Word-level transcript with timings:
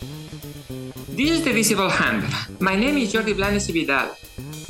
This 0.00 1.30
is 1.30 1.44
the 1.44 1.52
Visible 1.52 1.90
Hand. 1.90 2.24
My 2.58 2.74
name 2.74 2.96
is 2.96 3.12
Jordi 3.12 3.36
Blanes 3.36 3.68
Vidal. 3.68 4.16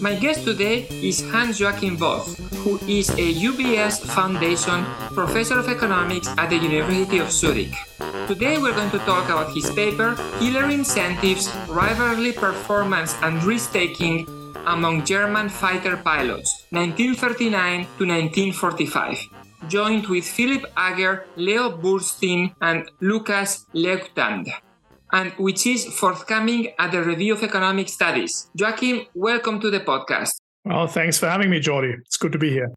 My 0.01 0.17
guest 0.17 0.43
today 0.43 0.89
is 0.91 1.21
Hans 1.31 1.61
Joachim 1.61 1.97
Voth, 1.97 2.35
who 2.67 2.81
is 2.91 3.11
a 3.11 3.35
UBS 3.39 4.03
Foundation 4.11 4.85
Professor 5.15 5.61
of 5.61 5.69
Economics 5.69 6.27
at 6.37 6.51
the 6.51 6.57
University 6.57 7.19
of 7.19 7.31
Zurich. 7.31 7.71
Today 8.27 8.59
we're 8.59 8.75
going 8.75 8.91
to 8.91 8.99
talk 9.07 9.31
about 9.31 9.55
his 9.55 9.71
paper, 9.71 10.17
Killer 10.41 10.69
Incentives, 10.69 11.47
Rivalry 11.69 12.33
Performance 12.33 13.15
and 13.23 13.41
Risk-Taking 13.45 14.27
among 14.67 15.05
German 15.05 15.49
Fighter 15.49 15.97
Pilots, 15.97 16.67
1939 16.71 17.87
to 17.99 18.03
1945 18.03 19.41
joined 19.69 20.07
with 20.09 20.25
Philipp 20.25 20.67
Ager, 20.77 21.27
Leo 21.37 21.71
Bursztyn, 21.71 22.53
and 22.61 22.91
Lukas 23.01 23.67
Leucht 23.75 24.17
and 24.17 24.51
and 25.13 25.33
which 25.33 25.67
is 25.67 25.87
forthcoming 25.87 26.73
at 26.79 26.93
the 26.93 27.03
Review 27.03 27.35
of 27.35 27.43
Economic 27.43 27.89
Studies. 27.89 28.49
Joachim, 28.55 29.07
welcome 29.15 29.61
to 29.61 29.71
the 29.71 29.81
podcast. 29.81 30.33
Well, 30.65 30.87
thanks 30.87 31.19
for 31.19 31.29
having 31.29 31.51
me, 31.51 31.61
Jordi. 31.61 31.95
It's 32.07 32.17
good 32.17 32.33
to 32.33 32.39
be 32.39 32.51
here. 32.51 32.71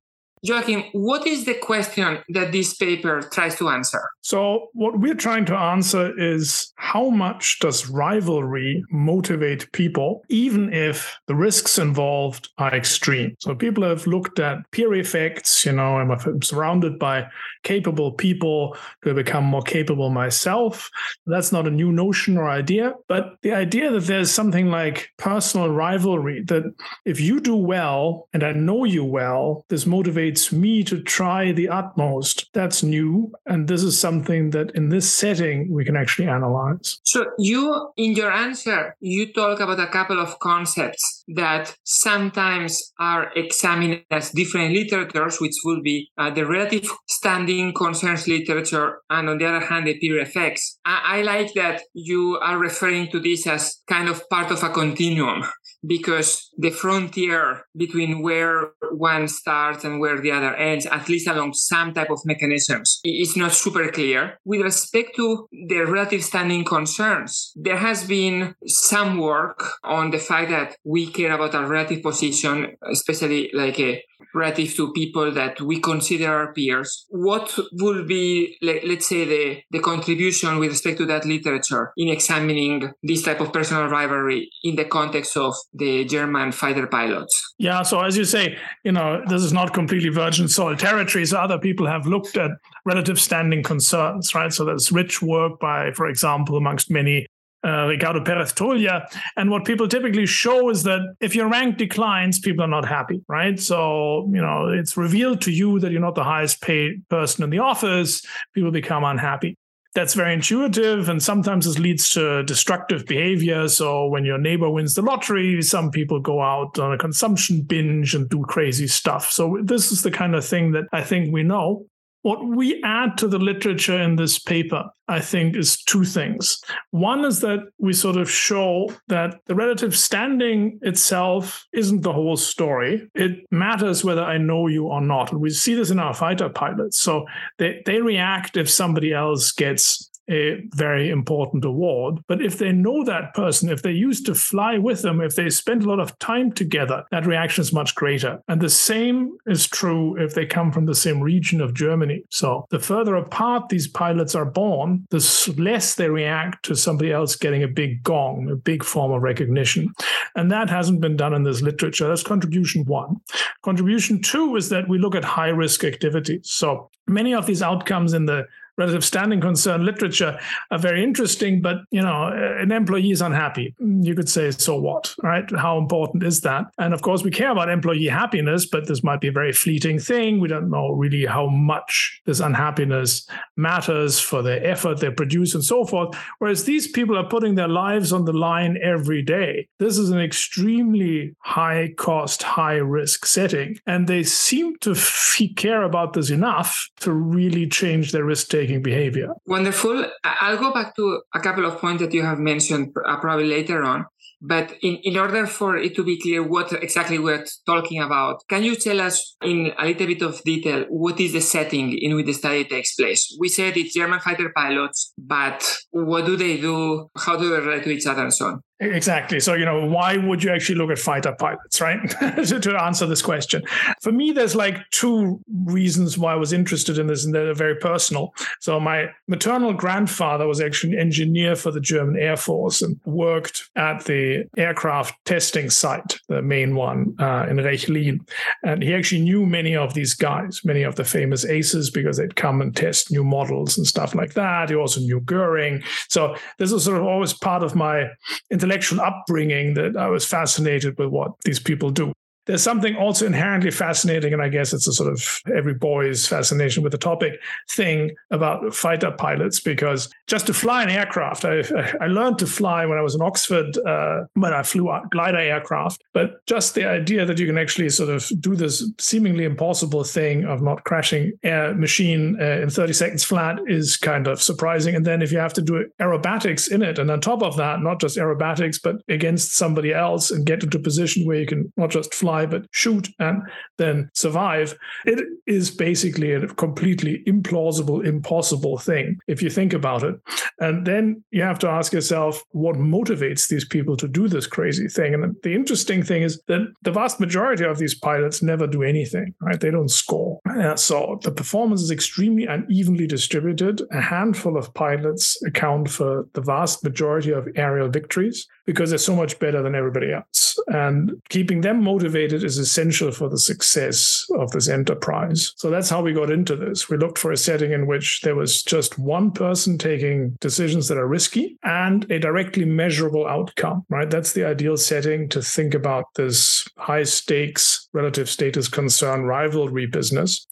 Joachim, 0.45 0.83
what 0.91 1.25
is 1.25 1.45
the 1.45 1.53
question 1.53 2.19
that 2.27 2.51
this 2.51 2.73
paper 2.73 3.21
tries 3.31 3.55
to 3.55 3.69
answer? 3.69 4.01
So, 4.19 4.67
what 4.73 4.99
we're 4.99 5.15
trying 5.15 5.45
to 5.45 5.55
answer 5.55 6.11
is 6.19 6.73
how 6.75 7.09
much 7.09 7.59
does 7.59 7.89
rivalry 7.89 8.83
motivate 8.91 9.71
people, 9.71 10.21
even 10.27 10.73
if 10.73 11.17
the 11.27 11.35
risks 11.35 11.77
involved 11.77 12.49
are 12.57 12.75
extreme? 12.75 13.37
So, 13.39 13.55
people 13.55 13.85
have 13.85 14.05
looked 14.05 14.37
at 14.39 14.69
peer 14.71 14.93
effects. 14.95 15.65
You 15.65 15.71
know, 15.71 15.97
I'm 15.97 16.41
surrounded 16.41 16.99
by 16.99 17.25
capable 17.63 18.11
people 18.11 18.75
to 19.05 19.13
become 19.13 19.45
more 19.45 19.61
capable 19.61 20.09
myself. 20.09 20.91
That's 21.25 21.53
not 21.53 21.67
a 21.67 21.71
new 21.71 21.93
notion 21.93 22.37
or 22.37 22.49
idea, 22.49 22.95
but 23.07 23.37
the 23.43 23.53
idea 23.53 23.91
that 23.91 24.03
there's 24.03 24.29
something 24.29 24.69
like 24.69 25.09
personal 25.15 25.69
rivalry, 25.69 26.43
that 26.47 26.63
if 27.05 27.21
you 27.21 27.39
do 27.39 27.55
well 27.55 28.27
and 28.33 28.43
I 28.43 28.51
know 28.51 28.83
you 28.83 29.05
well, 29.05 29.65
this 29.69 29.85
motivates 29.85 30.32
me 30.51 30.83
to 30.83 31.01
try 31.01 31.51
the 31.51 31.69
utmost. 31.69 32.49
That's 32.53 32.83
new. 32.83 33.31
And 33.45 33.67
this 33.67 33.83
is 33.83 33.99
something 33.99 34.51
that 34.51 34.71
in 34.75 34.89
this 34.89 35.11
setting 35.11 35.71
we 35.71 35.85
can 35.85 35.95
actually 35.95 36.27
analyze. 36.27 36.99
So, 37.03 37.31
you, 37.37 37.91
in 37.97 38.13
your 38.13 38.31
answer, 38.31 38.95
you 38.99 39.31
talk 39.33 39.59
about 39.59 39.79
a 39.79 39.87
couple 39.87 40.19
of 40.19 40.39
concepts 40.39 41.23
that 41.29 41.75
sometimes 41.83 42.93
are 42.99 43.31
examined 43.35 44.03
as 44.11 44.31
different 44.31 44.73
literatures, 44.73 45.39
which 45.39 45.55
will 45.63 45.81
be 45.81 46.09
uh, 46.17 46.29
the 46.29 46.45
relative 46.45 46.89
standing 47.07 47.73
concerns 47.73 48.27
literature, 48.27 48.99
and 49.09 49.29
on 49.29 49.37
the 49.37 49.45
other 49.45 49.65
hand, 49.65 49.87
the 49.87 49.97
peer 49.99 50.19
effects. 50.19 50.79
I, 50.85 51.19
I 51.19 51.21
like 51.21 51.53
that 51.53 51.81
you 51.93 52.39
are 52.41 52.57
referring 52.57 53.09
to 53.11 53.19
this 53.19 53.47
as 53.47 53.81
kind 53.87 54.09
of 54.09 54.27
part 54.29 54.51
of 54.51 54.63
a 54.63 54.69
continuum 54.69 55.43
because 55.85 56.49
the 56.57 56.69
frontier 56.69 57.65
between 57.75 58.21
where 58.21 58.71
one 58.91 59.27
starts 59.27 59.83
and 59.83 59.99
where 59.99 60.19
the 60.19 60.31
other 60.31 60.55
ends, 60.55 60.85
at 60.85 61.09
least 61.09 61.27
along 61.27 61.53
some 61.53 61.93
type 61.93 62.09
of 62.09 62.19
mechanisms, 62.25 62.99
is 63.03 63.35
not 63.35 63.51
super 63.51 63.89
clear. 63.89 64.39
With 64.45 64.61
respect 64.61 65.15
to 65.17 65.47
the 65.67 65.81
relative 65.81 66.23
standing 66.23 66.63
concerns, 66.63 67.51
there 67.55 67.77
has 67.77 68.05
been 68.05 68.55
some 68.65 69.17
work 69.17 69.63
on 69.83 70.11
the 70.11 70.19
fact 70.19 70.49
that 70.49 70.77
we 70.83 71.07
care 71.07 71.33
about 71.33 71.55
our 71.55 71.67
relative 71.67 72.01
position, 72.01 72.77
especially 72.89 73.49
like 73.53 73.79
a 73.79 74.03
relative 74.33 74.75
to 74.75 74.91
people 74.93 75.31
that 75.31 75.61
we 75.61 75.79
consider 75.79 76.31
our 76.31 76.53
peers. 76.53 77.05
What 77.09 77.57
would 77.73 78.07
be, 78.07 78.57
let, 78.61 78.83
us 78.83 79.07
say, 79.07 79.25
the, 79.25 79.61
the 79.71 79.79
contribution 79.79 80.59
with 80.59 80.69
respect 80.69 80.97
to 80.99 81.05
that 81.07 81.25
literature 81.25 81.91
in 81.97 82.09
examining 82.09 82.91
this 83.01 83.23
type 83.23 83.39
of 83.39 83.53
personal 83.53 83.87
rivalry 83.87 84.49
in 84.63 84.75
the 84.75 84.85
context 84.85 85.37
of 85.37 85.53
the 85.73 86.05
German 86.05 86.51
fighter 86.51 86.87
pilots? 86.87 87.53
Yeah, 87.57 87.83
so 87.83 88.01
as 88.01 88.17
you 88.17 88.25
say, 88.25 88.57
you 88.83 88.91
know, 88.91 89.21
this 89.27 89.43
is 89.43 89.53
not 89.53 89.73
completely 89.73 90.09
virgin 90.09 90.47
soil 90.47 90.75
territory. 90.75 91.25
So 91.25 91.37
other 91.39 91.59
people 91.59 91.87
have 91.87 92.05
looked 92.05 92.37
at 92.37 92.51
relative 92.85 93.19
standing 93.19 93.63
concerns, 93.63 94.33
right? 94.35 94.51
So 94.51 94.65
there's 94.65 94.91
rich 94.91 95.21
work 95.21 95.59
by, 95.59 95.91
for 95.91 96.07
example, 96.07 96.57
amongst 96.57 96.91
many 96.91 97.27
uh, 97.63 97.87
Ricardo 97.87 98.23
Perez 98.23 98.53
Truglia. 98.53 99.07
And 99.37 99.49
what 99.49 99.65
people 99.65 99.87
typically 99.87 100.25
show 100.25 100.69
is 100.69 100.83
that 100.83 101.15
if 101.19 101.35
your 101.35 101.47
rank 101.47 101.77
declines, 101.77 102.39
people 102.39 102.63
are 102.63 102.67
not 102.67 102.85
happy, 102.85 103.21
right? 103.27 103.59
So, 103.59 104.29
you 104.31 104.41
know, 104.41 104.67
it's 104.67 104.97
revealed 104.97 105.41
to 105.41 105.51
you 105.51 105.79
that 105.79 105.91
you're 105.91 106.01
not 106.01 106.15
the 106.15 106.23
highest 106.23 106.61
paid 106.61 107.07
person 107.09 107.43
in 107.43 107.49
the 107.49 107.59
office, 107.59 108.25
people 108.53 108.71
become 108.71 109.03
unhappy. 109.03 109.57
That's 109.95 110.15
very 110.15 110.33
intuitive, 110.33 111.07
and 111.07 111.21
sometimes 111.21 111.65
this 111.65 111.77
leads 111.77 112.09
to 112.13 112.41
destructive 112.43 113.05
behavior. 113.05 113.67
So, 113.67 114.07
when 114.07 114.25
your 114.25 114.39
neighbor 114.39 114.67
wins 114.67 114.95
the 114.95 115.03
lottery, 115.03 115.61
some 115.61 115.91
people 115.91 116.19
go 116.19 116.41
out 116.41 116.79
on 116.79 116.93
a 116.93 116.97
consumption 116.97 117.61
binge 117.61 118.15
and 118.15 118.27
do 118.27 118.43
crazy 118.43 118.87
stuff. 118.87 119.29
So, 119.29 119.59
this 119.63 119.91
is 119.91 120.01
the 120.01 120.09
kind 120.09 120.33
of 120.33 120.43
thing 120.43 120.71
that 120.71 120.85
I 120.91 121.03
think 121.03 121.31
we 121.31 121.43
know. 121.43 121.85
What 122.23 122.45
we 122.45 122.81
add 122.83 123.17
to 123.19 123.27
the 123.27 123.37
literature 123.37 124.01
in 124.01 124.15
this 124.15 124.39
paper, 124.39 124.85
I 125.07 125.19
think, 125.19 125.55
is 125.55 125.81
two 125.83 126.05
things. 126.05 126.61
One 126.91 127.25
is 127.25 127.41
that 127.41 127.59
we 127.77 127.93
sort 127.93 128.17
of 128.17 128.31
show 128.31 128.91
that 129.09 129.41
the 129.45 129.55
relative 129.55 129.95
standing 129.95 130.79
itself 130.81 131.65
isn't 131.73 132.01
the 132.01 132.13
whole 132.13 132.37
story. 132.37 133.09
It 133.13 133.45
matters 133.51 134.05
whether 134.05 134.23
I 134.23 134.37
know 134.37 134.67
you 134.67 134.87
or 134.87 135.01
not. 135.01 135.31
And 135.31 135.41
we 135.41 135.49
see 135.49 135.73
this 135.73 135.91
in 135.91 135.99
our 135.99 136.13
fighter 136.13 136.49
pilots. 136.49 136.97
So 136.99 137.25
they, 137.57 137.83
they 137.85 138.01
react 138.01 138.57
if 138.57 138.69
somebody 138.69 139.13
else 139.13 139.51
gets 139.51 140.09
a 140.29 140.63
very 140.75 141.09
important 141.09 141.65
award. 141.65 142.19
But 142.27 142.41
if 142.41 142.57
they 142.57 142.71
know 142.71 143.03
that 143.03 143.33
person, 143.33 143.69
if 143.69 143.81
they 143.81 143.91
used 143.91 144.25
to 144.27 144.35
fly 144.35 144.77
with 144.77 145.01
them, 145.01 145.21
if 145.21 145.35
they 145.35 145.49
spend 145.49 145.83
a 145.83 145.89
lot 145.89 145.99
of 145.99 146.17
time 146.19 146.51
together, 146.51 147.03
that 147.11 147.25
reaction 147.25 147.61
is 147.61 147.73
much 147.73 147.95
greater. 147.95 148.41
And 148.47 148.61
the 148.61 148.69
same 148.69 149.37
is 149.45 149.67
true 149.67 150.15
if 150.17 150.33
they 150.33 150.45
come 150.45 150.71
from 150.71 150.85
the 150.85 150.95
same 150.95 151.21
region 151.21 151.61
of 151.61 151.73
Germany. 151.73 152.23
So 152.29 152.65
the 152.69 152.79
further 152.79 153.15
apart 153.15 153.69
these 153.69 153.87
pilots 153.87 154.35
are 154.35 154.45
born, 154.45 155.05
the 155.09 155.53
less 155.57 155.95
they 155.95 156.09
react 156.09 156.63
to 156.65 156.75
somebody 156.75 157.11
else 157.11 157.35
getting 157.35 157.63
a 157.63 157.67
big 157.67 158.03
gong, 158.03 158.49
a 158.49 158.55
big 158.55 158.83
form 158.83 159.11
of 159.11 159.21
recognition. 159.21 159.93
And 160.35 160.51
that 160.51 160.69
hasn't 160.69 161.01
been 161.01 161.17
done 161.17 161.33
in 161.33 161.43
this 161.43 161.61
literature. 161.61 162.07
That's 162.07 162.23
contribution 162.23 162.85
one. 162.85 163.17
Contribution 163.61 164.21
two 164.21 164.55
is 164.55 164.69
that 164.69 164.87
we 164.87 164.97
look 164.97 165.15
at 165.15 165.23
high 165.23 165.49
risk 165.49 165.83
activities. 165.83 166.49
So 166.49 166.89
many 167.07 167.33
of 167.33 167.45
these 167.45 167.61
outcomes 167.61 168.13
in 168.13 168.25
the 168.25 168.47
relative 168.77 169.05
standing 169.05 169.41
concern 169.41 169.85
literature 169.85 170.39
are 170.71 170.79
very 170.79 171.03
interesting, 171.03 171.61
but 171.61 171.77
you 171.91 172.01
know, 172.01 172.27
an 172.27 172.71
employee 172.71 173.11
is 173.11 173.21
unhappy. 173.21 173.75
You 173.79 174.15
could 174.15 174.29
say, 174.29 174.51
so 174.51 174.75
what, 174.79 175.13
right? 175.21 175.49
How 175.55 175.77
important 175.77 176.23
is 176.23 176.41
that? 176.41 176.65
And 176.77 176.93
of 176.93 177.01
course, 177.01 177.23
we 177.23 177.31
care 177.31 177.51
about 177.51 177.69
employee 177.69 178.07
happiness, 178.07 178.65
but 178.65 178.87
this 178.87 179.03
might 179.03 179.21
be 179.21 179.27
a 179.27 179.31
very 179.31 179.53
fleeting 179.53 179.99
thing. 179.99 180.39
We 180.39 180.47
don't 180.47 180.69
know 180.69 180.91
really 180.91 181.25
how 181.25 181.47
much 181.47 182.21
this 182.25 182.39
unhappiness 182.39 183.27
matters 183.57 184.19
for 184.19 184.41
the 184.41 184.65
effort 184.65 184.99
they 184.99 185.11
produce 185.11 185.53
and 185.53 185.63
so 185.63 185.85
forth. 185.85 186.17
Whereas 186.39 186.63
these 186.63 186.87
people 186.87 187.17
are 187.17 187.27
putting 187.27 187.55
their 187.55 187.67
lives 187.67 188.11
on 188.11 188.25
the 188.25 188.33
line 188.33 188.77
every 188.81 189.21
day. 189.21 189.67
This 189.79 189.97
is 189.97 190.09
an 190.09 190.19
extremely 190.19 191.35
high 191.39 191.93
cost, 191.97 192.43
high 192.43 192.75
risk 192.75 193.25
setting. 193.25 193.77
And 193.85 194.07
they 194.07 194.23
seem 194.23 194.77
to 194.79 194.91
f- 194.91 195.21
care 195.55 195.83
about 195.83 196.13
this 196.13 196.29
enough 196.29 196.89
to 196.99 197.11
really 197.11 197.67
change 197.67 198.11
their 198.11 198.23
risk 198.23 198.49
taking 198.49 198.62
taking 198.63 198.81
behavior. 198.81 199.29
Wonderful. 199.45 200.05
I'll 200.23 200.57
go 200.57 200.73
back 200.73 200.95
to 200.95 201.21
a 201.33 201.39
couple 201.39 201.65
of 201.65 201.79
points 201.79 202.01
that 202.01 202.13
you 202.13 202.23
have 202.23 202.39
mentioned 202.39 202.93
uh, 203.05 203.17
probably 203.19 203.47
later 203.47 203.83
on. 203.83 204.05
But 204.45 204.73
in, 204.81 204.97
in 205.03 205.15
order 205.17 205.47
for 205.47 205.77
it 205.77 205.95
to 205.95 206.03
be 206.03 206.19
clear 206.19 206.43
what 206.43 206.73
exactly 206.73 207.17
we're 207.17 207.45
talking 207.65 208.01
about, 208.01 208.43
can 208.49 208.61
you 208.63 208.75
tell 208.75 208.99
us 208.99 209.37
in 209.41 209.71
a 209.79 209.85
little 209.85 210.07
bit 210.07 210.21
of 210.21 210.43
detail 210.43 210.85
what 210.89 211.17
is 211.21 211.31
the 211.31 211.39
setting 211.39 211.97
in 211.97 212.13
which 212.15 212.25
the 212.25 212.33
study 212.33 212.65
takes 212.65 212.93
place? 212.95 213.35
We 213.39 213.47
said 213.47 213.77
it's 213.77 213.93
German 213.93 214.19
fighter 214.19 214.51
pilots, 214.53 215.13
but 215.17 215.61
what 215.91 216.25
do 216.25 216.35
they 216.35 216.57
do? 216.57 217.09
How 217.15 217.37
do 217.37 217.49
they 217.51 217.61
relate 217.65 217.83
to 217.85 217.91
each 217.91 218.05
other 218.05 218.23
and 218.23 218.33
so 218.33 218.47
on? 218.47 218.61
Exactly. 218.79 219.39
So, 219.39 219.53
you 219.53 219.65
know, 219.65 219.85
why 219.85 220.17
would 220.17 220.43
you 220.43 220.51
actually 220.51 220.75
look 220.75 220.89
at 220.89 220.99
fighter 220.99 221.33
pilots, 221.33 221.79
right? 221.79 222.09
to 222.09 222.81
answer 222.81 223.05
this 223.05 223.21
question. 223.21 223.63
For 224.01 224.11
me, 224.11 224.31
there's 224.31 224.55
like 224.55 224.77
two 224.91 225.39
reasons 225.65 226.17
why 226.17 226.33
I 226.33 226.35
was 226.35 226.51
interested 226.51 226.97
in 226.97 227.07
this, 227.07 227.23
and 227.23 227.33
they're 227.33 227.53
very 227.53 227.75
personal. 227.75 228.33
So, 228.59 228.79
my 228.79 229.09
maternal 229.27 229.73
grandfather 229.73 230.47
was 230.47 230.59
actually 230.59 230.93
an 230.93 230.99
engineer 230.99 231.55
for 231.55 231.71
the 231.71 231.79
German 231.79 232.17
Air 232.17 232.35
Force 232.35 232.81
and 232.81 232.99
worked 233.05 233.69
at 233.75 234.05
the 234.05 234.45
aircraft 234.57 235.13
testing 235.25 235.69
site, 235.69 236.19
the 236.27 236.41
main 236.41 236.75
one 236.75 237.15
uh, 237.19 237.45
in 237.49 237.57
Rechlin. 237.57 238.19
And 238.63 238.83
he 238.83 238.93
actually 238.93 239.21
knew 239.21 239.45
many 239.45 239.75
of 239.75 239.93
these 239.93 240.13
guys, 240.13 240.61
many 240.65 240.83
of 240.83 240.95
the 240.95 241.05
famous 241.05 241.45
aces, 241.45 241.89
because 241.89 242.17
they'd 242.17 242.35
come 242.35 242.61
and 242.61 242.75
test 242.75 243.11
new 243.11 243.23
models 243.23 243.77
and 243.77 243.87
stuff 243.87 244.15
like 244.15 244.33
that. 244.33 244.69
He 244.69 244.75
also 244.75 244.99
knew 244.99 245.21
Goering. 245.21 245.83
So, 246.09 246.35
this 246.57 246.71
was 246.71 246.83
sort 246.83 246.97
of 246.97 247.05
always 247.05 247.33
part 247.33 247.63
of 247.63 247.75
my 247.75 248.09
intellectual 248.51 248.72
upbringing 248.99 249.73
that 249.75 249.95
I 249.97 250.07
was 250.07 250.25
fascinated 250.25 250.97
with 250.97 251.09
what 251.09 251.31
these 251.43 251.59
people 251.59 251.91
do. 251.91 252.13
There's 252.45 252.63
something 252.63 252.95
also 252.95 253.25
inherently 253.25 253.71
fascinating, 253.71 254.33
and 254.33 254.41
I 254.41 254.49
guess 254.49 254.73
it's 254.73 254.87
a 254.87 254.93
sort 254.93 255.11
of 255.11 255.39
every 255.55 255.73
boy's 255.73 256.27
fascination 256.27 256.83
with 256.83 256.91
the 256.91 256.97
topic 256.97 257.39
thing 257.69 258.11
about 258.31 258.73
fighter 258.73 259.11
pilots, 259.11 259.59
because 259.59 260.09
just 260.27 260.47
to 260.47 260.53
fly 260.53 260.83
an 260.83 260.89
aircraft, 260.89 261.45
I, 261.45 261.63
I 262.01 262.07
learned 262.07 262.39
to 262.39 262.47
fly 262.47 262.85
when 262.85 262.97
I 262.97 263.01
was 263.01 263.15
in 263.15 263.21
Oxford 263.21 263.77
uh, 263.77 264.25
when 264.33 264.53
I 264.53 264.63
flew 264.63 264.91
glider 265.11 265.37
aircraft, 265.37 266.03
but 266.13 266.45
just 266.45 266.75
the 266.75 266.85
idea 266.85 267.25
that 267.25 267.39
you 267.39 267.45
can 267.45 267.57
actually 267.57 267.89
sort 267.89 268.09
of 268.09 268.29
do 268.39 268.55
this 268.55 268.89
seemingly 268.99 269.45
impossible 269.45 270.03
thing 270.03 270.45
of 270.45 270.61
not 270.61 270.83
crashing 270.83 271.31
a 271.43 271.73
machine 271.73 272.37
uh, 272.41 272.61
in 272.61 272.69
30 272.69 272.93
seconds 272.93 273.23
flat 273.23 273.59
is 273.67 273.97
kind 273.97 274.27
of 274.27 274.41
surprising. 274.41 274.95
And 274.95 275.05
then 275.05 275.21
if 275.21 275.31
you 275.31 275.37
have 275.37 275.53
to 275.53 275.61
do 275.61 275.89
aerobatics 275.99 276.71
in 276.71 276.81
it, 276.81 276.99
and 276.99 277.09
on 277.09 277.21
top 277.21 277.41
of 277.41 277.57
that, 277.57 277.81
not 277.81 278.01
just 278.01 278.17
aerobatics, 278.17 278.79
but 278.83 278.97
against 279.07 279.55
somebody 279.55 279.93
else 279.93 280.31
and 280.31 280.45
get 280.45 280.63
into 280.63 280.77
a 280.77 280.81
position 280.81 281.25
where 281.25 281.39
you 281.39 281.45
can 281.45 281.71
not 281.77 281.89
just 281.89 282.13
fly, 282.13 282.32
but 282.45 282.65
shoot 282.71 283.09
and 283.19 283.41
then 283.77 284.09
survive, 284.13 284.75
it 285.05 285.19
is 285.45 285.71
basically 285.71 286.31
a 286.31 286.47
completely 286.47 287.23
implausible, 287.27 288.05
impossible 288.05 288.77
thing 288.77 289.19
if 289.27 289.41
you 289.41 289.49
think 289.49 289.73
about 289.73 290.03
it. 290.03 290.15
And 290.59 290.85
then 290.85 291.23
you 291.31 291.41
have 291.41 291.59
to 291.59 291.69
ask 291.69 291.93
yourself, 291.93 292.41
what 292.51 292.75
motivates 292.75 293.47
these 293.47 293.65
people 293.65 293.97
to 293.97 294.07
do 294.07 294.27
this 294.27 294.47
crazy 294.47 294.87
thing? 294.87 295.13
And 295.13 295.35
the 295.43 295.53
interesting 295.53 296.03
thing 296.03 296.23
is 296.23 296.41
that 296.47 296.61
the 296.81 296.91
vast 296.91 297.19
majority 297.19 297.65
of 297.65 297.77
these 297.77 297.95
pilots 297.95 298.41
never 298.41 298.67
do 298.67 298.83
anything, 298.83 299.33
right? 299.41 299.59
They 299.59 299.71
don't 299.71 299.91
score. 299.91 300.39
Uh, 300.49 300.75
so 300.75 301.19
the 301.23 301.31
performance 301.31 301.81
is 301.81 301.91
extremely 301.91 302.45
unevenly 302.45 303.07
distributed. 303.07 303.81
A 303.91 304.01
handful 304.01 304.57
of 304.57 304.73
pilots 304.73 305.41
account 305.43 305.89
for 305.89 306.27
the 306.33 306.41
vast 306.41 306.83
majority 306.83 307.31
of 307.31 307.47
aerial 307.55 307.89
victories 307.89 308.47
because 308.65 308.89
they're 308.89 308.99
so 308.99 309.15
much 309.15 309.39
better 309.39 309.61
than 309.61 309.75
everybody 309.75 310.11
else. 310.11 310.57
And 310.67 311.21
keeping 311.29 311.61
them 311.61 311.83
motivated 311.83 312.43
is 312.43 312.57
essential 312.57 313.11
for 313.11 313.29
the 313.29 313.37
success 313.37 314.25
of 314.37 314.51
this 314.51 314.69
enterprise. 314.69 315.53
So 315.57 315.69
that's 315.69 315.89
how 315.89 316.01
we 316.01 316.13
got 316.13 316.31
into 316.31 316.55
this. 316.55 316.89
We 316.89 316.97
looked 316.97 317.17
for 317.17 317.31
a 317.31 317.37
setting 317.37 317.71
in 317.71 317.87
which 317.87 318.21
there 318.21 318.35
was 318.35 318.63
just 318.63 318.97
one 318.97 319.31
person 319.31 319.77
taking 319.77 320.37
decisions 320.39 320.87
that 320.87 320.97
are 320.97 321.07
risky 321.07 321.57
and 321.63 322.09
a 322.11 322.19
directly 322.19 322.65
measurable 322.65 323.27
outcome, 323.27 323.85
right? 323.89 324.09
That's 324.09 324.33
the 324.33 324.45
ideal 324.45 324.77
setting 324.77 325.29
to 325.29 325.41
think 325.41 325.73
about 325.73 326.05
this 326.15 326.67
high 326.77 327.03
stakes, 327.03 327.82
relative 327.93 328.29
status 328.29 328.67
concern 328.67 329.23
rivalry 329.23 329.85
business. 329.85 330.47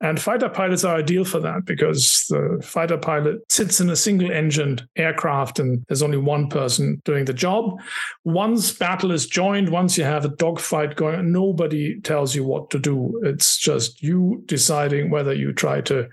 And 0.00 0.20
fighter 0.20 0.48
pilots 0.48 0.84
are 0.84 0.96
ideal 0.96 1.24
for 1.24 1.40
that 1.40 1.64
because 1.64 2.26
the 2.28 2.60
fighter 2.64 2.98
pilot 2.98 3.40
sits 3.48 3.80
in 3.80 3.90
a 3.90 3.96
single 3.96 4.30
engined 4.30 4.86
aircraft 4.96 5.58
and 5.58 5.84
there's 5.88 6.02
only 6.02 6.18
one 6.18 6.48
person 6.48 7.00
doing 7.04 7.24
the 7.24 7.32
job. 7.32 7.80
Once 8.24 8.72
battle 8.72 9.12
is 9.12 9.26
joined, 9.26 9.70
once 9.70 9.96
you 9.96 10.04
have 10.04 10.24
a 10.24 10.36
dogfight 10.36 10.96
going, 10.96 11.32
nobody 11.32 12.00
tells 12.00 12.34
you 12.34 12.44
what 12.44 12.70
to 12.70 12.78
do. 12.78 13.20
It's 13.24 13.58
just 13.58 14.02
you 14.02 14.42
deciding 14.46 15.10
whether 15.10 15.32
you 15.32 15.52
try 15.52 15.80
to 15.82 16.08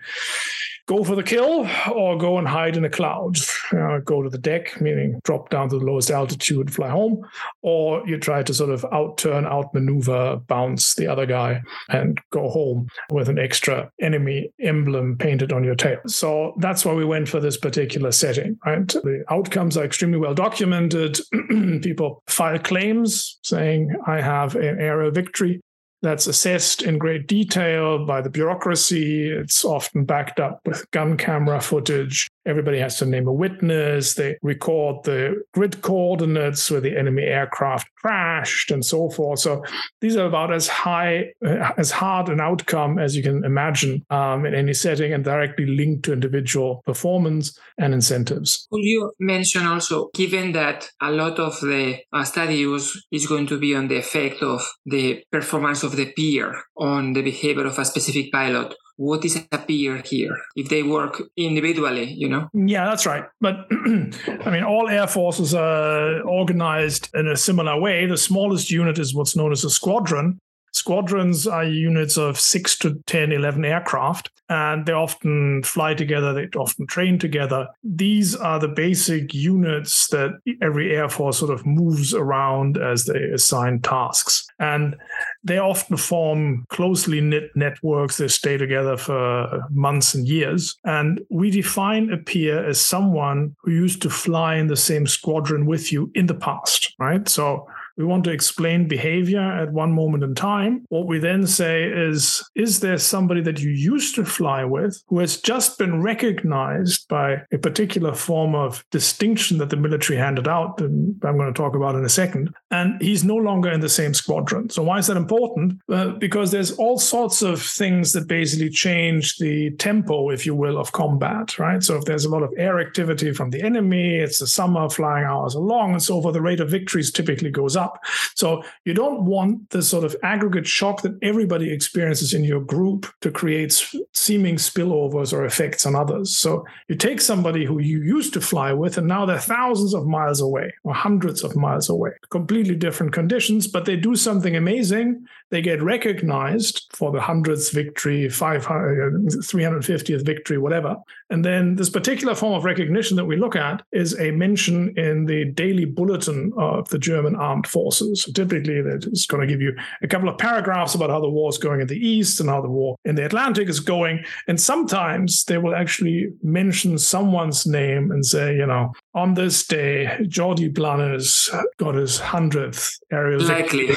go 0.87 1.03
for 1.03 1.15
the 1.15 1.23
kill 1.23 1.67
or 1.93 2.17
go 2.17 2.37
and 2.37 2.47
hide 2.47 2.77
in 2.77 2.85
a 2.85 2.89
cloud. 2.89 3.37
Uh, 3.71 3.99
go 3.99 4.23
to 4.23 4.29
the 4.29 4.37
deck, 4.37 4.79
meaning 4.79 5.19
drop 5.23 5.49
down 5.49 5.69
to 5.69 5.77
the 5.77 5.85
lowest 5.85 6.09
altitude, 6.09 6.73
fly 6.73 6.89
home, 6.89 7.21
or 7.61 8.07
you 8.07 8.17
try 8.17 8.41
to 8.41 8.53
sort 8.53 8.69
of 8.69 8.81
outturn, 8.93 9.45
outmaneuver, 9.45 10.37
bounce 10.47 10.95
the 10.95 11.05
other 11.05 11.25
guy 11.25 11.61
and 11.89 12.19
go 12.31 12.49
home 12.49 12.87
with 13.11 13.27
an 13.27 13.37
extra 13.37 13.91
enemy 14.01 14.49
emblem 14.61 15.17
painted 15.17 15.51
on 15.51 15.63
your 15.63 15.75
tail. 15.75 15.99
So 16.07 16.53
that's 16.59 16.85
why 16.85 16.93
we 16.93 17.05
went 17.05 17.27
for 17.27 17.41
this 17.41 17.57
particular 17.57 18.11
setting, 18.11 18.57
right? 18.65 18.87
The 18.87 19.25
outcomes 19.29 19.75
are 19.77 19.83
extremely 19.83 20.17
well 20.17 20.33
documented. 20.33 21.19
People 21.81 22.23
file 22.27 22.59
claims 22.59 23.37
saying, 23.43 23.93
I 24.07 24.21
have 24.21 24.55
an 24.55 24.79
aerial 24.79 25.11
victory 25.11 25.61
that's 26.01 26.27
assessed 26.27 26.83
in 26.83 26.97
great 26.97 27.27
detail 27.27 28.05
by 28.05 28.21
the 28.21 28.29
bureaucracy. 28.29 29.29
It's 29.29 29.65
often 29.65 30.05
backed 30.05 30.39
up 30.39 30.59
with 30.65 30.89
gun 30.91 31.17
camera 31.17 31.59
footage. 31.61 32.29
Everybody 32.47 32.79
has 32.79 32.97
to 32.99 33.05
name 33.05 33.27
a 33.27 33.33
witness. 33.33 34.13
They 34.13 34.37
record 34.41 35.03
the 35.03 35.43
grid 35.53 35.81
coordinates 35.81 36.71
where 36.71 36.81
the 36.81 36.97
enemy 36.97 37.23
aircraft 37.23 37.89
crashed 37.95 38.71
and 38.71 38.85
so 38.85 39.09
forth. 39.09 39.39
So 39.39 39.63
these 40.01 40.15
are 40.15 40.25
about 40.25 40.53
as 40.53 40.67
high, 40.67 41.33
uh, 41.45 41.71
as 41.77 41.91
hard 41.91 42.29
an 42.29 42.39
outcome 42.39 42.99
as 42.99 43.15
you 43.15 43.23
can 43.23 43.43
imagine 43.43 44.05
um, 44.09 44.45
in 44.45 44.55
any 44.55 44.73
setting 44.73 45.13
and 45.13 45.23
directly 45.23 45.65
linked 45.65 46.03
to 46.05 46.13
individual 46.13 46.81
performance 46.85 47.59
and 47.77 47.93
incentives. 47.93 48.67
Could 48.71 48.83
you 48.83 49.11
mention 49.19 49.65
also, 49.65 50.09
given 50.13 50.53
that 50.53 50.89
a 51.01 51.11
lot 51.11 51.39
of 51.39 51.59
the 51.59 51.97
uh, 52.13 52.23
study 52.23 52.63
is, 52.63 53.05
is 53.11 53.27
going 53.27 53.47
to 53.47 53.59
be 53.59 53.75
on 53.75 53.87
the 53.87 53.97
effect 53.97 54.41
of 54.41 54.61
the 54.85 55.23
performance 55.31 55.83
of 55.83 55.95
the 55.95 56.11
peer 56.13 56.55
on 56.77 57.13
the 57.13 57.21
behavior 57.21 57.65
of 57.65 57.77
a 57.77 57.85
specific 57.85 58.31
pilot, 58.31 58.73
what 58.97 59.23
is 59.23 59.35
a 59.51 59.57
peer 59.57 60.01
here 60.05 60.35
if 60.55 60.69
they 60.69 60.83
work 60.83 61.21
individually 61.37 62.11
you 62.11 62.27
know? 62.27 62.49
Yeah 62.53 62.85
that's 62.85 63.05
right. 63.05 63.25
But 63.39 63.67
i 63.71 64.49
mean 64.49 64.63
all 64.63 64.89
air 64.89 65.07
forces 65.07 65.53
are 65.53 66.21
organized 66.21 67.09
in 67.13 67.27
a 67.27 67.37
similar 67.37 67.79
way. 67.79 68.05
The 68.05 68.17
smallest 68.17 68.69
unit 68.71 68.99
is 68.99 69.13
what's 69.13 69.35
known 69.35 69.51
as 69.51 69.63
a 69.63 69.69
squadron 69.69 70.39
Squadrons 70.77 71.47
are 71.47 71.63
units 71.63 72.17
of 72.19 72.39
6 72.39 72.77
to 72.79 73.01
10, 73.07 73.31
11 73.31 73.65
aircraft, 73.65 74.29
and 74.47 74.85
they 74.85 74.93
often 74.93 75.63
fly 75.63 75.95
together, 75.95 76.33
they 76.33 76.47
often 76.55 76.85
train 76.85 77.17
together. 77.17 77.67
These 77.83 78.35
are 78.35 78.59
the 78.59 78.67
basic 78.67 79.33
units 79.33 80.07
that 80.09 80.39
every 80.61 80.95
Air 80.95 81.09
Force 81.09 81.39
sort 81.39 81.51
of 81.51 81.65
moves 81.65 82.13
around 82.13 82.77
as 82.77 83.05
they 83.05 83.19
assign 83.33 83.81
tasks. 83.81 84.47
And 84.59 84.95
they 85.43 85.57
often 85.57 85.97
form 85.97 86.65
closely 86.69 87.21
knit 87.21 87.49
networks. 87.55 88.17
They 88.17 88.27
stay 88.27 88.57
together 88.57 88.97
for 88.97 89.65
months 89.71 90.13
and 90.13 90.27
years. 90.27 90.77
And 90.85 91.21
we 91.31 91.49
define 91.49 92.11
a 92.13 92.17
peer 92.17 92.63
as 92.63 92.79
someone 92.79 93.55
who 93.63 93.71
used 93.71 94.03
to 94.03 94.11
fly 94.11 94.55
in 94.55 94.67
the 94.67 94.75
same 94.77 95.07
squadron 95.07 95.65
with 95.65 95.91
you 95.91 96.11
in 96.13 96.27
the 96.27 96.35
past, 96.35 96.93
right? 96.99 97.27
So 97.27 97.67
we 97.97 98.05
want 98.05 98.23
to 98.25 98.31
explain 98.31 98.87
behavior 98.87 99.41
at 99.41 99.73
one 99.73 99.91
moment 99.91 100.23
in 100.23 100.35
time. 100.35 100.85
What 100.89 101.07
we 101.07 101.19
then 101.19 101.47
say 101.47 101.83
is 101.83 102.47
Is 102.55 102.79
there 102.79 102.97
somebody 102.97 103.41
that 103.41 103.59
you 103.59 103.71
used 103.71 104.15
to 104.15 104.25
fly 104.25 104.63
with 104.63 105.03
who 105.07 105.19
has 105.19 105.37
just 105.37 105.77
been 105.77 106.01
recognized 106.01 107.07
by 107.07 107.41
a 107.51 107.57
particular 107.57 108.13
form 108.13 108.53
of 108.53 108.85
distinction 108.91 109.57
that 109.57 109.71
the 109.71 109.77
military 109.77 110.17
handed 110.19 110.47
out? 110.47 110.79
And 110.79 111.19
I'm 111.23 111.37
going 111.37 111.51
to 111.51 111.57
talk 111.57 111.75
about 111.75 111.95
in 111.95 112.05
a 112.05 112.09
second. 112.09 112.53
And 112.69 113.01
he's 113.01 113.23
no 113.23 113.35
longer 113.35 113.71
in 113.71 113.79
the 113.79 113.89
same 113.89 114.13
squadron. 114.13 114.69
So, 114.69 114.83
why 114.83 114.99
is 114.99 115.07
that 115.07 115.17
important? 115.17 115.81
Uh, 115.91 116.09
because 116.09 116.51
there's 116.51 116.71
all 116.73 116.99
sorts 116.99 117.41
of 117.41 117.61
things 117.61 118.13
that 118.13 118.27
basically 118.27 118.69
change 118.69 119.37
the 119.37 119.71
tempo, 119.71 120.29
if 120.29 120.45
you 120.45 120.53
will, 120.53 120.77
of 120.77 120.91
combat, 120.91 121.57
right? 121.57 121.81
So, 121.81 121.95
if 121.95 122.05
there's 122.05 122.25
a 122.25 122.29
lot 122.29 122.43
of 122.43 122.53
air 122.57 122.79
activity 122.79 123.33
from 123.33 123.49
the 123.49 123.61
enemy, 123.63 124.17
it's 124.17 124.39
the 124.39 124.47
summer, 124.47 124.87
flying 124.89 125.25
hours 125.25 125.55
are 125.55 125.61
long, 125.61 125.93
and 125.93 126.03
so 126.03 126.21
forth, 126.21 126.33
the 126.33 126.41
rate 126.41 126.59
of 126.59 126.69
victories 126.69 127.11
typically 127.11 127.49
goes 127.49 127.75
up 127.75 127.86
up. 127.87 128.03
So 128.35 128.63
you 128.85 128.93
don't 128.93 129.23
want 129.25 129.69
the 129.69 129.81
sort 129.81 130.03
of 130.03 130.15
aggregate 130.23 130.67
shock 130.67 131.01
that 131.01 131.17
everybody 131.21 131.71
experiences 131.71 132.33
in 132.33 132.43
your 132.43 132.61
group 132.61 133.05
to 133.21 133.31
create 133.31 133.71
seeming 134.13 134.57
spillovers 134.57 135.33
or 135.33 135.45
effects 135.45 135.85
on 135.85 135.95
others. 135.95 136.35
So 136.35 136.65
you 136.87 136.95
take 136.95 137.21
somebody 137.21 137.65
who 137.65 137.79
you 137.79 138.01
used 138.01 138.33
to 138.33 138.41
fly 138.41 138.73
with, 138.73 138.97
and 138.97 139.07
now 139.07 139.25
they're 139.25 139.39
thousands 139.39 139.93
of 139.93 140.05
miles 140.05 140.41
away 140.41 140.73
or 140.83 140.93
hundreds 140.93 141.43
of 141.43 141.55
miles 141.55 141.89
away, 141.89 142.11
completely 142.29 142.75
different 142.75 143.13
conditions, 143.13 143.67
but 143.67 143.85
they 143.85 143.95
do 143.95 144.15
something 144.15 144.55
amazing. 144.55 145.25
They 145.49 145.61
get 145.61 145.81
recognized 145.81 146.87
for 146.93 147.11
the 147.11 147.21
hundredth 147.21 147.71
victory, 147.71 148.29
500, 148.29 149.15
uh, 149.15 149.29
350th 149.41 150.25
victory, 150.25 150.57
whatever. 150.57 150.97
And 151.29 151.43
then 151.43 151.75
this 151.75 151.89
particular 151.89 152.35
form 152.35 152.53
of 152.53 152.65
recognition 152.65 153.15
that 153.17 153.25
we 153.25 153.37
look 153.37 153.55
at 153.55 153.81
is 153.91 154.19
a 154.19 154.31
mention 154.31 154.97
in 154.97 155.25
the 155.25 155.45
daily 155.45 155.85
bulletin 155.85 156.51
of 156.57 156.89
the 156.89 156.99
German 156.99 157.35
armed 157.35 157.67
forces. 157.67 157.76
So 157.91 158.31
typically, 158.33 158.75
it's 158.75 159.25
going 159.25 159.41
to 159.41 159.47
give 159.47 159.61
you 159.61 159.75
a 160.01 160.07
couple 160.07 160.29
of 160.29 160.37
paragraphs 160.37 160.95
about 160.95 161.09
how 161.09 161.19
the 161.19 161.29
war 161.29 161.49
is 161.49 161.57
going 161.57 161.81
in 161.81 161.87
the 161.87 161.97
East 161.97 162.39
and 162.39 162.49
how 162.49 162.61
the 162.61 162.69
war 162.69 162.95
in 163.05 163.15
the 163.15 163.25
Atlantic 163.25 163.69
is 163.69 163.79
going. 163.79 164.23
And 164.47 164.59
sometimes 164.59 165.45
they 165.45 165.57
will 165.57 165.75
actually 165.75 166.33
mention 166.43 166.97
someone's 166.97 167.65
name 167.65 168.11
and 168.11 168.25
say, 168.25 168.55
you 168.55 168.65
know, 168.65 168.93
on 169.13 169.33
this 169.33 169.65
day, 169.65 170.17
Jordi 170.21 170.73
Blanes 170.73 171.49
got 171.77 171.95
his 171.95 172.19
hundredth 172.19 172.99
aerial 173.11 173.41
Likely. 173.41 173.89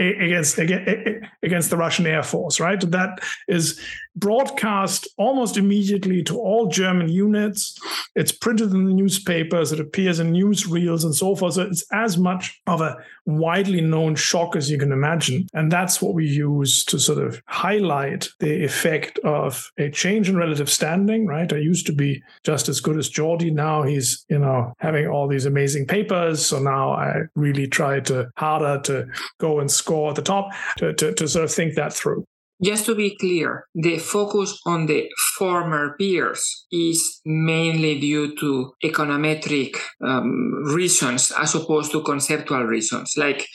against, 0.00 0.58
against 0.58 1.24
against 1.42 1.70
the 1.70 1.76
Russian 1.76 2.06
Air 2.06 2.22
Force. 2.22 2.60
Right, 2.60 2.80
that 2.90 3.20
is 3.48 3.80
broadcast 4.16 5.08
almost 5.16 5.56
immediately 5.56 6.22
to 6.24 6.38
all 6.38 6.68
German 6.68 7.08
units. 7.08 7.78
It's 8.14 8.32
printed 8.32 8.72
in 8.72 8.84
the 8.84 8.92
newspapers. 8.92 9.72
It 9.72 9.80
appears 9.80 10.20
in 10.20 10.32
newsreels 10.32 11.04
and 11.04 11.14
so 11.14 11.34
forth. 11.34 11.54
So 11.54 11.62
it's 11.62 11.84
as 11.92 12.16
much 12.16 12.60
of 12.66 12.80
a 12.80 12.96
widely 13.26 13.80
known 13.80 14.14
shock 14.14 14.56
as 14.56 14.70
you 14.70 14.78
can 14.78 14.92
imagine. 14.92 15.46
And 15.54 15.70
that's 15.70 16.00
what 16.02 16.14
we 16.14 16.26
use 16.26 16.84
to 16.86 16.98
sort 16.98 17.24
of 17.24 17.42
highlight 17.46 18.28
the 18.40 18.64
effect 18.64 19.18
of 19.20 19.70
a 19.78 19.90
change 19.90 20.28
in 20.28 20.36
relative 20.36 20.70
standing, 20.70 21.26
right? 21.26 21.52
I 21.52 21.56
used 21.56 21.86
to 21.86 21.92
be 21.92 22.22
just 22.44 22.68
as 22.68 22.80
good 22.80 22.98
as 22.98 23.10
Jordi. 23.10 23.52
Now 23.52 23.82
he's, 23.82 24.24
you 24.28 24.38
know, 24.38 24.72
having 24.78 25.06
all 25.06 25.28
these 25.28 25.46
amazing 25.46 25.86
papers. 25.86 26.44
So 26.44 26.58
now 26.58 26.92
I 26.92 27.22
really 27.34 27.66
try 27.66 28.00
to 28.00 28.30
harder 28.36 28.80
to 28.82 29.06
go 29.38 29.60
and 29.60 29.70
score 29.70 30.10
at 30.10 30.16
the 30.16 30.22
top 30.22 30.50
to, 30.78 30.92
to, 30.94 31.14
to 31.14 31.28
sort 31.28 31.44
of 31.44 31.52
think 31.52 31.74
that 31.74 31.92
through. 31.92 32.26
Just 32.62 32.86
to 32.86 32.94
be 32.94 33.16
clear, 33.16 33.66
the 33.74 33.98
focus 33.98 34.58
on 34.64 34.86
the 34.86 35.08
former 35.36 35.96
peers 35.98 36.66
is 36.70 37.20
mainly 37.24 37.98
due 37.98 38.34
to 38.36 38.72
econometric 38.84 39.76
um, 40.00 40.62
reasons 40.64 41.32
as 41.36 41.54
opposed 41.54 41.90
to 41.92 42.02
conceptual 42.02 42.62
reasons. 42.62 43.14
Like 43.16 43.46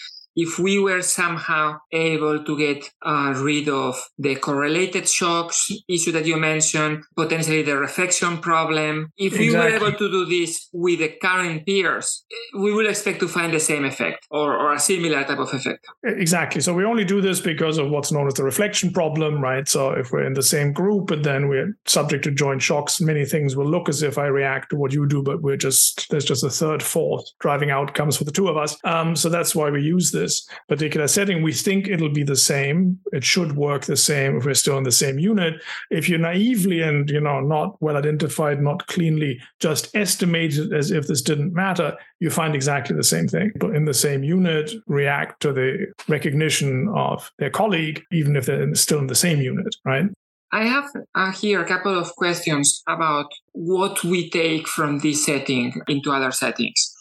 if 0.44 0.58
we 0.58 0.80
were 0.80 1.02
somehow 1.02 1.78
able 1.92 2.44
to 2.44 2.58
get 2.58 2.90
uh, 3.02 3.34
rid 3.38 3.68
of 3.68 3.96
the 4.18 4.36
correlated 4.36 5.08
shocks 5.08 5.70
issue 5.88 6.14
that 6.14 6.26
you 6.26 6.38
mentioned, 6.38 7.04
potentially 7.16 7.62
the 7.62 7.76
reflection 7.76 8.38
problem, 8.38 9.12
if 9.18 9.34
exactly. 9.34 9.48
we 9.50 9.56
were 9.56 9.70
able 9.76 9.92
to 9.98 10.10
do 10.10 10.26
this 10.26 10.70
with 10.72 11.00
the 11.00 11.10
current 11.22 11.66
peers, 11.66 12.24
we 12.54 12.72
will 12.72 12.88
expect 12.88 13.20
to 13.20 13.28
find 13.28 13.54
the 13.54 13.60
same 13.60 13.84
effect 13.84 14.26
or, 14.32 14.56
or 14.58 14.74
a 14.74 14.80
similar 14.80 15.26
type 15.26 15.40
of 15.40 15.54
effect. 15.54 15.86
Exactly. 16.04 16.62
So 16.62 16.74
we 16.74 16.86
only 16.86 17.04
do 17.04 17.20
this 17.20 17.42
because 17.42 17.78
of 17.78 17.90
what's 17.90 18.12
known 18.12 18.28
as 18.28 18.36
the 18.36 18.44
reflection 18.44 18.92
problem, 18.92 19.42
right? 19.42 19.68
So 19.68 19.92
if 19.92 20.12
we're 20.12 20.26
in 20.26 20.34
the 20.34 20.44
same 20.56 20.72
group 20.72 21.12
and 21.12 21.26
then 21.26 21.50
we're 21.50 21.76
subject 21.86 22.24
to 22.24 22.32
joint 22.32 22.62
shocks, 22.62 23.02
many 23.02 23.26
things 23.26 23.58
will 23.58 23.70
look 23.70 23.90
as 23.90 24.04
if 24.04 24.18
I 24.18 24.28
react 24.28 24.70
to 24.70 24.78
what 24.78 24.94
you 24.94 25.06
do, 25.06 25.22
but 25.22 25.42
we're 25.42 25.58
just, 25.58 26.08
there's 26.10 26.26
just 26.26 26.46
a 26.46 26.50
third 26.50 26.82
force 26.82 27.36
driving 27.40 27.72
outcomes 27.72 28.16
for 28.16 28.24
the 28.24 28.32
two 28.32 28.48
of 28.48 28.56
us. 28.56 28.78
Um, 28.86 29.18
so 29.18 29.28
that's 29.28 29.54
why 29.54 29.70
we 29.70 29.82
use 29.82 30.12
this 30.12 30.29
this 30.30 30.48
particular 30.68 31.08
setting. 31.08 31.42
We 31.42 31.54
think 31.54 31.88
it'll 31.88 32.10
be 32.10 32.24
the 32.24 32.36
same. 32.36 33.00
It 33.12 33.24
should 33.24 33.56
work 33.56 33.86
the 33.86 33.98
same 33.98 34.38
if 34.38 34.46
we're 34.46 34.54
still 34.54 34.78
in 34.78 34.84
the 34.84 34.92
same 34.92 35.18
unit. 35.20 35.56
If 35.90 36.08
you're 36.08 36.20
naively 36.20 36.82
and 36.82 37.10
you 37.10 37.20
know 37.20 37.40
not 37.40 37.82
well 37.82 37.98
identified, 37.98 38.62
not 38.62 38.88
cleanly 38.88 39.42
just 39.60 39.96
estimated 39.96 40.74
as 40.74 40.92
if 40.92 41.08
this 41.08 41.22
didn't 41.22 41.54
matter, 41.54 41.98
you 42.20 42.30
find 42.30 42.56
exactly 42.56 42.96
the 42.96 43.04
same 43.04 43.28
thing. 43.28 43.52
But 43.56 43.76
in 43.76 43.86
the 43.86 43.94
same 43.94 44.24
unit, 44.24 44.72
react 44.88 45.42
to 45.42 45.54
the 45.54 45.88
recognition 46.08 46.90
of 46.96 47.32
their 47.40 47.50
colleague, 47.50 48.04
even 48.12 48.36
if 48.36 48.46
they're 48.46 48.76
still 48.76 49.00
in 49.00 49.08
the 49.08 49.16
same 49.16 49.42
unit, 49.42 49.76
right? 49.86 50.06
I 50.52 50.64
have 50.64 50.90
uh, 51.14 51.32
here 51.32 51.62
a 51.62 51.68
couple 51.68 51.98
of 51.98 52.16
questions 52.16 52.82
about 52.88 53.28
what 53.52 54.04
we 54.04 54.30
take 54.32 54.68
from 54.68 55.00
this 55.00 55.24
setting 55.24 55.74
into 55.88 56.12
other 56.12 56.32
settings. 56.32 56.96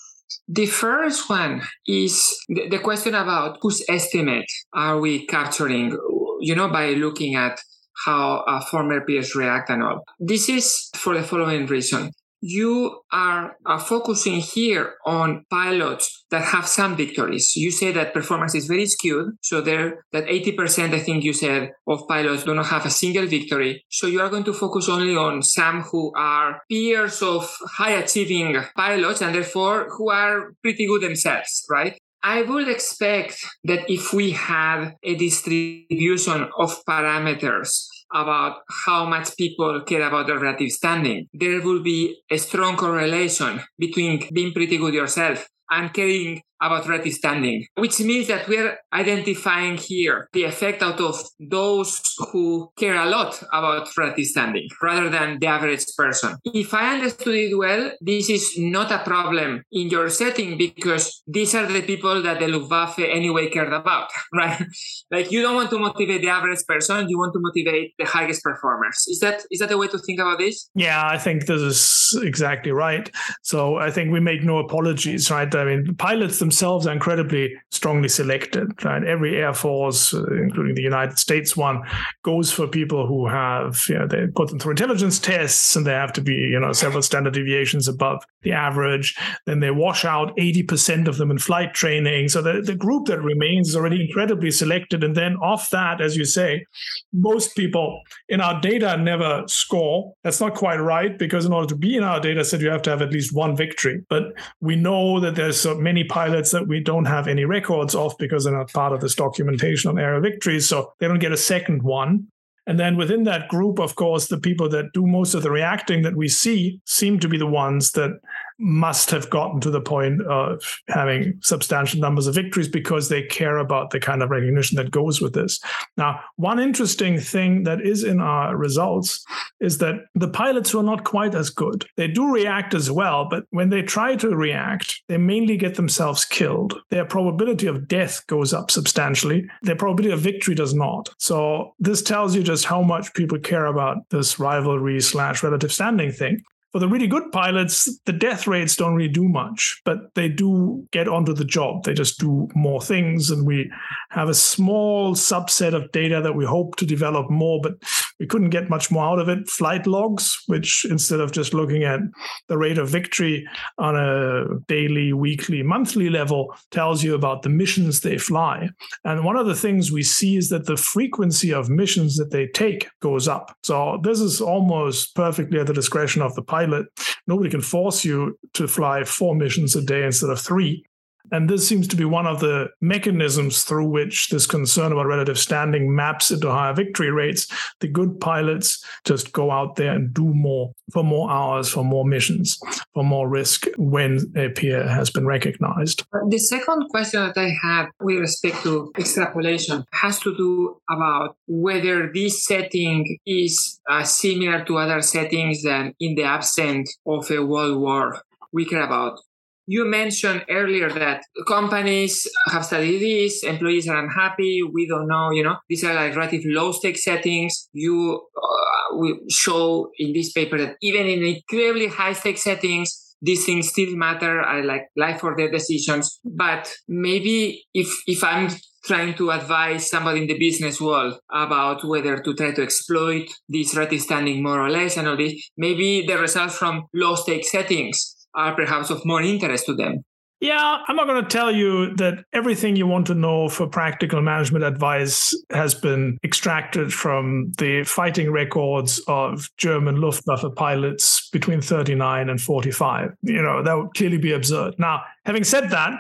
The 0.48 0.66
first 0.66 1.28
one 1.28 1.62
is 1.86 2.34
the 2.48 2.78
question 2.82 3.14
about 3.14 3.58
whose 3.60 3.84
estimate 3.88 4.46
are 4.72 4.98
we 4.98 5.26
capturing, 5.26 5.96
you 6.40 6.54
know, 6.54 6.68
by 6.68 6.94
looking 6.94 7.36
at 7.36 7.60
how 8.06 8.44
uh, 8.46 8.64
former 8.64 9.04
peers 9.04 9.34
react 9.34 9.68
and 9.68 9.82
all. 9.82 10.04
This 10.18 10.48
is 10.48 10.88
for 10.94 11.14
the 11.14 11.22
following 11.22 11.66
reason 11.66 12.12
you 12.40 13.00
are, 13.12 13.56
focusing 13.80 14.40
here 14.40 14.94
on 15.06 15.44
pilots 15.50 16.24
that 16.30 16.42
have 16.42 16.66
some 16.66 16.96
victories. 16.96 17.54
You 17.54 17.70
say 17.70 17.92
that 17.92 18.14
performance 18.14 18.54
is 18.54 18.66
very 18.66 18.86
skewed. 18.86 19.36
So 19.42 19.60
there, 19.60 20.04
that 20.12 20.26
80%, 20.26 20.94
I 20.94 20.98
think 21.00 21.24
you 21.24 21.32
said, 21.32 21.70
of 21.86 22.06
pilots 22.08 22.44
do 22.44 22.54
not 22.54 22.66
have 22.66 22.86
a 22.86 22.90
single 22.90 23.26
victory. 23.26 23.84
So 23.90 24.06
you 24.06 24.20
are 24.20 24.28
going 24.28 24.44
to 24.44 24.52
focus 24.52 24.88
only 24.88 25.16
on 25.16 25.42
some 25.42 25.82
who 25.82 26.12
are 26.16 26.62
peers 26.68 27.22
of 27.22 27.50
high 27.76 27.92
achieving 27.92 28.56
pilots 28.76 29.22
and 29.22 29.34
therefore 29.34 29.88
who 29.96 30.10
are 30.10 30.52
pretty 30.62 30.86
good 30.86 31.02
themselves, 31.02 31.64
right? 31.70 31.98
I 32.22 32.42
would 32.42 32.68
expect 32.68 33.44
that 33.64 33.88
if 33.90 34.12
we 34.12 34.32
had 34.32 34.94
a 35.04 35.14
distribution 35.14 36.48
of 36.58 36.84
parameters 36.84 37.86
about 38.12 38.62
how 38.84 39.04
much 39.04 39.36
people 39.36 39.80
care 39.82 40.06
about 40.06 40.26
their 40.26 40.38
relative 40.38 40.70
standing, 40.70 41.28
there 41.32 41.60
will 41.60 41.82
be 41.82 42.16
a 42.30 42.38
strong 42.38 42.76
correlation 42.76 43.60
between 43.78 44.26
being 44.32 44.52
pretty 44.52 44.76
good 44.76 44.94
yourself 44.94 45.48
and 45.70 45.92
caring 45.92 46.40
about 46.60 46.88
relative 46.88 47.12
standing, 47.12 47.66
which 47.76 48.00
means 48.00 48.28
that 48.28 48.48
we're 48.48 48.78
identifying 48.92 49.76
here 49.76 50.28
the 50.32 50.44
effect 50.44 50.82
out 50.82 51.00
of 51.00 51.16
those 51.38 52.00
who 52.32 52.70
care 52.78 52.96
a 52.96 53.06
lot 53.06 53.40
about 53.52 53.88
relative 53.96 54.26
standing 54.26 54.68
rather 54.82 55.08
than 55.08 55.38
the 55.38 55.46
average 55.46 55.84
person. 55.96 56.36
If 56.44 56.74
I 56.74 56.94
understood 56.94 57.34
it 57.34 57.56
well, 57.56 57.92
this 58.00 58.30
is 58.30 58.58
not 58.58 58.90
a 58.90 58.98
problem 58.98 59.62
in 59.72 59.88
your 59.88 60.08
setting 60.10 60.58
because 60.58 61.22
these 61.26 61.54
are 61.54 61.66
the 61.66 61.82
people 61.82 62.22
that 62.22 62.40
the 62.40 62.48
Luftwaffe 62.48 62.98
anyway 62.98 63.48
cared 63.48 63.72
about, 63.72 64.10
right? 64.34 64.62
like 65.10 65.30
you 65.30 65.42
don't 65.42 65.54
want 65.54 65.70
to 65.70 65.78
motivate 65.78 66.22
the 66.22 66.28
average 66.28 66.60
person, 66.66 67.08
you 67.08 67.18
want 67.18 67.32
to 67.32 67.40
motivate 67.40 67.94
the 67.98 68.04
highest 68.04 68.42
performers. 68.42 69.04
Is 69.08 69.20
that 69.20 69.42
is 69.50 69.60
that 69.60 69.68
the 69.68 69.78
way 69.78 69.88
to 69.88 69.98
think 69.98 70.20
about 70.20 70.38
this? 70.38 70.68
Yeah, 70.74 71.06
I 71.06 71.18
think 71.18 71.46
this 71.46 71.60
is 71.60 72.22
exactly 72.22 72.72
right. 72.72 73.10
So 73.42 73.76
I 73.76 73.90
think 73.90 74.12
we 74.12 74.20
make 74.20 74.42
no 74.42 74.58
apologies, 74.58 75.30
right? 75.30 75.52
I 75.54 75.64
mean, 75.64 75.94
pilots 75.96 76.38
themselves 76.48 76.86
are 76.86 76.92
incredibly 76.92 77.54
strongly 77.70 78.08
selected. 78.08 78.72
Right? 78.84 79.04
Every 79.04 79.36
air 79.36 79.52
force, 79.52 80.14
uh, 80.14 80.24
including 80.42 80.74
the 80.74 80.82
United 80.82 81.18
States 81.18 81.56
one, 81.56 81.82
goes 82.24 82.50
for 82.50 82.66
people 82.66 83.06
who 83.06 83.28
have, 83.28 83.84
you 83.88 83.98
know, 83.98 84.06
they 84.06 84.26
put 84.34 84.48
them 84.48 84.58
through 84.58 84.72
intelligence 84.72 85.18
tests, 85.18 85.76
and 85.76 85.86
they 85.86 85.92
have 85.92 86.12
to 86.14 86.22
be, 86.22 86.34
you 86.34 86.58
know, 86.58 86.72
several 86.72 87.02
standard 87.02 87.34
deviations 87.34 87.86
above 87.86 88.24
the 88.42 88.52
average. 88.52 89.14
Then 89.46 89.60
they 89.60 89.70
wash 89.70 90.04
out 90.04 90.34
80% 90.36 91.06
of 91.08 91.18
them 91.18 91.30
in 91.30 91.38
flight 91.38 91.74
training. 91.74 92.28
So 92.28 92.40
the, 92.40 92.62
the 92.62 92.74
group 92.74 93.06
that 93.06 93.20
remains 93.20 93.68
is 93.68 93.76
already 93.76 94.00
incredibly 94.06 94.50
selected. 94.50 95.04
And 95.04 95.14
then 95.14 95.36
off 95.36 95.70
that, 95.70 96.00
as 96.00 96.16
you 96.16 96.24
say, 96.24 96.64
most 97.12 97.56
people 97.56 98.00
in 98.28 98.40
our 98.40 98.60
data 98.60 98.96
never 98.96 99.44
score. 99.46 100.14
That's 100.22 100.40
not 100.40 100.54
quite 100.54 100.76
right 100.76 101.18
because 101.18 101.44
in 101.44 101.52
order 101.52 101.68
to 101.68 101.76
be 101.76 101.96
in 101.96 102.04
our 102.04 102.20
data 102.20 102.44
set, 102.44 102.60
you 102.60 102.70
have 102.70 102.82
to 102.82 102.90
have 102.90 103.02
at 103.02 103.12
least 103.12 103.34
one 103.34 103.56
victory. 103.56 104.04
But 104.08 104.24
we 104.60 104.76
know 104.76 105.20
that 105.20 105.34
there's 105.34 105.60
so 105.60 105.74
many 105.74 106.04
pilots 106.04 106.37
that 106.52 106.68
we 106.68 106.80
don't 106.80 107.04
have 107.04 107.28
any 107.28 107.44
records 107.44 107.94
of 107.94 108.16
because 108.18 108.44
they're 108.44 108.56
not 108.56 108.72
part 108.72 108.92
of 108.92 109.00
this 109.00 109.14
documentation 109.14 109.90
on 109.90 109.98
aerial 109.98 110.22
victories. 110.22 110.68
So 110.68 110.92
they 110.98 111.08
don't 111.08 111.18
get 111.18 111.32
a 111.32 111.36
second 111.36 111.82
one. 111.82 112.28
And 112.66 112.78
then 112.78 112.96
within 112.96 113.24
that 113.24 113.48
group, 113.48 113.78
of 113.78 113.94
course, 113.94 114.28
the 114.28 114.38
people 114.38 114.68
that 114.68 114.92
do 114.92 115.06
most 115.06 115.34
of 115.34 115.42
the 115.42 115.50
reacting 115.50 116.02
that 116.02 116.16
we 116.16 116.28
see 116.28 116.80
seem 116.84 117.18
to 117.20 117.28
be 117.28 117.38
the 117.38 117.46
ones 117.46 117.92
that 117.92 118.10
must 118.58 119.10
have 119.10 119.30
gotten 119.30 119.60
to 119.60 119.70
the 119.70 119.80
point 119.80 120.22
of 120.22 120.80
having 120.88 121.38
substantial 121.42 122.00
numbers 122.00 122.26
of 122.26 122.34
victories 122.34 122.68
because 122.68 123.08
they 123.08 123.22
care 123.22 123.58
about 123.58 123.90
the 123.90 124.00
kind 124.00 124.22
of 124.22 124.30
recognition 124.30 124.76
that 124.76 124.90
goes 124.90 125.20
with 125.20 125.32
this. 125.32 125.60
Now, 125.96 126.20
one 126.36 126.58
interesting 126.58 127.18
thing 127.20 127.62
that 127.64 127.80
is 127.80 128.04
in 128.04 128.20
our 128.20 128.56
results 128.56 129.24
is 129.60 129.78
that 129.78 130.06
the 130.14 130.28
pilots 130.28 130.70
who 130.70 130.80
are 130.80 130.84
not 130.84 131.04
quite 131.04 131.34
as 131.34 131.50
good, 131.50 131.86
they 131.96 132.08
do 132.08 132.32
react 132.32 132.74
as 132.74 132.90
well, 132.90 133.28
but 133.28 133.44
when 133.50 133.70
they 133.70 133.82
try 133.82 134.16
to 134.16 134.34
react, 134.34 135.02
they 135.08 135.16
mainly 135.16 135.56
get 135.56 135.74
themselves 135.76 136.24
killed. 136.24 136.74
Their 136.90 137.04
probability 137.04 137.66
of 137.66 137.88
death 137.88 138.26
goes 138.26 138.52
up 138.52 138.70
substantially. 138.70 139.48
Their 139.62 139.76
probability 139.76 140.12
of 140.12 140.20
victory 140.20 140.54
does 140.54 140.74
not. 140.74 141.08
So 141.18 141.74
this 141.78 142.02
tells 142.02 142.34
you 142.34 142.42
just 142.42 142.64
how 142.64 142.82
much 142.82 143.14
people 143.14 143.38
care 143.38 143.66
about 143.66 144.08
this 144.10 144.38
rivalry 144.38 145.00
slash 145.00 145.42
relative 145.42 145.72
standing 145.72 146.12
thing 146.12 146.42
for 146.72 146.78
the 146.78 146.88
really 146.88 147.06
good 147.06 147.32
pilots, 147.32 147.98
the 148.04 148.12
death 148.12 148.46
rates 148.46 148.76
don't 148.76 148.94
really 148.94 149.08
do 149.10 149.28
much, 149.28 149.80
but 149.84 150.14
they 150.14 150.28
do 150.28 150.86
get 150.92 151.08
onto 151.08 151.32
the 151.32 151.44
job. 151.44 151.84
They 151.84 151.94
just 151.94 152.18
do 152.18 152.48
more 152.54 152.80
things. 152.82 153.30
And 153.30 153.46
we 153.46 153.70
have 154.10 154.28
a 154.28 154.34
small 154.34 155.14
subset 155.14 155.74
of 155.74 155.90
data 155.92 156.20
that 156.20 156.34
we 156.34 156.44
hope 156.44 156.76
to 156.76 156.86
develop 156.86 157.30
more, 157.30 157.60
but 157.62 157.74
we 158.18 158.26
couldn't 158.26 158.50
get 158.50 158.70
much 158.70 158.90
more 158.90 159.04
out 159.04 159.18
of 159.18 159.28
it. 159.28 159.48
Flight 159.48 159.86
logs, 159.86 160.42
which 160.46 160.84
instead 160.84 161.20
of 161.20 161.32
just 161.32 161.54
looking 161.54 161.84
at 161.84 162.00
the 162.48 162.58
rate 162.58 162.78
of 162.78 162.88
victory 162.88 163.46
on 163.78 163.96
a 163.96 164.58
daily, 164.66 165.12
weekly, 165.12 165.62
monthly 165.62 166.10
level, 166.10 166.54
tells 166.70 167.02
you 167.02 167.14
about 167.14 167.42
the 167.42 167.48
missions 167.48 168.00
they 168.00 168.18
fly. 168.18 168.68
And 169.04 169.24
one 169.24 169.36
of 169.36 169.46
the 169.46 169.54
things 169.54 169.92
we 169.92 170.02
see 170.02 170.36
is 170.36 170.48
that 170.48 170.66
the 170.66 170.76
frequency 170.76 171.52
of 171.52 171.70
missions 171.70 172.16
that 172.16 172.30
they 172.30 172.46
take 172.48 172.88
goes 173.00 173.28
up. 173.28 173.56
So 173.62 174.00
this 174.02 174.20
is 174.20 174.40
almost 174.40 175.14
perfectly 175.14 175.60
at 175.60 175.66
the 175.66 175.72
discretion 175.72 176.22
of 176.22 176.34
the 176.34 176.42
pilot 176.42 176.86
nobody 177.28 177.50
can 177.50 177.60
force 177.60 178.04
you 178.04 178.36
to 178.54 178.66
fly 178.66 179.04
four 179.04 179.36
missions 179.36 179.76
a 179.76 179.82
day 179.82 180.04
instead 180.04 180.30
of 180.30 180.40
three. 180.40 180.84
And 181.32 181.48
this 181.48 181.66
seems 181.66 181.88
to 181.88 181.96
be 181.96 182.04
one 182.04 182.26
of 182.26 182.40
the 182.40 182.68
mechanisms 182.80 183.64
through 183.64 183.88
which 183.88 184.28
this 184.28 184.46
concern 184.46 184.92
about 184.92 185.06
relative 185.06 185.38
standing 185.38 185.94
maps 185.94 186.30
into 186.30 186.50
higher 186.50 186.74
victory 186.74 187.10
rates. 187.10 187.46
The 187.80 187.88
good 187.88 188.20
pilots 188.20 188.84
just 189.04 189.32
go 189.32 189.50
out 189.50 189.76
there 189.76 189.92
and 189.92 190.12
do 190.12 190.24
more 190.24 190.72
for 190.92 191.04
more 191.04 191.30
hours, 191.30 191.68
for 191.68 191.84
more 191.84 192.04
missions, 192.04 192.58
for 192.94 193.04
more 193.04 193.28
risk 193.28 193.66
when 193.76 194.32
a 194.36 194.48
peer 194.48 194.88
has 194.88 195.10
been 195.10 195.26
recognized. 195.26 196.04
The 196.28 196.38
second 196.38 196.88
question 196.88 197.20
that 197.20 197.36
I 197.36 197.54
have 197.62 197.88
with 198.00 198.18
respect 198.18 198.62
to 198.62 198.92
extrapolation 198.98 199.84
has 199.92 200.20
to 200.20 200.36
do 200.36 200.80
about 200.90 201.36
whether 201.46 202.10
this 202.12 202.44
setting 202.44 203.18
is 203.26 203.80
uh, 203.88 204.02
similar 204.04 204.64
to 204.64 204.78
other 204.78 205.02
settings 205.02 205.62
than 205.62 205.94
in 206.00 206.14
the 206.14 206.24
absence 206.24 206.96
of 207.06 207.30
a 207.30 207.44
world 207.44 207.80
war 207.80 208.22
we 208.52 208.64
care 208.64 208.82
about 208.82 209.20
you 209.68 209.84
mentioned 209.84 210.46
earlier 210.48 210.90
that 210.90 211.22
companies 211.46 212.26
have 212.50 212.64
studied 212.64 213.00
this, 213.00 213.44
employees 213.44 213.86
are 213.86 214.02
unhappy, 214.02 214.62
we 214.62 214.88
don't 214.88 215.06
know, 215.06 215.30
you 215.30 215.44
know, 215.44 215.56
these 215.68 215.84
are 215.84 215.92
like 215.92 216.16
relative 216.16 216.40
low 216.46 216.72
stake 216.72 216.96
settings. 216.96 217.68
You 217.74 218.22
uh, 218.34 218.96
we 218.96 219.20
show 219.28 219.90
in 219.98 220.14
this 220.14 220.32
paper 220.32 220.56
that 220.56 220.76
even 220.80 221.06
in 221.06 221.22
incredibly 221.22 221.88
high 221.88 222.14
stake 222.14 222.38
settings, 222.38 223.14
these 223.20 223.44
things 223.44 223.68
still 223.68 223.94
matter. 223.94 224.40
I 224.40 224.62
like 224.62 224.88
life 224.96 225.22
or 225.22 225.36
death 225.36 225.52
decisions. 225.52 226.18
But 226.24 226.74
maybe 226.88 227.66
if 227.74 227.88
if 228.06 228.24
I'm 228.24 228.48
trying 228.84 229.14
to 229.16 229.32
advise 229.32 229.90
somebody 229.90 230.22
in 230.22 230.28
the 230.28 230.38
business 230.38 230.80
world 230.80 231.18
about 231.30 231.84
whether 231.84 232.22
to 232.22 232.34
try 232.34 232.52
to 232.52 232.62
exploit 232.62 233.28
this 233.50 233.76
relative 233.76 234.00
standing 234.00 234.42
more 234.42 234.62
or 234.62 234.70
less 234.70 234.96
and 234.96 235.06
all 235.08 235.16
this, 235.16 235.34
maybe 235.58 236.06
the 236.06 236.16
results 236.16 236.56
from 236.56 236.86
low 236.94 237.16
stake 237.16 237.44
settings 237.44 238.17
are 238.34 238.54
perhaps 238.54 238.90
of 238.90 239.04
more 239.04 239.22
interest 239.22 239.66
to 239.66 239.74
them. 239.74 240.04
Yeah, 240.40 240.78
I'm 240.86 240.94
not 240.94 241.08
going 241.08 241.22
to 241.22 241.28
tell 241.28 241.50
you 241.50 241.94
that 241.96 242.24
everything 242.32 242.76
you 242.76 242.86
want 242.86 243.08
to 243.08 243.14
know 243.14 243.48
for 243.48 243.66
practical 243.66 244.22
management 244.22 244.64
advice 244.64 245.34
has 245.50 245.74
been 245.74 246.16
extracted 246.22 246.92
from 246.92 247.50
the 247.58 247.82
fighting 247.82 248.30
records 248.30 249.00
of 249.08 249.48
German 249.56 250.00
Luftwaffe 250.00 250.44
pilots 250.54 251.28
between 251.30 251.60
39 251.60 252.28
and 252.28 252.40
45. 252.40 253.14
You 253.22 253.42
know, 253.42 253.64
that 253.64 253.76
would 253.76 253.94
clearly 253.94 254.18
be 254.18 254.32
absurd. 254.32 254.74
Now, 254.78 255.02
having 255.28 255.44
said 255.44 255.68
that, 255.68 255.92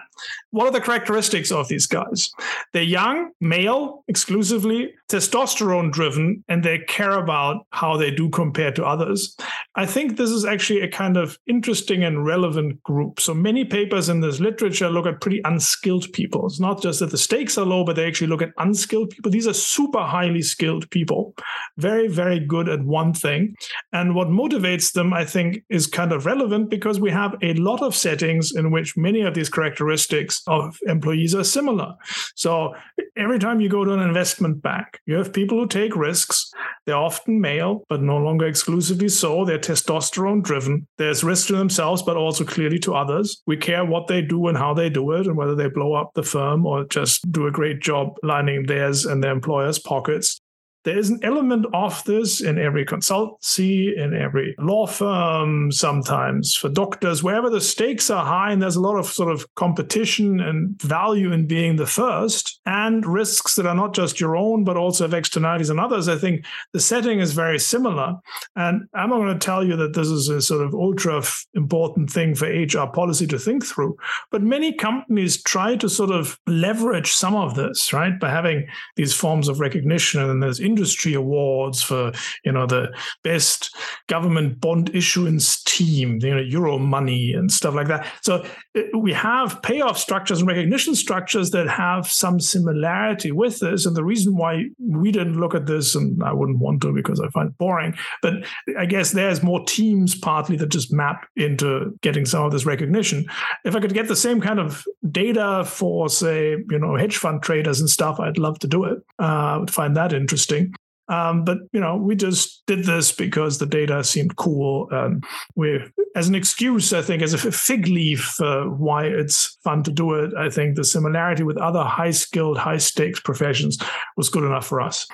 what 0.50 0.66
are 0.66 0.72
the 0.72 0.80
characteristics 0.80 1.52
of 1.52 1.68
these 1.68 1.86
guys? 1.86 2.30
They're 2.72 2.82
young, 2.82 3.30
male, 3.40 4.04
exclusively, 4.08 4.94
testosterone 5.08 5.92
driven, 5.92 6.42
and 6.48 6.64
they 6.64 6.78
care 6.88 7.12
about 7.18 7.66
how 7.70 7.96
they 7.98 8.10
do 8.10 8.30
compared 8.30 8.74
to 8.76 8.84
others. 8.84 9.36
I 9.74 9.84
think 9.84 10.16
this 10.16 10.30
is 10.30 10.46
actually 10.46 10.80
a 10.80 10.88
kind 10.88 11.18
of 11.18 11.38
interesting 11.46 12.04
and 12.04 12.24
relevant 12.24 12.82
group. 12.82 13.20
So 13.20 13.34
many 13.34 13.64
papers 13.64 14.08
in 14.08 14.20
this 14.20 14.40
literature 14.40 14.88
look 14.88 15.06
at 15.06 15.20
pretty 15.20 15.42
unskilled 15.44 16.10
people. 16.12 16.46
It's 16.46 16.58
not 16.58 16.82
just 16.82 17.00
that 17.00 17.10
the 17.10 17.18
stakes 17.18 17.58
are 17.58 17.66
low, 17.66 17.84
but 17.84 17.96
they 17.96 18.06
actually 18.06 18.28
look 18.28 18.42
at 18.42 18.52
unskilled 18.56 19.10
people. 19.10 19.30
These 19.30 19.46
are 19.46 19.52
super 19.52 20.00
highly 20.00 20.42
skilled 20.42 20.90
people, 20.90 21.34
very, 21.76 22.08
very 22.08 22.40
good 22.40 22.68
at 22.68 22.82
one 22.82 23.12
thing. 23.12 23.54
And 23.92 24.14
what 24.14 24.28
motivates 24.28 24.92
them, 24.92 25.12
I 25.12 25.24
think, 25.26 25.62
is 25.68 25.86
kind 25.86 26.12
of 26.12 26.24
relevant 26.24 26.70
because 26.70 26.98
we 26.98 27.10
have 27.10 27.36
a 27.42 27.52
lot 27.54 27.82
of 27.82 27.94
settings 27.94 28.52
in 28.54 28.70
which 28.70 28.96
many 28.96 29.17
of 29.26 29.34
these 29.34 29.48
characteristics 29.48 30.42
of 30.46 30.78
employees 30.86 31.34
are 31.34 31.44
similar. 31.44 31.94
So 32.34 32.74
every 33.16 33.38
time 33.38 33.60
you 33.60 33.68
go 33.68 33.84
to 33.84 33.92
an 33.92 34.00
investment 34.00 34.62
bank, 34.62 35.00
you 35.06 35.16
have 35.16 35.32
people 35.32 35.58
who 35.58 35.66
take 35.66 35.96
risks. 35.96 36.50
They're 36.86 36.96
often 36.96 37.40
male, 37.40 37.84
but 37.88 38.02
no 38.02 38.16
longer 38.16 38.46
exclusively 38.46 39.08
so. 39.08 39.44
They're 39.44 39.58
testosterone 39.58 40.42
driven. 40.42 40.86
There's 40.96 41.24
risk 41.24 41.48
to 41.48 41.56
themselves, 41.56 42.02
but 42.02 42.16
also 42.16 42.44
clearly 42.44 42.78
to 42.80 42.94
others. 42.94 43.42
We 43.46 43.56
care 43.56 43.84
what 43.84 44.06
they 44.06 44.22
do 44.22 44.48
and 44.48 44.56
how 44.56 44.74
they 44.74 44.88
do 44.88 45.12
it, 45.12 45.26
and 45.26 45.36
whether 45.36 45.54
they 45.54 45.68
blow 45.68 45.94
up 45.94 46.12
the 46.14 46.22
firm 46.22 46.64
or 46.66 46.84
just 46.84 47.30
do 47.30 47.46
a 47.46 47.52
great 47.52 47.80
job 47.80 48.16
lining 48.22 48.66
theirs 48.66 49.04
and 49.04 49.22
their 49.22 49.32
employers' 49.32 49.78
pockets 49.78 50.40
there 50.88 50.98
is 50.98 51.10
an 51.10 51.20
element 51.22 51.66
of 51.74 52.02
this 52.04 52.40
in 52.40 52.58
every 52.58 52.86
consultancy, 52.86 53.94
in 53.94 54.14
every 54.14 54.54
law 54.58 54.86
firm, 54.86 55.70
sometimes 55.70 56.54
for 56.54 56.70
doctors, 56.70 57.22
wherever 57.22 57.50
the 57.50 57.60
stakes 57.60 58.08
are 58.08 58.24
high 58.24 58.52
and 58.52 58.62
there's 58.62 58.76
a 58.76 58.80
lot 58.80 58.96
of 58.96 59.04
sort 59.04 59.30
of 59.30 59.46
competition 59.54 60.40
and 60.40 60.80
value 60.80 61.30
in 61.30 61.46
being 61.46 61.76
the 61.76 61.86
first 61.86 62.58
and 62.64 63.04
risks 63.04 63.54
that 63.56 63.66
are 63.66 63.74
not 63.74 63.92
just 63.92 64.18
your 64.18 64.34
own, 64.34 64.64
but 64.64 64.78
also 64.78 65.04
have 65.04 65.12
externalities 65.12 65.68
and 65.68 65.78
others. 65.78 66.08
I 66.08 66.16
think 66.16 66.46
the 66.72 66.80
setting 66.80 67.20
is 67.20 67.32
very 67.32 67.58
similar. 67.58 68.16
And 68.56 68.88
I'm 68.94 69.10
not 69.10 69.18
going 69.18 69.38
to 69.38 69.46
tell 69.46 69.62
you 69.62 69.76
that 69.76 69.92
this 69.92 70.08
is 70.08 70.30
a 70.30 70.40
sort 70.40 70.64
of 70.64 70.72
ultra 70.72 71.22
important 71.52 72.10
thing 72.10 72.34
for 72.34 72.46
HR 72.46 72.86
policy 72.86 73.26
to 73.26 73.38
think 73.38 73.66
through, 73.66 73.98
but 74.30 74.40
many 74.42 74.72
companies 74.72 75.42
try 75.42 75.76
to 75.76 75.88
sort 75.90 76.12
of 76.12 76.38
leverage 76.46 77.12
some 77.12 77.34
of 77.34 77.56
this, 77.56 77.92
right? 77.92 78.18
By 78.18 78.30
having 78.30 78.66
these 78.96 79.12
forms 79.12 79.48
of 79.48 79.60
recognition 79.60 80.22
and 80.22 80.42
there's 80.42 80.60
industry 80.78 81.14
awards 81.14 81.82
for 81.82 82.12
you 82.44 82.52
know 82.52 82.66
the 82.66 82.88
best 83.24 83.74
government 84.06 84.60
bond 84.60 84.94
issuance 84.94 85.62
team, 85.64 86.18
you 86.22 86.34
know 86.34 86.42
Euromoney 86.42 87.36
and 87.36 87.50
stuff 87.50 87.74
like 87.74 87.88
that. 87.88 88.06
So 88.22 88.44
uh, 88.76 88.98
we 88.98 89.12
have 89.12 89.60
payoff 89.62 89.98
structures 89.98 90.38
and 90.38 90.48
recognition 90.48 90.94
structures 90.94 91.50
that 91.50 91.68
have 91.68 92.06
some 92.06 92.40
similarity 92.40 93.32
with 93.32 93.58
this. 93.58 93.86
And 93.86 93.96
the 93.96 94.04
reason 94.04 94.36
why 94.36 94.64
we 94.78 95.10
didn't 95.10 95.40
look 95.40 95.54
at 95.54 95.66
this, 95.66 95.94
and 95.94 96.22
I 96.22 96.32
wouldn't 96.32 96.58
want 96.58 96.80
to 96.82 96.92
because 96.92 97.20
I 97.20 97.28
find 97.28 97.50
it 97.50 97.58
boring, 97.58 97.94
but 98.22 98.34
I 98.78 98.86
guess 98.86 99.12
there's 99.12 99.42
more 99.42 99.64
teams 99.64 100.14
partly 100.14 100.56
that 100.56 100.68
just 100.70 100.92
map 100.92 101.26
into 101.36 101.96
getting 102.02 102.24
some 102.24 102.44
of 102.44 102.52
this 102.52 102.66
recognition. 102.66 103.26
If 103.64 103.74
I 103.74 103.80
could 103.80 103.94
get 103.94 104.08
the 104.08 104.16
same 104.16 104.40
kind 104.40 104.60
of 104.60 104.84
data 105.10 105.64
for, 105.66 106.08
say, 106.08 106.56
you 106.70 106.78
know, 106.78 106.96
hedge 106.96 107.16
fund 107.16 107.42
traders 107.42 107.80
and 107.80 107.90
stuff, 107.90 108.20
I'd 108.20 108.38
love 108.38 108.58
to 108.60 108.68
do 108.68 108.84
it. 108.84 108.98
Uh, 109.18 109.48
I 109.48 109.56
would 109.56 109.70
find 109.70 109.96
that 109.96 110.12
interesting. 110.12 110.67
Um, 111.08 111.44
but 111.44 111.58
you 111.72 111.80
know, 111.80 111.96
we 111.96 112.14
just 112.14 112.64
did 112.66 112.84
this 112.84 113.12
because 113.12 113.58
the 113.58 113.66
data 113.66 114.04
seemed 114.04 114.36
cool. 114.36 114.88
And 114.90 115.24
we, 115.56 115.80
as 116.14 116.28
an 116.28 116.34
excuse, 116.34 116.92
I 116.92 117.02
think, 117.02 117.22
as 117.22 117.32
a 117.32 117.38
fig 117.38 117.86
leaf, 117.86 118.40
uh, 118.40 118.64
why 118.64 119.04
it's 119.06 119.58
fun 119.64 119.82
to 119.84 119.92
do 119.92 120.14
it. 120.14 120.32
I 120.36 120.50
think 120.50 120.76
the 120.76 120.84
similarity 120.84 121.42
with 121.42 121.56
other 121.58 121.82
high-skilled, 121.82 122.58
high-stakes 122.58 123.20
professions 123.20 123.78
was 124.16 124.28
good 124.28 124.44
enough 124.44 124.66
for 124.66 124.80
us. 124.80 125.06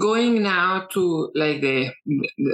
Going 0.00 0.42
now 0.42 0.86
to 0.92 1.30
like 1.34 1.60
the 1.60 1.90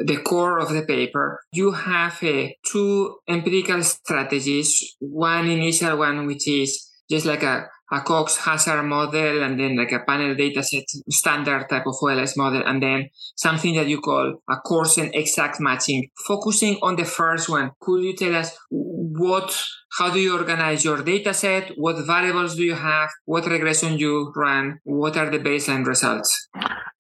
the 0.07 0.21
core 0.25 0.59
of 0.59 0.73
the 0.73 0.83
paper, 0.83 1.41
you 1.53 1.73
have 1.73 2.23
uh, 2.23 2.49
two 2.65 3.17
empirical 3.29 3.83
strategies. 3.83 4.97
One 4.99 5.49
initial 5.49 5.97
one, 5.99 6.27
which 6.27 6.49
is 6.49 6.91
just 7.11 7.27
like 7.27 7.43
a 7.43 7.69
a 7.93 8.01
Cox 8.01 8.37
hazard 8.39 8.83
model 8.85 9.43
and 9.43 9.59
then 9.59 9.77
like 9.77 9.93
a 9.93 10.01
panel 10.01 10.35
dataset 10.35 10.85
standard 11.09 11.69
type 11.69 11.87
of 11.87 11.95
OLS 12.03 12.37
model 12.37 12.63
and 12.65 12.83
then 12.83 13.09
something 13.37 13.75
that 13.75 13.89
you 13.89 14.01
call 14.01 14.41
a 14.49 14.57
coarsened 14.57 15.11
exact 15.15 15.61
matching. 15.61 16.09
Focusing 16.27 16.79
on 16.83 16.97
the 16.97 17.05
first 17.05 17.49
one, 17.49 17.71
could 17.81 18.03
you 18.03 18.15
tell 18.15 18.37
us 18.37 18.57
what 18.71 19.61
how 19.99 20.09
do 20.11 20.21
you 20.21 20.37
organize 20.37 20.85
your 20.85 21.03
data 21.03 21.35
set? 21.35 21.73
What 21.77 22.07
variables 22.07 22.55
do 22.55 22.63
you 22.63 22.75
have? 22.75 23.11
What 23.25 23.47
regression 23.47 23.99
you 23.99 24.33
run? 24.37 24.79
What 24.85 25.17
are 25.17 25.31
the 25.31 25.41
baseline 25.41 25.85
results? 25.85 26.49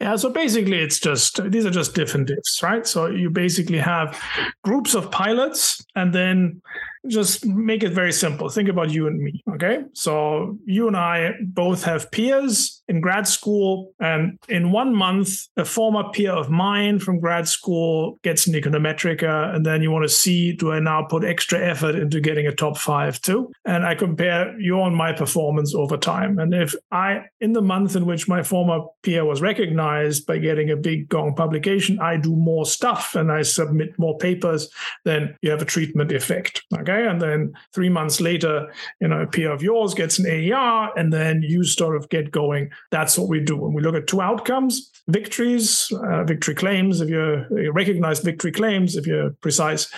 Yeah, 0.00 0.16
so 0.16 0.30
basically 0.30 0.78
it's 0.78 0.98
just 0.98 1.50
these 1.50 1.66
are 1.66 1.70
just 1.70 1.94
different 1.94 2.28
diffs, 2.28 2.62
right? 2.62 2.86
So 2.86 3.06
you 3.06 3.28
basically 3.28 3.78
have 3.78 4.18
groups 4.64 4.94
of 4.94 5.10
pilots 5.10 5.84
and 5.94 6.14
then 6.14 6.62
just 7.08 7.46
make 7.46 7.82
it 7.82 7.92
very 7.92 8.12
simple. 8.12 8.48
Think 8.48 8.68
about 8.68 8.90
you 8.90 9.06
and 9.06 9.20
me. 9.20 9.42
Okay. 9.54 9.84
So 9.94 10.58
you 10.66 10.86
and 10.86 10.96
I 10.96 11.32
both 11.42 11.82
have 11.84 12.10
peers 12.10 12.82
in 12.88 13.00
grad 13.00 13.26
school. 13.26 13.92
And 14.00 14.38
in 14.48 14.70
one 14.70 14.94
month, 14.94 15.48
a 15.56 15.64
former 15.64 16.10
peer 16.10 16.32
of 16.32 16.50
mine 16.50 16.98
from 16.98 17.20
grad 17.20 17.48
school 17.48 18.18
gets 18.22 18.46
an 18.46 18.54
econometrica. 18.54 19.54
And 19.54 19.64
then 19.64 19.82
you 19.82 19.90
want 19.90 20.04
to 20.04 20.08
see 20.08 20.52
do 20.52 20.72
I 20.72 20.80
now 20.80 21.04
put 21.04 21.24
extra 21.24 21.58
effort 21.58 21.94
into 21.94 22.20
getting 22.20 22.46
a 22.46 22.54
top 22.54 22.76
five 22.76 23.20
too? 23.20 23.50
And 23.64 23.86
I 23.86 23.94
compare 23.94 24.58
your 24.60 24.86
and 24.86 24.96
my 24.96 25.12
performance 25.12 25.74
over 25.74 25.96
time. 25.96 26.38
And 26.38 26.52
if 26.52 26.74
I, 26.90 27.24
in 27.40 27.52
the 27.52 27.62
month 27.62 27.96
in 27.96 28.04
which 28.04 28.28
my 28.28 28.42
former 28.42 28.80
peer 29.02 29.24
was 29.24 29.40
recognized 29.40 29.89
by 30.26 30.38
getting 30.38 30.70
a 30.70 30.76
big 30.76 31.08
gong 31.08 31.34
publication, 31.34 31.98
I 32.00 32.16
do 32.16 32.34
more 32.34 32.64
stuff 32.64 33.14
and 33.14 33.30
I 33.30 33.42
submit 33.42 33.98
more 33.98 34.16
papers, 34.18 34.68
then 35.04 35.36
you 35.42 35.50
have 35.50 35.62
a 35.62 35.66
treatment 35.66 36.12
effect. 36.12 36.62
Okay. 36.78 37.06
And 37.06 37.20
then 37.20 37.52
three 37.74 37.88
months 37.88 38.20
later, 38.20 38.72
you 39.00 39.08
know, 39.08 39.22
a 39.22 39.26
peer 39.26 39.52
of 39.52 39.62
yours 39.62 39.94
gets 39.94 40.18
an 40.18 40.26
AER 40.26 40.90
and 40.96 41.12
then 41.12 41.42
you 41.42 41.64
sort 41.64 41.96
of 41.96 42.08
get 42.08 42.30
going. 42.30 42.70
That's 42.90 43.18
what 43.18 43.28
we 43.28 43.40
do. 43.40 43.64
And 43.64 43.74
we 43.74 43.82
look 43.82 43.94
at 43.94 44.06
two 44.06 44.20
outcomes 44.20 44.90
victories, 45.08 45.92
uh, 46.04 46.24
victory 46.24 46.54
claims, 46.54 47.00
if 47.00 47.08
you're 47.08 47.46
recognized 47.72 48.22
victory 48.22 48.52
claims, 48.52 48.96
if 48.96 49.06
you're 49.06 49.30
precise, 49.40 49.92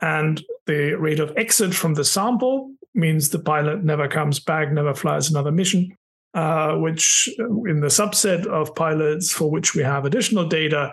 and 0.00 0.42
the 0.66 0.94
rate 0.94 1.20
of 1.20 1.32
exit 1.36 1.74
from 1.74 1.94
the 1.94 2.04
sample 2.04 2.70
means 2.94 3.30
the 3.30 3.38
pilot 3.38 3.82
never 3.84 4.08
comes 4.08 4.38
back, 4.38 4.72
never 4.72 4.94
flies 4.94 5.30
another 5.30 5.52
mission. 5.52 5.96
Uh, 6.34 6.76
which 6.76 7.28
in 7.66 7.80
the 7.80 7.88
subset 7.88 8.46
of 8.46 8.74
pilots 8.74 9.30
for 9.30 9.50
which 9.50 9.74
we 9.74 9.82
have 9.82 10.06
additional 10.06 10.46
data 10.46 10.90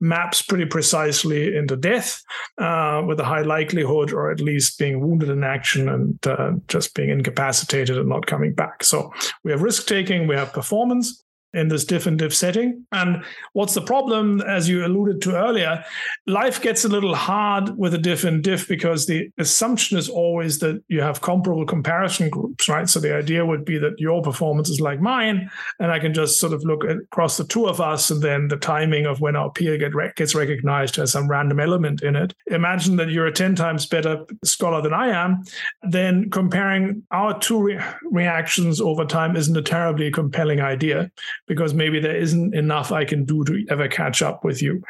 maps 0.00 0.42
pretty 0.42 0.64
precisely 0.64 1.54
into 1.56 1.76
death 1.76 2.20
uh, 2.58 3.00
with 3.06 3.20
a 3.20 3.24
high 3.24 3.42
likelihood 3.42 4.12
or 4.12 4.32
at 4.32 4.40
least 4.40 4.80
being 4.80 5.00
wounded 5.00 5.28
in 5.28 5.44
action 5.44 5.88
and 5.88 6.26
uh, 6.26 6.50
just 6.66 6.92
being 6.94 7.10
incapacitated 7.10 7.98
and 7.98 8.08
not 8.08 8.26
coming 8.26 8.52
back. 8.52 8.82
So 8.82 9.12
we 9.44 9.52
have 9.52 9.62
risk 9.62 9.86
taking, 9.86 10.26
we 10.26 10.34
have 10.34 10.52
performance. 10.52 11.22
In 11.52 11.68
this 11.68 11.84
diff 11.84 12.06
and 12.06 12.18
diff 12.18 12.34
setting. 12.34 12.86
And 12.92 13.24
what's 13.52 13.74
the 13.74 13.80
problem, 13.80 14.40
as 14.42 14.68
you 14.68 14.84
alluded 14.84 15.20
to 15.22 15.36
earlier? 15.36 15.84
Life 16.26 16.60
gets 16.60 16.84
a 16.84 16.88
little 16.88 17.14
hard 17.14 17.76
with 17.76 17.94
a 17.94 17.98
diff 17.98 18.24
and 18.24 18.42
diff 18.42 18.68
because 18.68 19.06
the 19.06 19.30
assumption 19.38 19.98
is 19.98 20.08
always 20.08 20.58
that 20.60 20.82
you 20.88 21.00
have 21.00 21.20
comparable 21.20 21.66
comparison 21.66 22.30
groups, 22.30 22.68
right? 22.68 22.88
So 22.88 23.00
the 23.00 23.14
idea 23.14 23.44
would 23.44 23.64
be 23.64 23.78
that 23.78 23.98
your 23.98 24.22
performance 24.22 24.68
is 24.68 24.80
like 24.80 25.00
mine, 25.00 25.50
and 25.78 25.90
I 25.90 25.98
can 25.98 26.14
just 26.14 26.38
sort 26.38 26.52
of 26.52 26.64
look 26.64 26.84
across 26.84 27.36
the 27.36 27.44
two 27.44 27.66
of 27.66 27.80
us, 27.80 28.10
and 28.10 28.22
then 28.22 28.48
the 28.48 28.56
timing 28.56 29.06
of 29.06 29.20
when 29.20 29.36
our 29.36 29.50
peer 29.50 29.76
get 29.76 29.94
re- 29.94 30.12
gets 30.16 30.34
recognized 30.34 30.96
has 30.96 31.12
some 31.12 31.28
random 31.28 31.60
element 31.60 32.02
in 32.02 32.16
it. 32.16 32.34
Imagine 32.46 32.96
that 32.96 33.10
you're 33.10 33.26
a 33.26 33.32
10 33.32 33.54
times 33.54 33.86
better 33.86 34.24
scholar 34.44 34.82
than 34.82 34.94
I 34.94 35.08
am, 35.08 35.42
then 35.82 36.30
comparing 36.30 37.02
our 37.10 37.38
two 37.38 37.60
re- 37.60 37.80
reactions 38.04 38.80
over 38.80 39.04
time 39.04 39.36
isn't 39.36 39.56
a 39.56 39.62
terribly 39.62 40.10
compelling 40.10 40.60
idea 40.60 41.10
because 41.50 41.74
maybe 41.74 41.98
there 41.98 42.14
isn't 42.14 42.54
enough 42.54 42.92
I 42.92 43.04
can 43.04 43.24
do 43.24 43.42
to 43.42 43.66
ever 43.70 43.88
catch 43.88 44.22
up 44.22 44.44
with 44.44 44.62
you, 44.62 44.80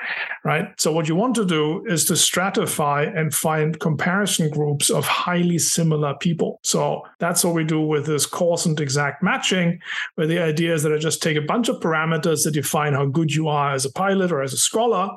right? 0.44 0.68
So 0.78 0.92
what 0.92 1.08
you 1.08 1.16
want 1.16 1.34
to 1.36 1.46
do 1.46 1.82
is 1.86 2.04
to 2.04 2.12
stratify 2.12 3.10
and 3.18 3.34
find 3.34 3.80
comparison 3.80 4.50
groups 4.50 4.90
of 4.90 5.06
highly 5.06 5.56
similar 5.56 6.12
people. 6.20 6.60
So 6.62 7.00
that's 7.18 7.42
what 7.42 7.54
we 7.54 7.64
do 7.64 7.80
with 7.80 8.04
this 8.04 8.26
coarsened 8.26 8.78
exact 8.78 9.22
matching, 9.22 9.80
where 10.16 10.26
the 10.26 10.38
idea 10.38 10.74
is 10.74 10.82
that 10.82 10.92
I 10.92 10.98
just 10.98 11.22
take 11.22 11.38
a 11.38 11.40
bunch 11.40 11.70
of 11.70 11.80
parameters 11.80 12.44
that 12.44 12.50
define 12.50 12.92
how 12.92 13.06
good 13.06 13.32
you 13.32 13.48
are 13.48 13.72
as 13.72 13.86
a 13.86 13.92
pilot 13.92 14.30
or 14.30 14.42
as 14.42 14.52
a 14.52 14.58
scholar, 14.58 15.08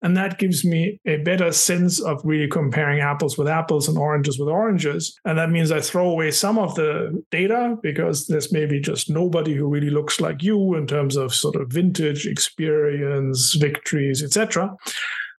and 0.00 0.16
that 0.16 0.38
gives 0.38 0.64
me 0.64 0.98
a 1.04 1.18
better 1.18 1.52
sense 1.52 2.00
of 2.00 2.22
really 2.24 2.48
comparing 2.48 3.00
apples 3.00 3.36
with 3.36 3.48
apples 3.48 3.86
and 3.86 3.98
oranges 3.98 4.38
with 4.38 4.48
oranges. 4.48 5.20
And 5.26 5.36
that 5.38 5.50
means 5.50 5.70
I 5.70 5.82
throw 5.82 6.08
away 6.08 6.30
some 6.30 6.58
of 6.58 6.74
the 6.74 7.22
data 7.30 7.76
because 7.82 8.28
there's 8.28 8.50
maybe 8.50 8.80
just 8.80 9.10
nobody 9.10 9.52
who 9.52 9.68
really 9.68 9.90
looks 9.90 10.22
like 10.22 10.42
you 10.42 10.85
in 10.86 10.96
terms 10.96 11.16
of 11.16 11.34
sort 11.34 11.56
of 11.56 11.68
vintage 11.68 12.26
experience, 12.26 13.54
victories, 13.54 14.22
etc. 14.22 14.70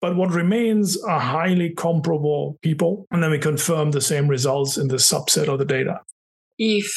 But 0.01 0.17
what 0.17 0.33
remains 0.33 1.01
are 1.05 1.21
highly 1.21 1.71
comparable 1.71 2.59
people. 2.63 3.07
And 3.13 3.23
then 3.23 3.31
we 3.31 3.39
confirm 3.39 3.93
the 3.93 4.01
same 4.01 4.27
results 4.27 4.77
in 4.77 4.89
the 4.89 4.97
subset 4.97 5.47
of 5.47 5.61
the 5.61 5.65
data. 5.65 6.01
If 6.59 6.91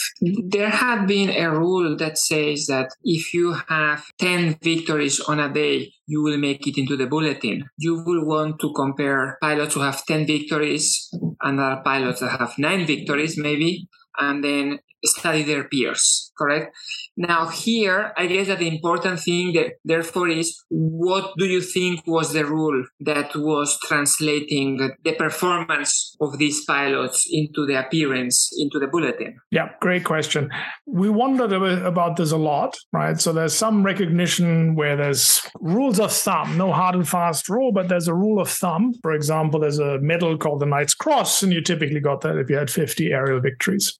there 0.48 0.70
had 0.70 1.06
been 1.06 1.30
a 1.30 1.52
rule 1.52 1.96
that 1.98 2.18
says 2.18 2.66
that 2.68 2.90
if 3.04 3.34
you 3.36 3.54
have 3.68 4.04
10 4.18 4.58
victories 4.64 5.20
on 5.20 5.40
a 5.40 5.54
day, 5.54 5.92
you 6.08 6.24
will 6.24 6.38
make 6.38 6.66
it 6.66 6.78
into 6.78 6.98
the 6.98 7.08
bulletin, 7.08 7.70
you 7.78 8.02
will 8.04 8.26
want 8.26 8.60
to 8.62 8.74
compare 8.74 9.38
pilots 9.42 9.76
who 9.76 9.82
have 9.82 10.04
10 10.06 10.26
victories 10.26 11.10
and 11.42 11.60
other 11.60 11.82
pilots 11.84 12.22
that 12.22 12.40
have 12.40 12.58
nine 12.58 12.88
victories, 12.88 13.38
maybe, 13.38 13.88
and 14.18 14.44
then 14.44 14.80
study 15.06 15.44
their 15.44 15.64
peers, 15.64 16.32
correct? 16.38 16.76
Now 17.18 17.50
here, 17.50 18.14
I 18.16 18.28
guess 18.28 18.48
that 18.48 18.60
the 18.60 18.68
important 18.68 19.20
thing 19.20 19.54
that 19.54 19.74
therefore 19.84 20.30
is 20.30 20.64
what 20.70 21.34
do 21.38 21.46
you 21.46 21.62
think 21.62 22.08
was 22.08 22.32
the 22.32 22.46
rule 22.46 22.86
that 23.02 23.36
was 23.36 23.78
translating 23.84 24.78
the 25.04 25.14
performance 25.14 26.16
of 26.22 26.38
these 26.38 26.64
pilots 26.64 27.28
into 27.30 27.66
the 27.66 27.80
appearance 27.80 28.50
into 28.58 28.80
the 28.80 28.88
bulletin? 28.88 29.38
Yeah, 29.52 29.70
great 29.82 30.06
question. 30.06 30.50
We 30.86 31.10
wondered 31.10 31.52
about 31.52 32.16
this 32.16 32.32
a 32.32 32.38
lot, 32.38 32.78
right? 32.94 33.20
So 33.20 33.34
there's 33.34 33.54
some 33.54 33.84
recognition 33.84 34.76
where 34.76 34.96
there's 34.96 35.42
rules 35.60 36.00
of 36.00 36.14
thumb, 36.14 36.58
no 36.58 36.72
hard 36.72 36.96
and 36.96 37.08
fast 37.08 37.50
rule, 37.50 37.72
but 37.74 37.90
there's 37.90 38.08
a 38.08 38.14
rule 38.14 38.40
of 38.40 38.50
thumb. 38.50 38.94
For 39.02 39.12
example, 39.12 39.60
there's 39.60 39.80
a 39.80 40.00
medal 40.00 40.38
called 40.38 40.62
the 40.62 40.66
Knight's 40.66 40.94
Cross, 40.94 41.44
and 41.44 41.52
you 41.52 41.62
typically 41.62 42.00
got 42.00 42.22
that 42.22 42.38
if 42.38 42.50
you 42.50 42.56
had 42.56 42.70
50 42.70 43.12
aerial 43.12 43.42
victories. 43.42 43.98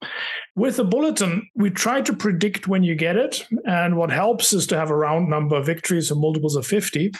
With 0.56 0.78
the 0.78 0.84
bulletin, 0.90 1.48
we 1.56 1.70
try 1.70 2.02
to 2.02 2.14
predict 2.14 2.68
when 2.68 2.84
you 2.84 2.96
get 2.96 3.16
it. 3.16 3.46
And 3.66 3.96
what 3.96 4.12
helps 4.12 4.54
is 4.54 4.68
to 4.68 4.78
have 4.78 4.90
a 4.90 4.96
round 4.96 5.30
number 5.30 5.56
of 5.56 5.66
victories 5.66 6.12
or 6.12 6.16
multiples 6.16 6.56
of 6.56 6.66
50. 6.66 7.12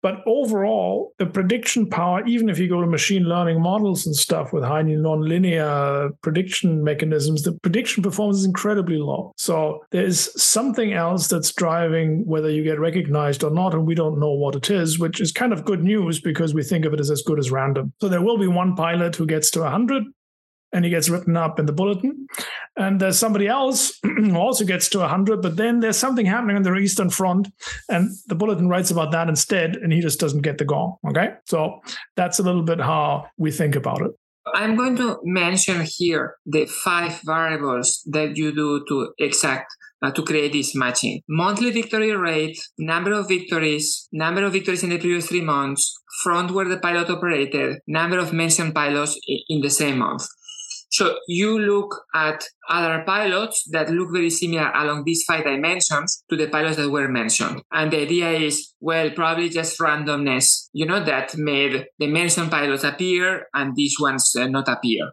But 0.00 0.22
overall, 0.26 1.12
the 1.18 1.26
prediction 1.26 1.88
power, 1.90 2.24
even 2.24 2.48
if 2.48 2.58
you 2.60 2.68
go 2.68 2.80
to 2.80 2.86
machine 2.86 3.24
learning 3.24 3.60
models 3.60 4.06
and 4.06 4.14
stuff 4.14 4.52
with 4.52 4.62
highly 4.62 4.92
nonlinear 4.92 6.12
prediction 6.22 6.84
mechanisms, 6.84 7.42
the 7.42 7.52
prediction 7.64 8.04
performance 8.04 8.38
is 8.38 8.44
incredibly 8.44 8.98
low. 8.98 9.32
So 9.36 9.84
there's 9.90 10.40
something 10.40 10.92
else 10.92 11.26
that's 11.26 11.52
driving 11.52 12.24
whether 12.26 12.48
you 12.48 12.62
get 12.62 12.78
recognized 12.78 13.42
or 13.42 13.50
not, 13.50 13.74
and 13.74 13.88
we 13.88 13.96
don't 13.96 14.20
know 14.20 14.32
what 14.32 14.54
it 14.54 14.70
is, 14.70 15.00
which 15.00 15.20
is 15.20 15.32
kind 15.32 15.52
of 15.52 15.64
good 15.64 15.82
news 15.82 16.20
because 16.20 16.54
we 16.54 16.62
think 16.62 16.84
of 16.84 16.94
it 16.94 17.00
as 17.00 17.10
as 17.10 17.22
good 17.22 17.38
as 17.38 17.50
random. 17.50 17.92
So 18.00 18.08
there 18.08 18.22
will 18.22 18.38
be 18.38 18.46
one 18.46 18.76
pilot 18.76 19.16
who 19.16 19.26
gets 19.26 19.50
to 19.52 19.60
100, 19.60 20.04
and 20.72 20.84
he 20.84 20.90
gets 20.90 21.08
written 21.08 21.36
up 21.36 21.58
in 21.58 21.66
the 21.66 21.72
bulletin. 21.72 22.26
And 22.76 23.00
there's 23.00 23.18
somebody 23.18 23.46
else 23.46 23.98
who 24.02 24.36
also 24.36 24.64
gets 24.64 24.88
to 24.90 24.98
100, 24.98 25.42
but 25.42 25.56
then 25.56 25.80
there's 25.80 25.98
something 25.98 26.26
happening 26.26 26.56
on 26.56 26.62
the 26.62 26.74
Eastern 26.76 27.10
Front, 27.10 27.48
and 27.88 28.10
the 28.26 28.34
bulletin 28.34 28.68
writes 28.68 28.90
about 28.90 29.12
that 29.12 29.28
instead, 29.28 29.76
and 29.76 29.92
he 29.92 30.00
just 30.00 30.20
doesn't 30.20 30.42
get 30.42 30.58
the 30.58 30.64
gong. 30.64 30.96
Okay. 31.08 31.30
So 31.46 31.80
that's 32.16 32.38
a 32.38 32.42
little 32.42 32.62
bit 32.62 32.80
how 32.80 33.26
we 33.36 33.50
think 33.50 33.76
about 33.76 34.02
it. 34.02 34.12
I'm 34.54 34.76
going 34.76 34.96
to 34.96 35.18
mention 35.24 35.84
here 35.86 36.36
the 36.46 36.66
five 36.66 37.20
variables 37.24 38.02
that 38.06 38.36
you 38.36 38.54
do 38.54 38.84
to 38.88 39.12
exact 39.18 39.74
uh, 40.02 40.10
to 40.12 40.22
create 40.22 40.52
this 40.52 40.74
matching. 40.74 41.22
Monthly 41.28 41.70
victory 41.70 42.14
rate, 42.14 42.58
number 42.78 43.12
of 43.12 43.28
victories, 43.28 44.08
number 44.12 44.44
of 44.44 44.52
victories 44.52 44.82
in 44.82 44.90
the 44.90 44.98
previous 44.98 45.26
three 45.26 45.40
months, 45.40 46.00
front 46.22 46.50
where 46.50 46.68
the 46.68 46.78
pilot 46.78 47.10
operated, 47.10 47.78
number 47.86 48.18
of 48.18 48.32
mentioned 48.32 48.74
pilots 48.74 49.18
in 49.48 49.60
the 49.60 49.70
same 49.70 49.98
month. 49.98 50.26
So 50.98 51.16
you 51.28 51.60
look 51.60 51.94
at 52.12 52.42
other 52.68 53.04
pilots 53.06 53.68
that 53.70 53.88
look 53.88 54.08
very 54.12 54.30
similar 54.30 54.72
along 54.72 55.04
these 55.04 55.22
five 55.22 55.44
dimensions 55.44 56.24
to 56.28 56.36
the 56.36 56.48
pilots 56.48 56.76
that 56.76 56.90
were 56.90 57.06
mentioned. 57.06 57.62
And 57.70 57.92
the 57.92 58.00
idea 58.00 58.30
is, 58.32 58.74
well, 58.80 59.08
probably 59.10 59.48
just 59.48 59.78
randomness, 59.78 60.68
you 60.72 60.86
know, 60.86 60.98
that 61.04 61.36
made 61.36 61.86
the 62.00 62.08
mentioned 62.08 62.50
pilots 62.50 62.82
appear 62.82 63.46
and 63.54 63.76
these 63.76 63.94
ones 64.00 64.34
uh, 64.36 64.48
not 64.48 64.66
appear. 64.66 65.12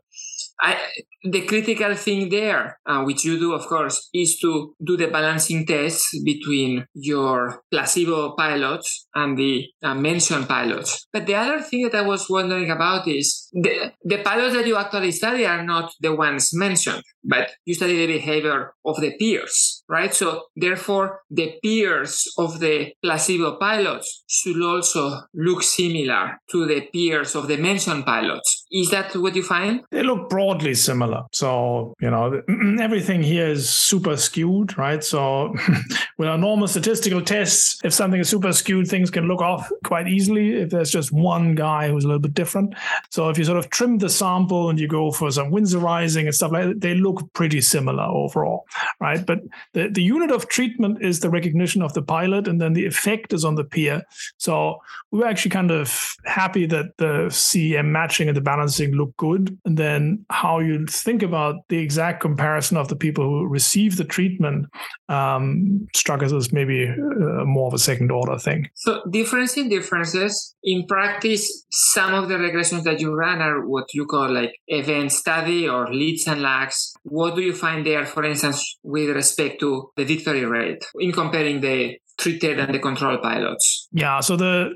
I, 0.61 0.77
the 1.23 1.41
critical 1.41 1.95
thing 1.95 2.29
there, 2.29 2.79
uh, 2.85 3.03
which 3.03 3.25
you 3.25 3.37
do, 3.39 3.53
of 3.53 3.65
course, 3.65 4.09
is 4.13 4.37
to 4.39 4.73
do 4.83 4.95
the 4.95 5.07
balancing 5.07 5.65
test 5.65 6.05
between 6.23 6.85
your 6.93 7.61
placebo 7.71 8.35
pilots 8.35 9.07
and 9.15 9.37
the 9.37 9.65
uh, 9.83 9.95
mentioned 9.95 10.47
pilots. 10.47 11.07
But 11.11 11.25
the 11.25 11.35
other 11.35 11.61
thing 11.61 11.83
that 11.83 11.95
I 11.95 12.01
was 12.01 12.29
wondering 12.29 12.69
about 12.69 13.07
is 13.07 13.49
the, 13.53 13.91
the 14.03 14.19
pilots 14.19 14.55
that 14.55 14.67
you 14.67 14.77
actually 14.77 15.11
study 15.11 15.45
are 15.45 15.63
not 15.63 15.91
the 15.99 16.13
ones 16.13 16.51
mentioned, 16.53 17.01
but 17.23 17.51
you 17.65 17.73
study 17.73 17.97
the 17.97 18.13
behavior 18.13 18.73
of 18.85 19.01
the 19.01 19.17
peers, 19.17 19.83
right? 19.89 20.13
So 20.13 20.43
therefore, 20.55 21.21
the 21.29 21.55
peers 21.63 22.23
of 22.37 22.59
the 22.59 22.93
placebo 23.03 23.57
pilots 23.57 24.23
should 24.27 24.61
also 24.61 25.21
look 25.33 25.63
similar 25.63 26.37
to 26.51 26.65
the 26.65 26.81
peers 26.93 27.35
of 27.35 27.47
the 27.47 27.57
mentioned 27.57 28.05
pilots. 28.05 28.65
Is 28.71 28.91
that 28.91 29.15
what 29.15 29.35
you 29.35 29.43
find? 29.43 29.81
They 29.91 30.03
look 30.03 30.29
broadly 30.45 30.75
similar. 30.75 31.23
So, 31.31 31.95
you 31.99 32.09
know, 32.09 32.41
everything 32.79 33.23
here 33.23 33.47
is 33.47 33.67
super 33.67 34.15
skewed, 34.15 34.77
right? 34.77 35.03
So, 35.03 35.55
with 36.17 36.27
our 36.27 36.37
normal 36.37 36.67
statistical 36.67 37.21
tests, 37.21 37.79
if 37.83 37.93
something 37.93 38.19
is 38.19 38.29
super 38.29 38.53
skewed, 38.53 38.87
things 38.87 39.09
can 39.09 39.27
look 39.27 39.41
off 39.41 39.71
quite 39.83 40.07
easily 40.07 40.53
if 40.53 40.69
there's 40.69 40.91
just 40.91 41.11
one 41.11 41.55
guy 41.55 41.89
who's 41.89 42.03
a 42.03 42.07
little 42.07 42.21
bit 42.21 42.35
different. 42.35 42.75
So, 43.09 43.29
if 43.29 43.37
you 43.39 43.43
sort 43.43 43.57
of 43.57 43.69
trim 43.71 43.97
the 43.97 44.09
sample 44.09 44.69
and 44.69 44.79
you 44.79 44.87
go 44.87 45.11
for 45.11 45.31
some 45.31 45.51
Winsorizing 45.51 46.25
and 46.25 46.35
stuff 46.35 46.51
like 46.51 46.65
that, 46.65 46.81
they 46.81 46.93
look 46.93 47.33
pretty 47.33 47.61
similar 47.61 48.03
overall, 48.03 48.65
right? 48.99 49.25
But 49.25 49.39
the, 49.73 49.89
the 49.89 50.03
unit 50.03 50.31
of 50.31 50.47
treatment 50.47 51.03
is 51.03 51.21
the 51.21 51.29
recognition 51.29 51.81
of 51.81 51.93
the 51.93 52.03
pilot, 52.03 52.47
and 52.47 52.61
then 52.61 52.73
the 52.73 52.85
effect 52.85 53.33
is 53.33 53.43
on 53.43 53.55
the 53.55 53.63
peer. 53.63 54.03
So, 54.37 54.77
we 55.11 55.19
were 55.19 55.27
actually 55.27 55.51
kind 55.51 55.71
of 55.71 56.15
happy 56.25 56.67
that 56.67 56.97
the 56.97 57.29
CEM 57.29 57.85
matching 57.85 58.27
and 58.27 58.37
the 58.37 58.41
balancing 58.41 58.91
look 58.91 59.15
good. 59.17 59.57
And 59.65 59.77
then 59.77 60.25
how 60.35 60.59
you 60.59 60.85
think 60.85 61.23
about 61.23 61.55
the 61.69 61.77
exact 61.77 62.19
comparison 62.21 62.75
of 62.75 62.89
the 62.89 62.95
people 62.95 63.23
who 63.23 63.47
receive 63.47 63.95
the 63.95 64.03
treatment 64.03 64.67
um, 65.07 65.87
struck 65.95 66.21
us 66.21 66.33
as 66.33 66.51
maybe 66.51 66.87
uh, 66.87 67.45
more 67.45 67.67
of 67.67 67.73
a 67.73 67.79
second 67.79 68.11
order 68.11 68.37
thing. 68.37 68.69
So, 68.75 69.01
difference 69.09 69.55
in 69.55 69.69
differences 69.69 70.55
in 70.63 70.85
practice, 70.87 71.65
some 71.71 72.13
of 72.13 72.27
the 72.27 72.35
regressions 72.35 72.83
that 72.83 72.99
you 72.99 73.13
run 73.13 73.41
are 73.41 73.65
what 73.65 73.93
you 73.93 74.05
call 74.05 74.29
like 74.33 74.53
event 74.67 75.11
study 75.11 75.69
or 75.69 75.93
leads 75.93 76.27
and 76.27 76.41
lags. 76.41 76.93
What 77.03 77.35
do 77.35 77.41
you 77.41 77.53
find 77.53 77.85
there, 77.85 78.05
for 78.05 78.23
instance, 78.25 78.61
with 78.83 79.09
respect 79.15 79.59
to 79.61 79.91
the 79.95 80.03
victory 80.03 80.43
rate 80.45 80.83
in 80.99 81.11
comparing 81.11 81.61
the 81.61 81.97
treated 82.17 82.59
than 82.59 82.71
the 82.71 82.79
control 82.79 83.17
pilots. 83.17 83.87
Yeah, 83.91 84.19
so 84.19 84.35
the 84.35 84.75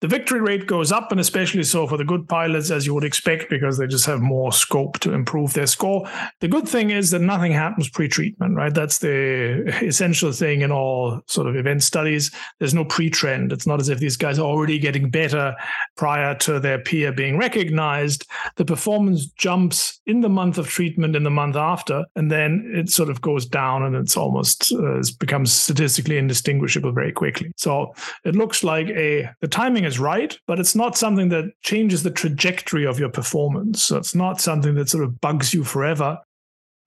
the 0.00 0.08
victory 0.08 0.40
rate 0.40 0.66
goes 0.66 0.90
up, 0.90 1.12
and 1.12 1.20
especially 1.20 1.62
so 1.62 1.86
for 1.86 1.96
the 1.96 2.04
good 2.04 2.28
pilots, 2.28 2.70
as 2.70 2.86
you 2.86 2.94
would 2.94 3.04
expect, 3.04 3.48
because 3.48 3.78
they 3.78 3.86
just 3.86 4.06
have 4.06 4.20
more 4.20 4.52
scope 4.52 4.98
to 5.00 5.12
improve 5.12 5.54
their 5.54 5.66
score. 5.66 6.08
The 6.40 6.48
good 6.48 6.68
thing 6.68 6.90
is 6.90 7.10
that 7.10 7.20
nothing 7.20 7.52
happens 7.52 7.88
pre-treatment, 7.88 8.56
right? 8.56 8.74
That's 8.74 8.98
the 8.98 9.64
essential 9.82 10.32
thing 10.32 10.62
in 10.62 10.72
all 10.72 11.20
sort 11.26 11.46
of 11.46 11.56
event 11.56 11.82
studies. 11.82 12.30
There's 12.58 12.74
no 12.74 12.84
pre-trend. 12.84 13.52
It's 13.52 13.66
not 13.66 13.80
as 13.80 13.88
if 13.88 13.98
these 13.98 14.16
guys 14.16 14.38
are 14.38 14.46
already 14.46 14.78
getting 14.78 15.10
better 15.10 15.54
prior 15.96 16.34
to 16.38 16.58
their 16.58 16.78
peer 16.78 17.12
being 17.12 17.38
recognized. 17.38 18.26
The 18.56 18.64
performance 18.64 19.26
jumps 19.26 20.00
in 20.06 20.20
the 20.20 20.28
month 20.28 20.58
of 20.58 20.66
treatment, 20.68 21.14
in 21.16 21.22
the 21.22 21.30
month 21.30 21.56
after, 21.56 22.04
and 22.16 22.30
then 22.30 22.72
it 22.74 22.90
sort 22.90 23.08
of 23.08 23.20
goes 23.20 23.46
down, 23.46 23.84
and 23.84 23.94
it's 23.94 24.16
almost 24.16 24.72
uh, 24.72 24.98
it 24.98 25.18
becomes 25.20 25.52
statistically 25.52 26.18
indistinguishable 26.18 26.71
very 26.80 27.12
quickly. 27.12 27.52
So 27.56 27.94
it 28.24 28.34
looks 28.34 28.64
like 28.64 28.88
a 28.88 29.28
the 29.40 29.48
timing 29.48 29.84
is 29.84 29.98
right, 29.98 30.36
but 30.46 30.58
it's 30.58 30.74
not 30.74 30.96
something 30.96 31.28
that 31.30 31.52
changes 31.62 32.02
the 32.02 32.10
trajectory 32.10 32.86
of 32.86 32.98
your 32.98 33.10
performance. 33.10 33.82
So 33.82 33.96
it's 33.96 34.14
not 34.14 34.40
something 34.40 34.74
that 34.76 34.88
sort 34.88 35.04
of 35.04 35.20
bugs 35.20 35.52
you 35.52 35.64
forever. 35.64 36.18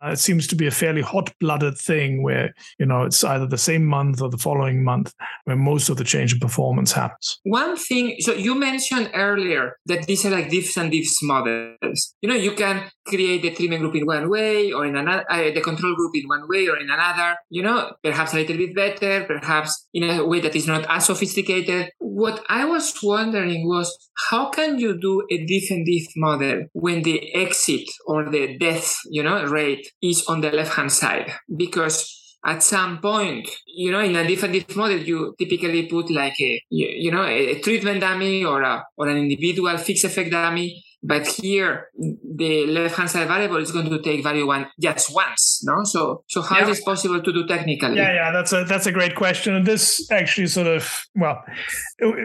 Uh, 0.04 0.10
it 0.10 0.20
seems 0.20 0.46
to 0.46 0.56
be 0.56 0.68
a 0.68 0.72
fairly 0.72 1.02
hot-blooded 1.02 1.78
thing 1.78 2.22
where 2.22 2.54
you 2.80 2.86
know 2.86 3.04
it's 3.04 3.24
either 3.24 3.48
the 3.48 3.58
same 3.58 3.86
month 3.86 4.22
or 4.22 4.30
the 4.30 4.38
following 4.38 4.84
month 4.84 5.14
where 5.46 5.56
most 5.56 5.90
of 5.90 5.96
the 5.98 6.04
change 6.04 6.34
in 6.34 6.40
performance 6.40 6.92
happens. 6.92 7.40
One 7.44 7.78
thing, 7.78 8.18
so 8.20 8.34
you 8.34 8.56
mentioned 8.56 9.10
earlier 9.14 9.78
that 9.86 10.06
these 10.06 10.26
are 10.26 10.32
like 10.32 10.50
diffs 10.50 10.76
and 10.76 10.92
diffs 10.92 11.24
models. 11.24 12.14
You 12.22 12.30
know, 12.30 12.36
you 12.36 12.52
can 12.52 12.92
create 13.06 13.42
the 13.42 13.52
treatment 13.52 13.82
group 13.82 13.96
in 13.96 14.06
one 14.06 14.30
way 14.30 14.72
or 14.72 14.86
in 14.86 14.96
another, 14.96 15.26
uh, 15.30 15.52
the 15.52 15.62
control 15.62 15.96
group 15.96 16.16
in 16.16 16.28
one 16.28 16.48
way 16.48 16.68
or 16.68 16.78
in 16.78 16.90
another. 16.90 17.36
You 17.50 17.64
know, 17.64 17.94
perhaps 18.04 18.34
a 18.34 18.38
little 18.38 18.58
bit 18.58 18.76
better, 18.76 19.26
perhaps 19.26 19.88
in 19.94 20.10
a 20.10 20.26
way 20.26 20.40
that 20.42 20.56
is 20.56 20.68
not 20.68 20.86
as 20.90 21.06
sophisticated. 21.06 21.90
What 22.00 22.44
I 22.50 22.66
was 22.66 22.98
wondering 23.02 23.68
was 23.68 23.96
how 24.30 24.50
can 24.50 24.80
you 24.80 25.00
do 25.00 25.24
a 25.30 25.46
diff 25.46 26.08
model 26.16 26.66
when 26.74 27.04
the 27.04 27.34
exit 27.36 27.90
or 28.06 28.30
the 28.30 28.58
death, 28.58 28.96
you 29.10 29.24
know, 29.24 29.46
rate 29.46 29.88
is 30.02 30.26
on 30.28 30.42
the 30.42 30.52
left 30.52 30.74
hand 30.74 30.92
side? 30.92 31.32
Because 31.56 32.22
at 32.46 32.62
some 32.62 33.00
point, 33.00 33.50
you 33.66 33.92
know, 33.92 34.02
in 34.02 34.16
a 34.16 34.28
diff 34.28 34.76
model, 34.76 35.00
you 35.00 35.36
typically 35.38 35.88
put 35.88 36.12
like 36.12 36.40
a, 36.40 36.62
you 36.70 37.12
know, 37.12 37.26
a 37.26 37.60
treatment 37.60 38.02
dummy 38.02 38.46
or 38.46 38.62
a, 38.62 38.84
or 38.98 39.10
an 39.10 39.18
individual 39.18 39.78
fixed 39.78 40.06
effect 40.06 40.32
dummy 40.32 40.85
but 41.08 41.28
here, 41.28 41.90
the 41.98 42.66
left-hand 42.66 43.12
side 43.12 43.28
variable 43.28 43.58
is 43.58 43.72
going 43.72 43.90
to 43.90 44.02
take 44.02 44.24
value 44.24 44.48
one 44.48 44.66
just 44.80 45.14
once, 45.14 45.62
no? 45.64 45.84
So, 45.84 46.24
so 46.28 46.42
how 46.42 46.58
yeah. 46.58 46.70
is 46.70 46.80
it 46.80 46.86
possible 46.86 47.22
to 47.22 47.32
do 47.32 47.46
technically? 47.46 47.98
Yeah, 47.98 48.14
yeah, 48.14 48.32
that's 48.32 48.52
a 48.54 48.64
that's 48.64 48.88
a 48.88 48.92
great 48.92 49.16
question, 49.16 49.54
and 49.54 49.68
this 49.68 50.10
actually 50.12 50.48
sort 50.48 50.66
of 50.66 51.06
well, 51.16 51.44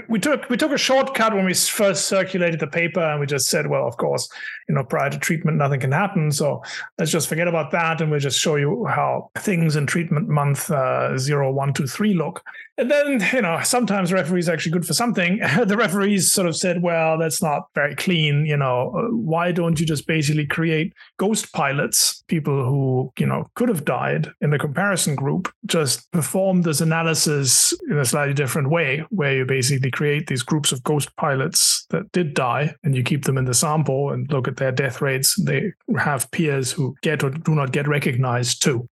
we 0.09 0.19
took 0.19 0.49
we 0.49 0.57
took 0.57 0.73
a 0.73 0.79
shortcut 0.79 1.35
when 1.35 1.45
we 1.45 1.53
first 1.53 2.07
circulated 2.07 2.59
the 2.59 2.66
paper, 2.66 3.01
and 3.01 3.21
we 3.21 3.27
just 3.27 3.49
said, 3.49 3.66
well, 3.66 3.87
of 3.87 3.99
course, 3.99 4.31
you 4.66 4.75
know, 4.75 4.85
prior 4.85 5.11
to 5.11 5.19
treatment, 5.19 5.59
nothing 5.59 5.81
can 5.81 5.93
happen, 5.93 6.33
so 6.33 6.62
let's 6.99 7.11
just 7.11 7.29
forget 7.29 7.49
about 7.49 7.71
that, 7.73 8.01
and 8.01 8.11
we'll 8.11 8.21
just 8.21 8.40
show 8.40 8.57
you 8.57 8.87
how 8.87 9.31
things 9.37 9.77
in 9.77 9.87
treatment 9.87 10.29
month 10.29 10.71
uh, 10.71 11.19
zero, 11.19 11.53
one, 11.53 11.75
two, 11.75 11.87
three 11.87 12.14
look. 12.14 12.43
And 12.81 12.90
then, 12.90 13.23
you 13.35 13.43
know, 13.43 13.61
sometimes 13.62 14.11
referees 14.11 14.49
are 14.49 14.55
actually 14.55 14.73
good 14.73 14.87
for 14.87 14.95
something. 14.95 15.38
the 15.66 15.77
referees 15.77 16.33
sort 16.33 16.49
of 16.49 16.57
said, 16.57 16.81
well, 16.81 17.19
that's 17.19 17.43
not 17.43 17.64
very 17.75 17.95
clean. 17.95 18.47
You 18.47 18.57
know, 18.57 19.11
why 19.12 19.53
don't 19.53 19.79
you 19.79 19.85
just 19.85 20.07
basically 20.07 20.47
create 20.47 20.95
ghost 21.19 21.53
pilots, 21.53 22.25
people 22.27 22.64
who, 22.64 23.12
you 23.19 23.27
know, 23.27 23.47
could 23.55 23.69
have 23.69 23.85
died 23.85 24.31
in 24.40 24.49
the 24.49 24.59
comparison 24.59 25.14
group, 25.14 25.53
just 25.66 26.11
perform 26.12 26.62
this 26.62 26.81
analysis 26.81 27.75
in 27.90 27.99
a 27.99 28.05
slightly 28.07 28.33
different 28.33 28.71
way, 28.71 29.05
where 29.11 29.37
you 29.37 29.45
basically 29.45 29.90
create 29.90 30.29
these 30.29 30.43
groups 30.43 30.73
of 30.73 30.83
ghost 30.83 31.14
pilots 31.16 31.85
that 31.90 32.11
did 32.12 32.33
die 32.33 32.75
and 32.83 32.97
you 32.97 33.03
keep 33.03 33.27
them 33.27 33.37
in 33.37 33.45
the 33.45 33.53
sample 33.53 34.11
and 34.11 34.33
look 34.33 34.49
at 34.49 34.57
their 34.57 34.73
death 34.73 35.03
rates. 35.03 35.37
They 35.37 35.75
have 35.99 36.31
peers 36.31 36.73
who 36.73 36.97
get 37.03 37.23
or 37.23 37.29
do 37.29 37.55
not 37.55 37.73
get 37.73 37.87
recognized 37.87 38.62
too. 38.62 38.88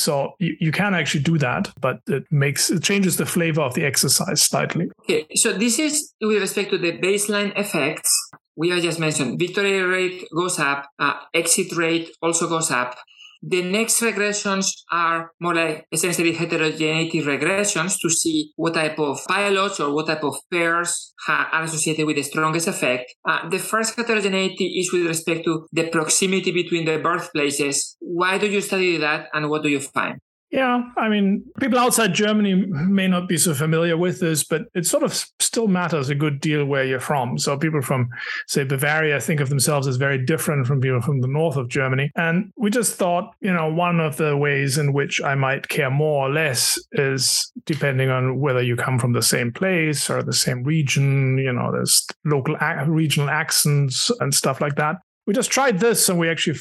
So 0.00 0.34
you, 0.38 0.56
you 0.60 0.72
can 0.72 0.94
actually 0.94 1.22
do 1.22 1.38
that, 1.38 1.70
but 1.80 2.00
it 2.06 2.24
makes 2.30 2.70
it 2.70 2.82
changes 2.82 3.16
the 3.16 3.26
flavor 3.26 3.60
of 3.60 3.74
the 3.74 3.84
exercise 3.84 4.42
slightly. 4.42 4.88
Okay, 5.02 5.26
so 5.34 5.52
this 5.52 5.78
is 5.78 6.12
with 6.20 6.40
respect 6.40 6.70
to 6.70 6.78
the 6.78 6.98
baseline 6.98 7.56
effects. 7.58 8.10
We 8.56 8.70
have 8.70 8.82
just 8.82 8.98
mentioned 8.98 9.38
victory 9.38 9.80
rate 9.80 10.26
goes 10.34 10.58
up, 10.58 10.88
uh, 10.98 11.14
exit 11.34 11.76
rate 11.76 12.10
also 12.20 12.48
goes 12.48 12.70
up. 12.70 12.96
The 13.42 13.62
next 13.62 14.00
regressions 14.00 14.66
are 14.92 15.32
more 15.40 15.54
like 15.54 15.86
essentially 15.90 16.32
heterogeneity 16.32 17.22
regressions 17.22 17.96
to 18.02 18.10
see 18.10 18.52
what 18.56 18.74
type 18.74 18.98
of 18.98 19.18
pilots 19.26 19.80
or 19.80 19.94
what 19.94 20.08
type 20.08 20.24
of 20.24 20.36
pairs 20.52 21.14
are 21.26 21.62
associated 21.62 22.06
with 22.06 22.16
the 22.16 22.22
strongest 22.22 22.68
effect. 22.68 23.14
Uh, 23.26 23.48
the 23.48 23.58
first 23.58 23.96
heterogeneity 23.96 24.78
is 24.78 24.92
with 24.92 25.06
respect 25.06 25.44
to 25.44 25.66
the 25.72 25.88
proximity 25.88 26.52
between 26.52 26.84
the 26.84 26.98
birthplaces. 26.98 27.96
Why 28.00 28.36
do 28.36 28.46
you 28.46 28.60
study 28.60 28.98
that 28.98 29.28
and 29.32 29.48
what 29.48 29.62
do 29.62 29.70
you 29.70 29.80
find? 29.80 30.20
Yeah, 30.50 30.82
I 30.96 31.08
mean, 31.08 31.44
people 31.60 31.78
outside 31.78 32.12
Germany 32.12 32.54
may 32.54 33.06
not 33.06 33.28
be 33.28 33.38
so 33.38 33.54
familiar 33.54 33.96
with 33.96 34.18
this, 34.18 34.42
but 34.42 34.62
it 34.74 34.84
sort 34.84 35.04
of 35.04 35.12
still 35.38 35.68
matters 35.68 36.08
a 36.08 36.14
good 36.16 36.40
deal 36.40 36.64
where 36.64 36.84
you're 36.84 36.98
from. 36.98 37.38
So 37.38 37.56
people 37.56 37.82
from, 37.82 38.08
say, 38.48 38.64
Bavaria 38.64 39.20
think 39.20 39.38
of 39.40 39.48
themselves 39.48 39.86
as 39.86 39.94
very 39.96 40.24
different 40.24 40.66
from 40.66 40.80
people 40.80 41.00
from 41.02 41.20
the 41.20 41.28
north 41.28 41.56
of 41.56 41.68
Germany. 41.68 42.10
And 42.16 42.52
we 42.56 42.70
just 42.70 42.96
thought, 42.96 43.32
you 43.40 43.52
know, 43.52 43.72
one 43.72 44.00
of 44.00 44.16
the 44.16 44.36
ways 44.36 44.76
in 44.76 44.92
which 44.92 45.22
I 45.22 45.36
might 45.36 45.68
care 45.68 45.90
more 45.90 46.26
or 46.26 46.32
less 46.32 46.80
is 46.92 47.52
depending 47.64 48.10
on 48.10 48.40
whether 48.40 48.60
you 48.60 48.74
come 48.74 48.98
from 48.98 49.12
the 49.12 49.22
same 49.22 49.52
place 49.52 50.10
or 50.10 50.20
the 50.20 50.32
same 50.32 50.64
region. 50.64 51.38
You 51.38 51.52
know, 51.52 51.70
there's 51.70 52.04
local 52.24 52.56
regional 52.88 53.30
accents 53.30 54.10
and 54.18 54.34
stuff 54.34 54.60
like 54.60 54.74
that 54.76 54.96
we 55.30 55.34
just 55.34 55.52
tried 55.52 55.78
this 55.78 56.08
and 56.08 56.18
we 56.18 56.28
actually 56.28 56.58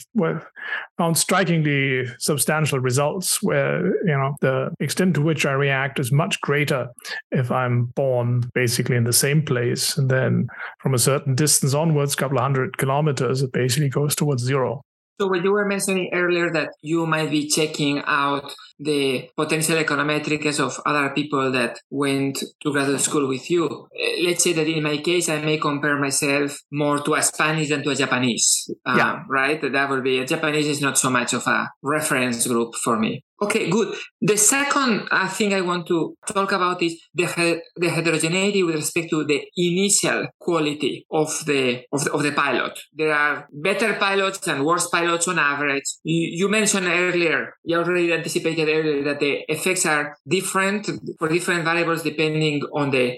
found 0.96 1.18
strikingly 1.18 2.06
substantial 2.20 2.80
results 2.80 3.42
where 3.42 3.84
you 4.06 4.16
know 4.16 4.36
the 4.42 4.70
extent 4.80 5.16
to 5.16 5.24
which 5.24 5.44
i 5.44 5.52
react 5.52 6.00
is 6.00 6.12
much 6.12 6.40
greater 6.42 6.88
if 7.32 7.50
i'm 7.50 7.86
born 7.96 8.44
basically 8.54 8.96
in 8.96 9.06
the 9.06 9.12
same 9.12 9.42
place. 9.42 9.98
And 9.98 10.08
then 10.08 10.50
from 10.82 10.94
a 10.94 11.00
certain 11.00 11.34
distance 11.34 11.74
onwards 11.74 12.14
a 12.14 12.18
couple 12.18 12.38
of 12.38 12.44
hundred 12.44 12.78
kilometers 12.78 13.42
it 13.42 13.52
basically 13.52 13.90
goes 13.90 14.14
towards 14.14 14.44
zero. 14.44 14.84
So 15.20 15.26
what 15.26 15.44
you 15.44 15.52
were 15.52 15.66
mentioning 15.66 16.12
earlier 16.14 16.52
that 16.54 16.70
you 16.84 17.08
might 17.08 17.32
be 17.32 17.48
checking 17.48 18.04
out 18.06 18.54
the 18.80 19.30
potential 19.36 19.76
econometrics 19.78 20.60
of 20.60 20.80
other 20.86 21.10
people 21.10 21.52
that 21.52 21.80
went 21.90 22.40
to 22.62 22.72
graduate 22.72 23.02
school 23.02 23.28
with 23.28 23.50
you. 23.52 23.88
Eh, 23.98 24.24
let's 24.26 24.44
say 24.44 24.54
that 24.54 24.68
in 24.68 24.84
my 24.84 24.98
case, 24.98 25.30
I 25.30 25.42
may 25.42 25.58
compare 25.58 25.98
myself 26.00 26.58
more 26.72 27.00
to 27.02 27.16
a 27.16 27.22
Spanish 27.22 27.70
than 27.70 27.84
to 27.84 27.90
a 27.92 27.96
Japanese. 27.96 28.70
Uh, 28.86 28.96
yeah. 28.98 29.24
Right? 29.30 29.62
That 29.62 29.90
would 29.90 30.04
be, 30.04 30.20
a 30.20 30.26
Japanese 30.26 30.68
is 30.68 30.82
not 30.82 30.98
so 30.98 31.10
much 31.10 31.34
of 31.34 31.46
a 31.48 31.70
reference 31.84 32.48
group 32.48 32.76
for 32.76 32.98
me. 32.98 33.24
Okay, 33.42 33.70
good. 33.70 33.96
The 34.20 34.36
second 34.36 35.08
uh, 35.12 35.30
thing 35.30 35.54
I 35.54 35.62
want 35.62 35.88
to 35.88 36.14
talk 36.28 36.52
about 36.52 36.82
is 36.84 37.00
the, 37.14 37.26
he- 37.26 37.62
the 37.78 37.90
heterogeneity 37.90 38.64
with 38.64 38.76
respect 38.76 39.10
to 39.12 39.24
the 39.24 39.42
initial 39.56 40.28
quality 40.38 41.06
of 41.10 41.30
the, 41.46 41.84
of 41.94 42.04
the, 42.04 42.12
of 42.12 42.24
the 42.24 42.34
pilot. 42.34 42.78
There 42.94 43.14
are 43.14 43.48
better 43.54 43.94
pilots 43.94 44.46
and 44.48 44.66
worse 44.66 44.88
pilots 44.90 45.28
on 45.30 45.40
average. 45.40 45.84
You, 46.04 46.30
you 46.34 46.50
mentioned 46.50 46.88
earlier, 46.88 47.54
you 47.64 47.78
already 47.78 48.12
anticipated 48.12 48.68
earlier 48.74 49.04
that 49.04 49.20
the 49.20 49.44
effects 49.48 49.86
are 49.86 50.18
different 50.28 50.90
for 51.18 51.28
different 51.28 51.64
variables 51.64 52.04
depending 52.04 52.62
on 52.74 52.92
the 52.92 53.18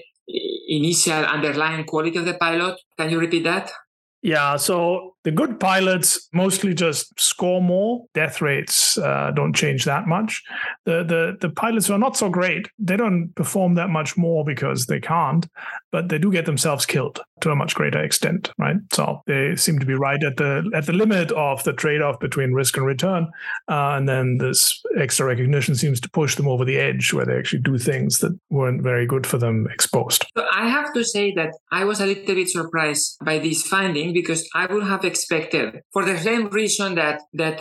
initial 0.68 1.24
underlying 1.24 1.84
quality 1.84 2.18
of 2.18 2.24
the 2.24 2.34
pilot. 2.34 2.78
Can 2.96 3.10
you 3.10 3.20
repeat 3.20 3.44
that? 3.44 3.70
Yeah, 4.24 4.56
so 4.56 5.16
the 5.24 5.32
good 5.32 5.58
pilots 5.58 6.28
mostly 6.32 6.74
just 6.74 7.18
score 7.18 7.60
more. 7.60 8.04
Death 8.14 8.40
rates 8.40 8.96
uh, 8.96 9.32
don't 9.34 9.52
change 9.52 9.84
that 9.84 10.06
much. 10.06 10.40
The, 10.84 11.02
the 11.02 11.36
the 11.40 11.52
pilots 11.52 11.88
who 11.88 11.94
are 11.94 11.98
not 11.98 12.16
so 12.16 12.30
great, 12.30 12.68
they 12.78 12.96
don't 12.96 13.34
perform 13.34 13.74
that 13.74 13.90
much 13.90 14.16
more 14.16 14.44
because 14.44 14.86
they 14.86 15.00
can't, 15.00 15.48
but 15.90 16.08
they 16.08 16.18
do 16.18 16.30
get 16.30 16.46
themselves 16.46 16.86
killed 16.86 17.20
to 17.42 17.50
a 17.50 17.56
much 17.56 17.74
greater 17.74 18.02
extent, 18.02 18.50
right? 18.58 18.76
So 18.92 19.20
they 19.26 19.54
seem 19.56 19.78
to 19.78 19.86
be 19.86 19.94
right 19.94 20.22
at 20.22 20.36
the 20.36 20.70
at 20.74 20.86
the 20.86 20.92
limit 20.92 21.30
of 21.32 21.62
the 21.64 21.72
trade-off 21.72 22.18
between 22.20 22.52
risk 22.52 22.76
and 22.76 22.86
return, 22.86 23.28
uh, 23.68 23.94
and 23.96 24.08
then 24.08 24.38
this 24.38 24.80
extra 24.98 25.26
recognition 25.26 25.74
seems 25.74 26.00
to 26.00 26.10
push 26.10 26.36
them 26.36 26.48
over 26.48 26.64
the 26.64 26.78
edge 26.78 27.12
where 27.12 27.26
they 27.26 27.36
actually 27.36 27.62
do 27.62 27.78
things 27.78 28.18
that 28.18 28.38
weren't 28.50 28.82
very 28.82 29.06
good 29.06 29.26
for 29.26 29.38
them 29.38 29.68
exposed. 29.72 30.24
So 30.36 30.44
I 30.52 30.68
have 30.68 30.92
to 30.94 31.04
say 31.04 31.32
that 31.34 31.52
I 31.70 31.84
was 31.84 32.00
a 32.00 32.06
little 32.06 32.34
bit 32.34 32.48
surprised 32.48 33.18
by 33.24 33.38
this 33.38 33.66
finding 33.66 34.12
because 34.12 34.48
I 34.54 34.66
would 34.66 34.84
have 34.84 35.04
expected, 35.04 35.80
for 35.92 36.04
the 36.04 36.18
same 36.18 36.48
reason 36.48 36.94
that 36.96 37.20
that 37.34 37.60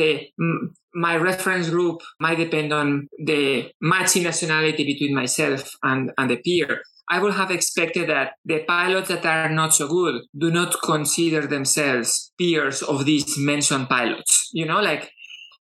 my 0.93 1.15
reference 1.15 1.69
group 1.69 2.01
might 2.19 2.37
depend 2.37 2.73
on 2.73 3.07
the 3.25 3.71
matching 3.81 4.23
nationality 4.23 4.83
between 4.83 5.15
myself 5.15 5.69
and, 5.83 6.11
and 6.17 6.29
the 6.29 6.37
peer. 6.37 6.81
I 7.11 7.19
would 7.19 7.33
have 7.33 7.51
expected 7.51 8.07
that 8.09 8.35
the 8.45 8.63
pilots 8.63 9.09
that 9.09 9.25
are 9.25 9.49
not 9.49 9.73
so 9.73 9.85
good 9.89 10.21
do 10.37 10.49
not 10.49 10.81
consider 10.81 11.45
themselves 11.45 12.31
peers 12.37 12.81
of 12.81 13.05
these 13.05 13.37
mentioned 13.37 13.89
pilots. 13.89 14.49
You 14.53 14.65
know, 14.65 14.79
like 14.79 15.11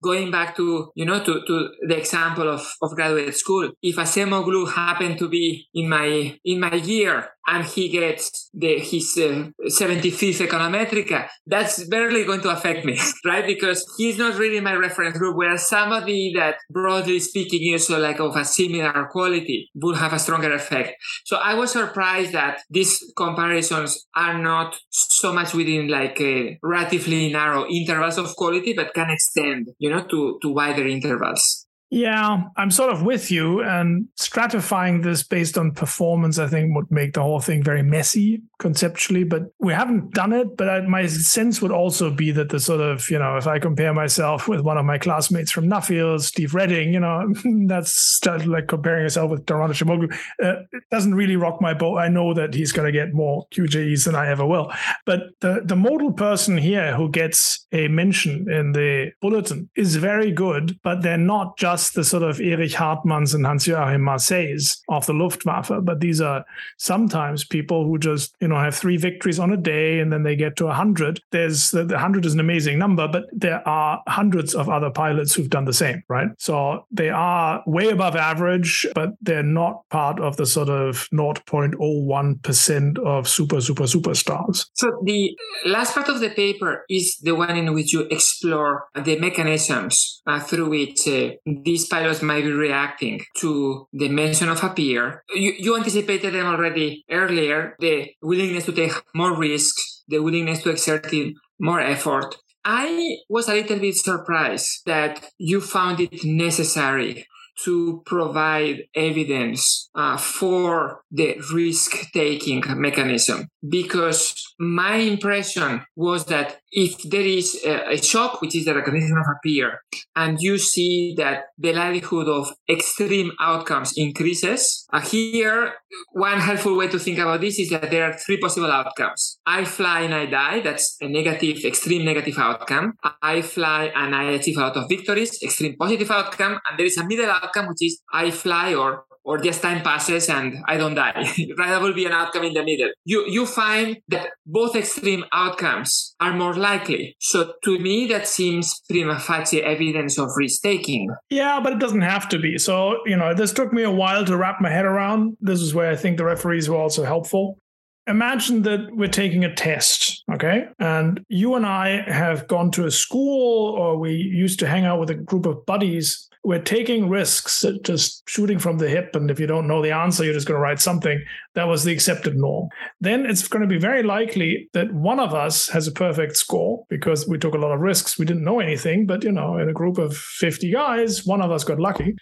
going 0.03 0.29
back 0.29 0.57
to, 0.57 0.91
you 0.93 1.05
know, 1.05 1.23
to, 1.23 1.41
to 1.47 1.69
the 1.87 1.97
example 1.97 2.49
of, 2.49 2.61
of 2.81 2.95
graduate 2.95 3.33
school, 3.33 3.71
if 3.81 3.95
Acemoglu 3.95 4.73
happened 4.73 5.19
to 5.19 5.29
be 5.29 5.67
in 5.73 5.87
my, 5.87 6.37
in 6.43 6.59
my 6.59 6.75
year 6.75 7.29
and 7.47 7.65
he 7.65 7.87
gets 7.89 8.49
the, 8.53 8.77
his 8.79 9.17
uh, 9.17 9.49
75th 9.67 10.45
econometrica, 10.45 11.27
that's 11.45 11.87
barely 11.87 12.25
going 12.25 12.41
to 12.41 12.49
affect 12.49 12.85
me, 12.85 12.99
right? 13.25 13.45
Because 13.45 13.85
he's 13.97 14.17
not 14.17 14.37
really 14.37 14.59
my 14.59 14.73
reference 14.73 15.17
group, 15.17 15.37
whereas 15.37 15.67
somebody 15.67 16.33
that 16.35 16.55
broadly 16.69 17.19
speaking 17.19 17.73
is 17.73 17.89
like 17.89 18.19
of 18.19 18.35
a 18.35 18.43
similar 18.43 19.07
quality 19.11 19.69
would 19.75 19.97
have 19.97 20.13
a 20.13 20.19
stronger 20.19 20.53
effect. 20.53 20.95
So 21.25 21.37
I 21.37 21.53
was 21.53 21.71
surprised 21.71 22.33
that 22.33 22.61
these 22.69 23.01
comparisons 23.15 24.05
are 24.15 24.37
not 24.37 24.77
so 24.89 25.31
much 25.31 25.53
within 25.53 25.87
like 25.87 26.19
a 26.19 26.59
relatively 26.61 27.31
narrow 27.31 27.65
intervals 27.69 28.17
of 28.17 28.35
quality, 28.35 28.73
but 28.73 28.93
can 28.93 29.09
extend, 29.09 29.69
you 29.79 29.89
know, 29.89 30.03
to, 30.05 30.37
to 30.41 30.49
wider 30.49 30.85
intervals. 30.85 31.66
Yeah, 31.89 32.43
I'm 32.57 32.69
sort 32.69 32.91
of 32.91 33.03
with 33.03 33.31
you. 33.31 33.63
And 33.63 34.07
stratifying 34.19 35.03
this 35.03 35.23
based 35.23 35.57
on 35.57 35.71
performance, 35.71 36.37
I 36.37 36.47
think, 36.47 36.75
would 36.75 36.91
make 36.91 37.13
the 37.13 37.21
whole 37.21 37.39
thing 37.39 37.63
very 37.63 37.81
messy 37.81 38.41
conceptually. 38.59 39.23
But 39.23 39.43
we 39.59 39.71
haven't 39.71 40.13
done 40.13 40.33
it. 40.33 40.57
But 40.57 40.69
I, 40.69 40.81
my 40.81 41.07
sense 41.07 41.61
would 41.61 41.71
also 41.71 42.11
be 42.11 42.31
that 42.31 42.49
the 42.49 42.59
sort 42.59 42.81
of, 42.81 43.09
you 43.09 43.19
know, 43.19 43.37
if 43.37 43.47
I 43.47 43.59
compare 43.59 43.93
myself 43.93 44.49
with 44.49 44.61
one 44.61 44.77
of 44.77 44.85
my 44.85 44.97
classmates 44.97 45.49
from 45.49 45.69
Nuffield, 45.69 46.21
Steve 46.21 46.53
Redding, 46.53 46.93
you 46.93 46.99
know, 46.99 47.33
that's 47.67 48.19
like 48.25 48.67
comparing 48.67 49.03
yourself 49.03 49.31
with 49.31 49.45
Daron 49.45 49.69
Acemoglu. 49.69 50.13
Uh, 50.43 50.63
it 50.73 50.83
doesn't 50.91 51.15
really 51.15 51.37
rock 51.37 51.61
my 51.61 51.73
boat. 51.73 51.99
I 51.99 52.09
know 52.09 52.33
that 52.33 52.53
he's 52.53 52.73
going 52.73 52.85
to 52.85 52.91
get 52.91 53.13
more 53.13 53.47
QJEs 53.53 54.03
than 54.03 54.15
I 54.15 54.27
ever 54.27 54.45
will. 54.45 54.73
But 55.05 55.21
the, 55.39 55.61
the 55.63 55.77
modal 55.77 56.11
person 56.11 56.57
here 56.57 56.95
who 56.95 57.09
gets 57.09 57.65
a 57.71 57.87
mention 57.87 58.51
in 58.51 58.73
the 58.73 59.11
bulletin 59.21 59.69
is 59.77 59.95
very 59.95 60.33
good, 60.33 60.77
but 60.83 61.01
they're 61.01 61.17
not 61.17 61.57
just 61.57 61.76
the 61.77 62.03
sort 62.03 62.23
of 62.23 62.39
Erich 62.39 62.71
Hartmanns 62.71 63.33
and 63.33 63.45
Hans-Joachim 63.45 64.01
Marseilles 64.01 64.81
of 64.89 65.05
the 65.05 65.13
Luftwaffe, 65.13 65.71
but 65.81 65.99
these 65.99 66.21
are 66.21 66.45
sometimes 66.77 67.43
people 67.43 67.85
who 67.85 67.97
just, 67.97 68.35
you 68.39 68.47
know, 68.47 68.59
have 68.59 68.75
three 68.75 68.97
victories 68.97 69.39
on 69.39 69.51
a 69.51 69.57
day 69.57 69.99
and 69.99 70.11
then 70.11 70.23
they 70.23 70.35
get 70.35 70.55
to 70.57 70.65
100. 70.65 71.21
There's 71.31 71.71
the 71.71 71.85
100 71.85 72.25
is 72.25 72.33
an 72.33 72.39
amazing 72.39 72.79
number, 72.79 73.07
but 73.07 73.25
there 73.31 73.67
are 73.67 74.01
hundreds 74.07 74.55
of 74.55 74.69
other 74.69 74.89
pilots 74.89 75.33
who've 75.33 75.49
done 75.49 75.65
the 75.65 75.73
same, 75.73 76.03
right? 76.07 76.29
So 76.37 76.85
they 76.91 77.09
are 77.09 77.63
way 77.65 77.89
above 77.89 78.15
average, 78.15 78.85
but 78.93 79.11
they're 79.21 79.43
not 79.43 79.87
part 79.89 80.19
of 80.19 80.37
the 80.37 80.45
sort 80.45 80.69
of 80.69 81.07
0.01% 81.13 82.99
of 82.99 83.27
super, 83.27 83.61
super, 83.61 83.83
superstars. 83.83 84.65
So 84.73 84.99
the 85.03 85.37
last 85.65 85.93
part 85.93 86.09
of 86.09 86.19
the 86.19 86.29
paper 86.29 86.85
is 86.89 87.17
the 87.17 87.35
one 87.35 87.55
in 87.55 87.73
which 87.73 87.93
you 87.93 88.01
explore 88.11 88.85
the 88.95 89.19
mechanisms 89.19 90.21
uh, 90.27 90.39
through 90.39 90.69
which 90.69 91.07
uh, 91.07 91.31
these 91.67 91.85
pilots 91.85 92.21
might 92.21 92.45
be 92.45 92.51
reacting 92.51 93.19
to 93.35 93.87
the 93.91 94.07
mention 94.07 94.47
of 94.47 94.63
a 94.63 94.69
peer. 94.69 95.23
You, 95.33 95.51
you 95.59 95.75
anticipated 95.75 96.33
them 96.33 96.45
already 96.45 97.03
earlier, 97.11 97.75
the 97.79 98.11
willingness 98.21 98.65
to 98.67 98.71
take 98.71 98.93
more 99.13 99.37
risks, 99.37 100.03
the 100.07 100.19
willingness 100.19 100.63
to 100.63 100.69
exert 100.69 101.11
more 101.59 101.81
effort. 101.81 102.37
I 102.63 103.17
was 103.27 103.49
a 103.49 103.53
little 103.53 103.79
bit 103.79 103.95
surprised 103.95 104.83
that 104.85 105.25
you 105.37 105.59
found 105.59 105.99
it 105.99 106.23
necessary 106.23 107.27
to 107.63 108.01
provide 108.05 108.83
evidence 108.95 109.89
uh, 109.95 110.15
for 110.15 111.01
the 111.11 111.37
risk 111.53 112.11
taking 112.13 112.63
mechanism 112.77 113.47
because 113.67 114.33
my 114.59 114.95
impression 114.95 115.83
was 115.95 116.25
that 116.25 116.59
if 116.71 117.01
there 117.03 117.21
is 117.21 117.61
a, 117.65 117.93
a, 117.93 117.97
shock, 118.01 118.41
which 118.41 118.55
is 118.55 118.65
the 118.65 118.75
recognition 118.75 119.17
of 119.17 119.25
a 119.25 119.39
peer, 119.43 119.81
and 120.15 120.39
you 120.41 120.57
see 120.57 121.13
that 121.17 121.45
the 121.57 121.73
likelihood 121.73 122.27
of 122.27 122.53
extreme 122.69 123.31
outcomes 123.39 123.93
increases, 123.97 124.85
uh, 124.91 124.99
here, 124.99 125.73
one 126.11 126.39
helpful 126.39 126.77
way 126.77 126.87
to 126.87 126.99
think 126.99 127.17
about 127.17 127.41
this 127.41 127.59
is 127.59 127.69
that 127.69 127.89
there 127.89 128.03
are 128.09 128.13
three 128.13 128.37
possible 128.37 128.71
outcomes. 128.71 129.39
I 129.45 129.65
fly 129.65 130.01
and 130.01 130.13
I 130.13 130.25
die, 130.25 130.59
that's 130.61 130.97
a 131.01 131.07
negative, 131.07 131.63
extreme 131.63 132.05
negative 132.05 132.37
outcome. 132.37 132.93
I 133.21 133.41
fly 133.41 133.91
and 133.95 134.15
I 134.15 134.31
achieve 134.31 134.57
a 134.57 134.61
lot 134.61 134.77
of 134.77 134.89
victories, 134.89 135.41
extreme 135.41 135.75
positive 135.77 136.11
outcome. 136.11 136.59
And 136.69 136.77
there 136.77 136.85
is 136.85 136.97
a 136.97 137.05
middle 137.05 137.29
outcome, 137.29 137.67
which 137.67 137.81
is 137.81 138.01
I 138.13 138.31
fly 138.31 138.73
or 138.73 139.05
or 139.27 139.37
just 139.37 139.61
time 139.61 139.81
passes 139.81 140.29
and 140.29 140.63
I 140.67 140.77
don't 140.77 140.95
die. 140.95 141.11
that 141.57 141.81
will 141.81 141.93
be 141.93 142.05
an 142.05 142.13
outcome 142.13 142.45
in 142.45 142.53
the 142.53 142.63
middle. 142.63 142.89
You 143.03 143.25
you 143.27 143.45
find 143.45 143.97
that 144.07 144.29
both 144.45 144.75
extreme 144.75 145.25
outcomes 145.33 146.15
are 146.21 146.33
more 146.33 146.55
likely. 146.55 147.15
So 147.19 147.53
to 147.65 147.77
me, 147.77 148.07
that 148.07 148.25
seems 148.25 148.81
prima 148.89 149.19
facie 149.19 149.61
evidence 149.61 150.17
of 150.17 150.29
risk 150.37 150.63
taking. 150.63 151.13
Yeah, 151.29 151.59
but 151.61 151.73
it 151.73 151.79
doesn't 151.79 152.07
have 152.13 152.29
to 152.29 152.39
be. 152.39 152.57
So 152.57 152.99
you 153.05 153.17
know, 153.17 153.33
this 153.33 153.51
took 153.51 153.73
me 153.73 153.83
a 153.83 153.91
while 153.91 154.25
to 154.25 154.37
wrap 154.37 154.61
my 154.61 154.69
head 154.69 154.85
around. 154.85 155.35
This 155.41 155.61
is 155.61 155.73
where 155.73 155.91
I 155.91 155.97
think 155.97 156.17
the 156.17 156.25
referees 156.25 156.69
were 156.69 156.77
also 156.77 157.03
helpful. 157.03 157.59
Imagine 158.07 158.61
that 158.61 158.95
we're 158.95 159.09
taking 159.09 159.43
a 159.43 159.53
test, 159.53 160.23
okay? 160.33 160.67
And 160.79 161.25
you 161.27 161.55
and 161.55 161.65
I 161.65 162.09
have 162.09 162.47
gone 162.47 162.71
to 162.71 162.85
a 162.85 162.91
school 162.91 163.75
or 163.75 163.99
we 163.99 164.13
used 164.13 164.59
to 164.59 164.67
hang 164.67 164.85
out 164.85 165.01
with 165.01 165.09
a 165.09 165.13
group 165.13 165.45
of 165.45 165.65
buddies 165.65 166.26
we're 166.47 166.61
taking 166.61 167.09
risks, 167.09 167.65
uh, 167.65 167.73
just 167.83 168.23
shooting 168.29 168.57
from 168.57 168.77
the 168.77 168.87
hip. 168.87 169.17
And 169.17 169.29
if 169.29 169.37
you 169.37 169.47
don't 169.47 169.67
know 169.67 169.81
the 169.81 169.91
answer, 169.91 170.23
you're 170.23 170.33
just 170.33 170.47
going 170.47 170.55
to 170.55 170.61
write 170.61 170.79
something. 170.79 171.21
That 171.55 171.67
was 171.67 171.83
the 171.83 171.91
accepted 171.91 172.37
norm. 172.37 172.69
Then 173.01 173.25
it's 173.25 173.49
going 173.49 173.63
to 173.63 173.67
be 173.67 173.77
very 173.77 174.01
likely 174.01 174.69
that 174.71 174.93
one 174.93 175.19
of 175.19 175.33
us 175.33 175.67
has 175.67 175.87
a 175.87 175.91
perfect 175.91 176.37
score 176.37 176.85
because 176.87 177.27
we 177.27 177.37
took 177.37 177.53
a 177.53 177.57
lot 177.57 177.73
of 177.73 177.81
risks. 177.81 178.17
We 178.17 178.25
didn't 178.25 178.45
know 178.45 178.61
anything, 178.61 179.05
but 179.05 179.25
you 179.25 179.31
know, 179.33 179.57
in 179.57 179.67
a 179.67 179.73
group 179.73 179.97
of 179.97 180.15
50 180.15 180.71
guys, 180.71 181.25
one 181.25 181.41
of 181.41 181.51
us 181.51 181.65
got 181.65 181.81
lucky. 181.81 182.15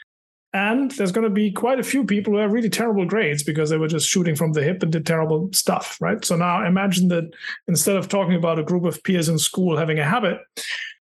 And 0.56 0.90
there's 0.92 1.12
going 1.12 1.28
to 1.28 1.34
be 1.34 1.52
quite 1.52 1.80
a 1.80 1.84
few 1.84 2.04
people 2.04 2.34
who 2.34 2.40
have 2.40 2.52
really 2.52 2.70
terrible 2.70 3.06
grades 3.06 3.44
because 3.44 3.70
they 3.70 3.78
were 3.78 3.90
just 3.90 4.10
shooting 4.10 4.36
from 4.36 4.54
the 4.54 4.64
hip 4.64 4.82
and 4.82 4.92
did 4.92 5.06
terrible 5.06 5.50
stuff, 5.52 5.98
right? 6.02 6.24
So 6.26 6.36
now 6.36 6.66
imagine 6.66 7.10
that 7.10 7.26
instead 7.68 7.98
of 7.98 8.08
talking 8.08 8.36
about 8.36 8.58
a 8.58 8.64
group 8.64 8.86
of 8.86 9.04
peers 9.04 9.30
in 9.30 9.38
school 9.38 9.78
having 9.78 10.00
a 10.00 10.06
habit, 10.06 10.40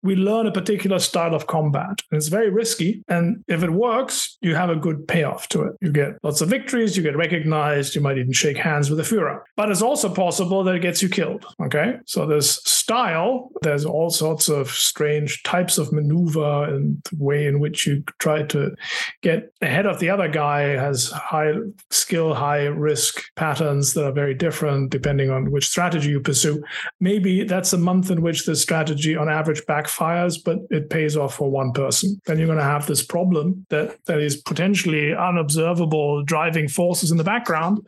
we 0.04 0.14
learn 0.14 0.46
a 0.46 0.52
particular 0.52 0.98
style 0.98 1.34
of 1.34 1.46
combat. 1.46 2.02
And 2.10 2.18
it's 2.18 2.28
very 2.28 2.50
risky. 2.50 3.02
And 3.08 3.42
if 3.48 3.62
it 3.64 3.70
works, 3.70 4.36
you 4.42 4.54
have 4.54 4.70
a 4.70 4.76
good 4.76 5.08
payoff 5.08 5.48
to 5.48 5.62
it. 5.62 5.72
You 5.80 5.90
get 5.90 6.18
lots 6.22 6.40
of 6.40 6.50
victories, 6.50 6.96
you 6.96 7.02
get 7.02 7.16
recognized, 7.16 7.94
you 7.94 8.00
might 8.00 8.18
even 8.18 8.32
shake 8.32 8.58
hands 8.58 8.90
with 8.90 8.98
the 8.98 9.04
Führer. 9.04 9.40
But 9.56 9.70
it's 9.70 9.82
also 9.82 10.12
possible 10.12 10.62
that 10.64 10.74
it 10.74 10.80
gets 10.82 11.02
you 11.02 11.08
killed. 11.08 11.46
Okay. 11.60 11.96
So 12.06 12.26
there's 12.26 12.60
style, 12.84 13.50
there's 13.62 13.86
all 13.86 14.10
sorts 14.10 14.50
of 14.50 14.70
strange 14.70 15.42
types 15.42 15.78
of 15.78 15.90
maneuver 15.90 16.64
and 16.64 17.02
the 17.10 17.16
way 17.16 17.46
in 17.46 17.58
which 17.58 17.86
you 17.86 18.04
try 18.18 18.42
to 18.42 18.74
get 19.22 19.50
ahead 19.62 19.86
of 19.86 20.00
the 20.00 20.10
other 20.10 20.28
guy 20.28 20.60
has 20.60 21.10
high 21.10 21.54
skill, 21.90 22.34
high 22.34 22.66
risk 22.66 23.22
patterns 23.36 23.94
that 23.94 24.04
are 24.04 24.12
very 24.12 24.34
different 24.34 24.90
depending 24.90 25.30
on 25.30 25.50
which 25.50 25.66
strategy 25.66 26.10
you 26.10 26.20
pursue. 26.20 26.62
Maybe 27.00 27.44
that's 27.44 27.72
a 27.72 27.78
month 27.78 28.10
in 28.10 28.20
which 28.20 28.44
the 28.44 28.54
strategy 28.54 29.16
on 29.16 29.30
average 29.30 29.62
backfires, 29.62 30.36
but 30.44 30.58
it 30.68 30.90
pays 30.90 31.16
off 31.16 31.36
for 31.36 31.50
one 31.50 31.72
person. 31.72 32.20
Then 32.26 32.36
you're 32.36 32.46
going 32.46 32.58
to 32.58 32.64
have 32.64 32.86
this 32.86 33.02
problem 33.02 33.64
that, 33.70 33.96
that 34.04 34.20
is 34.20 34.36
potentially 34.36 35.14
unobservable 35.14 36.22
driving 36.22 36.68
forces 36.68 37.10
in 37.10 37.16
the 37.16 37.24
background. 37.24 37.78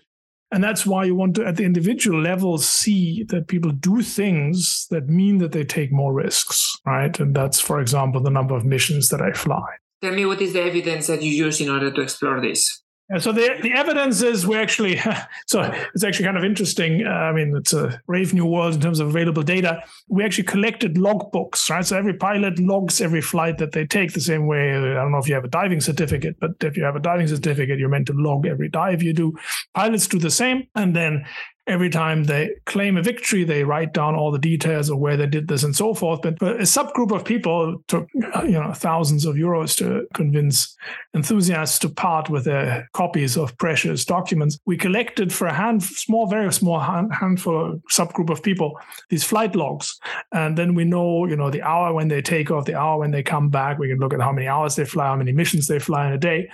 And 0.52 0.62
that's 0.62 0.86
why 0.86 1.04
you 1.04 1.14
want 1.14 1.34
to, 1.36 1.46
at 1.46 1.56
the 1.56 1.64
individual 1.64 2.20
level, 2.20 2.56
see 2.58 3.24
that 3.24 3.48
people 3.48 3.72
do 3.72 4.00
things 4.02 4.86
that 4.90 5.08
mean 5.08 5.38
that 5.38 5.52
they 5.52 5.64
take 5.64 5.92
more 5.92 6.12
risks, 6.12 6.76
right? 6.86 7.18
And 7.18 7.34
that's, 7.34 7.60
for 7.60 7.80
example, 7.80 8.22
the 8.22 8.30
number 8.30 8.54
of 8.54 8.64
missions 8.64 9.08
that 9.08 9.20
I 9.20 9.32
fly. 9.32 9.64
Tell 10.02 10.14
me 10.14 10.24
what 10.24 10.40
is 10.40 10.52
the 10.52 10.62
evidence 10.62 11.08
that 11.08 11.22
you 11.22 11.30
use 11.30 11.60
in 11.60 11.68
order 11.68 11.90
to 11.90 12.00
explore 12.00 12.40
this? 12.40 12.82
Yeah, 13.08 13.18
so 13.18 13.30
the 13.30 13.56
the 13.62 13.72
evidence 13.72 14.20
is 14.20 14.48
we 14.48 14.56
actually 14.56 15.00
so 15.46 15.62
it's 15.94 16.02
actually 16.02 16.24
kind 16.24 16.36
of 16.36 16.44
interesting. 16.44 17.06
Uh, 17.06 17.10
I 17.10 17.32
mean, 17.32 17.54
it's 17.56 17.72
a 17.72 18.00
brave 18.06 18.34
new 18.34 18.46
world 18.46 18.74
in 18.74 18.80
terms 18.80 18.98
of 18.98 19.06
available 19.08 19.44
data. 19.44 19.80
We 20.08 20.24
actually 20.24 20.44
collected 20.44 20.96
logbooks, 20.96 21.70
right? 21.70 21.86
So 21.86 21.96
every 21.96 22.14
pilot 22.14 22.58
logs 22.58 23.00
every 23.00 23.20
flight 23.20 23.58
that 23.58 23.70
they 23.72 23.86
take 23.86 24.12
the 24.12 24.20
same 24.20 24.48
way. 24.48 24.74
I 24.74 24.94
don't 24.94 25.12
know 25.12 25.18
if 25.18 25.28
you 25.28 25.34
have 25.34 25.44
a 25.44 25.48
diving 25.48 25.80
certificate, 25.80 26.36
but 26.40 26.52
if 26.62 26.76
you 26.76 26.82
have 26.82 26.96
a 26.96 27.00
diving 27.00 27.28
certificate, 27.28 27.78
you're 27.78 27.88
meant 27.88 28.08
to 28.08 28.12
log 28.12 28.44
every 28.44 28.68
dive 28.68 29.04
you 29.04 29.12
do. 29.12 29.34
Pilots 29.74 30.08
do 30.08 30.18
the 30.18 30.30
same, 30.30 30.66
and 30.74 30.96
then 30.96 31.24
every 31.66 31.90
time 31.90 32.24
they 32.24 32.50
claim 32.66 32.96
a 32.96 33.02
victory, 33.02 33.44
they 33.44 33.64
write 33.64 33.92
down 33.92 34.14
all 34.14 34.30
the 34.30 34.38
details 34.38 34.88
of 34.88 34.98
where 34.98 35.16
they 35.16 35.26
did 35.26 35.48
this 35.48 35.64
and 35.64 35.74
so 35.74 35.94
forth. 35.94 36.22
But, 36.22 36.38
but 36.38 36.56
a 36.56 36.64
subgroup 36.64 37.14
of 37.14 37.24
people 37.24 37.82
took 37.88 38.08
uh, 38.34 38.42
you 38.42 38.52
know 38.52 38.72
thousands 38.72 39.24
of 39.24 39.34
euros 39.34 39.76
to 39.78 40.06
convince 40.14 40.76
enthusiasts 41.14 41.78
to 41.80 41.88
part 41.88 42.30
with 42.30 42.44
their 42.44 42.88
copies 42.92 43.36
of 43.36 43.56
precious 43.58 44.04
documents. 44.04 44.58
We 44.66 44.76
collected 44.76 45.32
for 45.32 45.46
a 45.46 45.52
hand, 45.52 45.82
small, 45.82 46.26
very 46.26 46.52
small 46.52 46.80
hand, 46.80 47.12
handful 47.12 47.80
subgroup 47.90 48.30
of 48.30 48.42
people 48.42 48.78
these 49.08 49.24
flight 49.24 49.56
logs, 49.56 49.98
and 50.32 50.56
then 50.56 50.74
we 50.74 50.84
know 50.84 51.26
you 51.26 51.36
know 51.36 51.50
the 51.50 51.62
hour 51.62 51.92
when 51.92 52.08
they 52.08 52.22
take 52.22 52.50
off, 52.50 52.66
the 52.66 52.78
hour 52.78 52.98
when 52.98 53.10
they 53.10 53.22
come 53.22 53.48
back. 53.48 53.78
We 53.78 53.88
can 53.88 53.98
look 53.98 54.14
at 54.14 54.20
how 54.20 54.32
many 54.32 54.46
hours 54.46 54.76
they 54.76 54.84
fly, 54.84 55.06
how 55.06 55.16
many 55.16 55.32
missions 55.32 55.66
they 55.66 55.78
fly 55.78 56.06
in 56.06 56.12
a 56.12 56.18
day, 56.18 56.48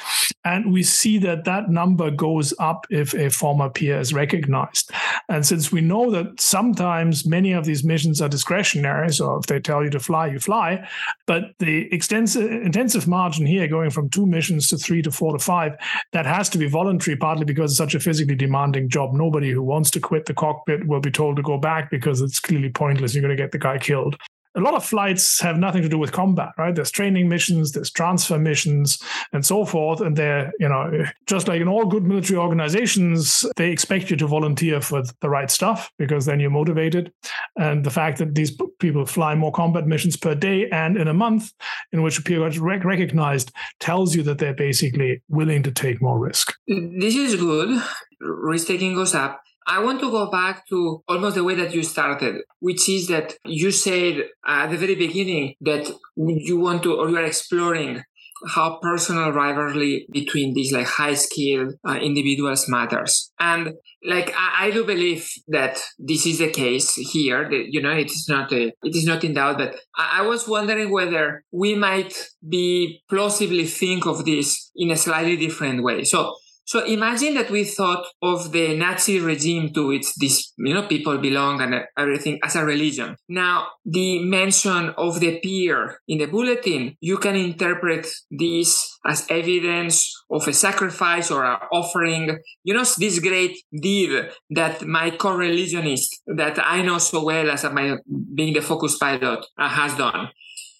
And 0.44 0.72
we 0.72 0.82
see 0.82 1.18
that 1.18 1.44
that 1.44 1.70
number 1.70 2.10
goes 2.10 2.54
up 2.58 2.86
if 2.90 3.14
a 3.14 3.30
former 3.30 3.70
peer 3.70 4.00
is 4.00 4.12
recognized. 4.12 4.90
And 5.28 5.44
since 5.44 5.72
we 5.72 5.80
know 5.80 6.10
that 6.10 6.40
sometimes 6.40 7.26
many 7.26 7.52
of 7.52 7.64
these 7.64 7.84
missions 7.84 8.20
are 8.20 8.28
discretionary, 8.28 9.12
so 9.12 9.36
if 9.36 9.46
they 9.46 9.60
tell 9.60 9.82
you 9.82 9.90
to 9.90 10.00
fly, 10.00 10.26
you 10.26 10.38
fly, 10.38 10.86
but 11.26 11.54
the 11.58 11.92
extensive 11.92 12.50
intensive 12.50 13.08
margin 13.08 13.46
here 13.46 13.68
going 13.68 13.90
from 13.90 14.08
two 14.08 14.26
missions 14.26 14.68
to 14.68 14.76
three 14.76 15.02
to 15.02 15.10
four 15.10 15.32
to 15.32 15.38
five, 15.38 15.76
that 16.12 16.26
has 16.26 16.48
to 16.50 16.58
be 16.58 16.68
voluntary, 16.68 17.16
partly 17.16 17.44
because 17.44 17.72
it's 17.72 17.78
such 17.78 17.94
a 17.94 18.00
physically 18.00 18.34
demanding 18.34 18.88
job. 18.88 19.12
Nobody 19.12 19.50
who 19.50 19.62
wants 19.62 19.90
to 19.92 20.00
quit 20.00 20.26
the 20.26 20.34
cockpit 20.34 20.86
will 20.86 21.00
be 21.00 21.10
told 21.10 21.36
to 21.36 21.42
go 21.42 21.58
back 21.58 21.90
because 21.90 22.20
it's 22.20 22.40
clearly 22.40 22.70
pointless. 22.70 23.14
You're 23.14 23.22
going 23.22 23.36
to 23.36 23.42
get 23.42 23.52
the 23.52 23.58
guy 23.58 23.78
killed 23.78 24.16
a 24.54 24.60
lot 24.60 24.74
of 24.74 24.84
flights 24.84 25.40
have 25.40 25.58
nothing 25.58 25.82
to 25.82 25.88
do 25.88 25.98
with 25.98 26.12
combat, 26.12 26.50
right? 26.58 26.74
There's 26.74 26.90
training 26.90 27.28
missions, 27.28 27.72
there's 27.72 27.90
transfer 27.90 28.38
missions, 28.38 29.02
and 29.32 29.44
so 29.44 29.64
forth. 29.64 30.00
And 30.00 30.16
they're, 30.16 30.52
you 30.58 30.68
know, 30.68 31.04
just 31.26 31.48
like 31.48 31.60
in 31.60 31.68
all 31.68 31.86
good 31.86 32.04
military 32.04 32.38
organizations, 32.38 33.46
they 33.56 33.70
expect 33.70 34.10
you 34.10 34.16
to 34.16 34.26
volunteer 34.26 34.80
for 34.80 35.02
the 35.20 35.30
right 35.30 35.50
stuff 35.50 35.90
because 35.98 36.26
then 36.26 36.40
you're 36.40 36.50
motivated. 36.50 37.12
And 37.56 37.84
the 37.84 37.90
fact 37.90 38.18
that 38.18 38.34
these 38.34 38.56
people 38.78 39.06
fly 39.06 39.34
more 39.34 39.52
combat 39.52 39.86
missions 39.86 40.16
per 40.16 40.34
day 40.34 40.68
and 40.70 40.96
in 40.96 41.08
a 41.08 41.14
month 41.14 41.52
in 41.92 42.02
which 42.02 42.18
a 42.18 42.22
peer 42.22 42.46
is 42.46 42.58
recognized 42.58 43.52
tells 43.80 44.14
you 44.14 44.22
that 44.24 44.38
they're 44.38 44.54
basically 44.54 45.22
willing 45.28 45.62
to 45.62 45.72
take 45.72 46.02
more 46.02 46.18
risk. 46.18 46.54
This 46.66 47.14
is 47.16 47.36
good. 47.36 47.82
Risk 48.20 48.66
taking 48.66 48.94
goes 48.94 49.14
up. 49.14 49.42
I 49.72 49.78
want 49.78 50.00
to 50.00 50.10
go 50.10 50.30
back 50.30 50.68
to 50.68 51.02
almost 51.08 51.36
the 51.36 51.44
way 51.44 51.54
that 51.54 51.74
you 51.74 51.82
started, 51.82 52.42
which 52.58 52.90
is 52.90 53.08
that 53.08 53.36
you 53.46 53.70
said 53.70 54.24
at 54.46 54.66
the 54.66 54.76
very 54.76 54.96
beginning 54.96 55.54
that 55.62 55.90
you 56.14 56.58
want 56.58 56.82
to, 56.82 56.94
or 56.94 57.08
you 57.08 57.16
are 57.16 57.24
exploring 57.24 58.02
how 58.48 58.78
personal 58.82 59.30
rivalry 59.30 60.06
between 60.12 60.52
these 60.52 60.72
like 60.72 60.86
high 60.86 61.14
skilled 61.14 61.72
uh, 61.88 61.94
individuals 61.94 62.68
matters. 62.68 63.32
And 63.40 63.72
like 64.04 64.34
I, 64.36 64.66
I, 64.66 64.70
do 64.72 64.84
believe 64.84 65.30
that 65.48 65.80
this 65.98 66.26
is 66.26 66.40
the 66.40 66.50
case 66.50 66.92
here. 66.94 67.48
That, 67.48 67.66
you 67.70 67.80
know, 67.80 67.92
it 67.92 68.10
is 68.10 68.26
not 68.28 68.52
a, 68.52 68.72
it 68.82 68.94
is 68.96 69.06
not 69.06 69.24
in 69.24 69.34
doubt. 69.34 69.56
But 69.56 69.76
I, 69.96 70.18
I 70.18 70.22
was 70.22 70.46
wondering 70.46 70.90
whether 70.90 71.44
we 71.50 71.76
might 71.76 72.12
be 72.46 73.02
plausibly 73.08 73.64
think 73.64 74.06
of 74.06 74.26
this 74.26 74.70
in 74.74 74.90
a 74.90 74.96
slightly 74.96 75.36
different 75.38 75.82
way. 75.82 76.04
So 76.04 76.34
so 76.72 76.82
imagine 76.86 77.34
that 77.34 77.50
we 77.50 77.64
thought 77.64 78.06
of 78.22 78.50
the 78.50 78.74
Nazi 78.74 79.20
regime 79.20 79.74
to 79.74 79.88
which 79.88 80.06
these 80.16 80.54
you 80.56 80.72
know 80.72 80.86
people 80.86 81.18
belong 81.18 81.60
and 81.60 81.84
everything 81.98 82.38
as 82.42 82.56
a 82.56 82.64
religion. 82.64 83.14
Now 83.28 83.66
the 83.84 84.24
mention 84.24 84.94
of 84.96 85.20
the 85.20 85.38
peer 85.40 85.98
in 86.08 86.16
the 86.16 86.28
bulletin, 86.28 86.96
you 87.02 87.18
can 87.18 87.36
interpret 87.36 88.06
this 88.30 88.98
as 89.06 89.26
evidence 89.28 90.10
of 90.30 90.48
a 90.48 90.54
sacrifice 90.54 91.30
or 91.30 91.44
an 91.44 91.58
offering. 91.70 92.38
You 92.64 92.72
know 92.72 92.84
this 92.96 93.18
great 93.18 93.54
deed 93.70 94.30
that 94.48 94.86
my 94.86 95.10
co-religionist 95.10 96.22
that 96.26 96.58
I 96.58 96.80
know 96.80 96.96
so 96.96 97.22
well 97.22 97.50
as 97.50 97.64
my 97.64 97.98
being 98.34 98.54
the 98.54 98.62
focus 98.62 98.96
pilot 98.96 99.44
uh, 99.58 99.68
has 99.68 99.94
done. 99.94 100.30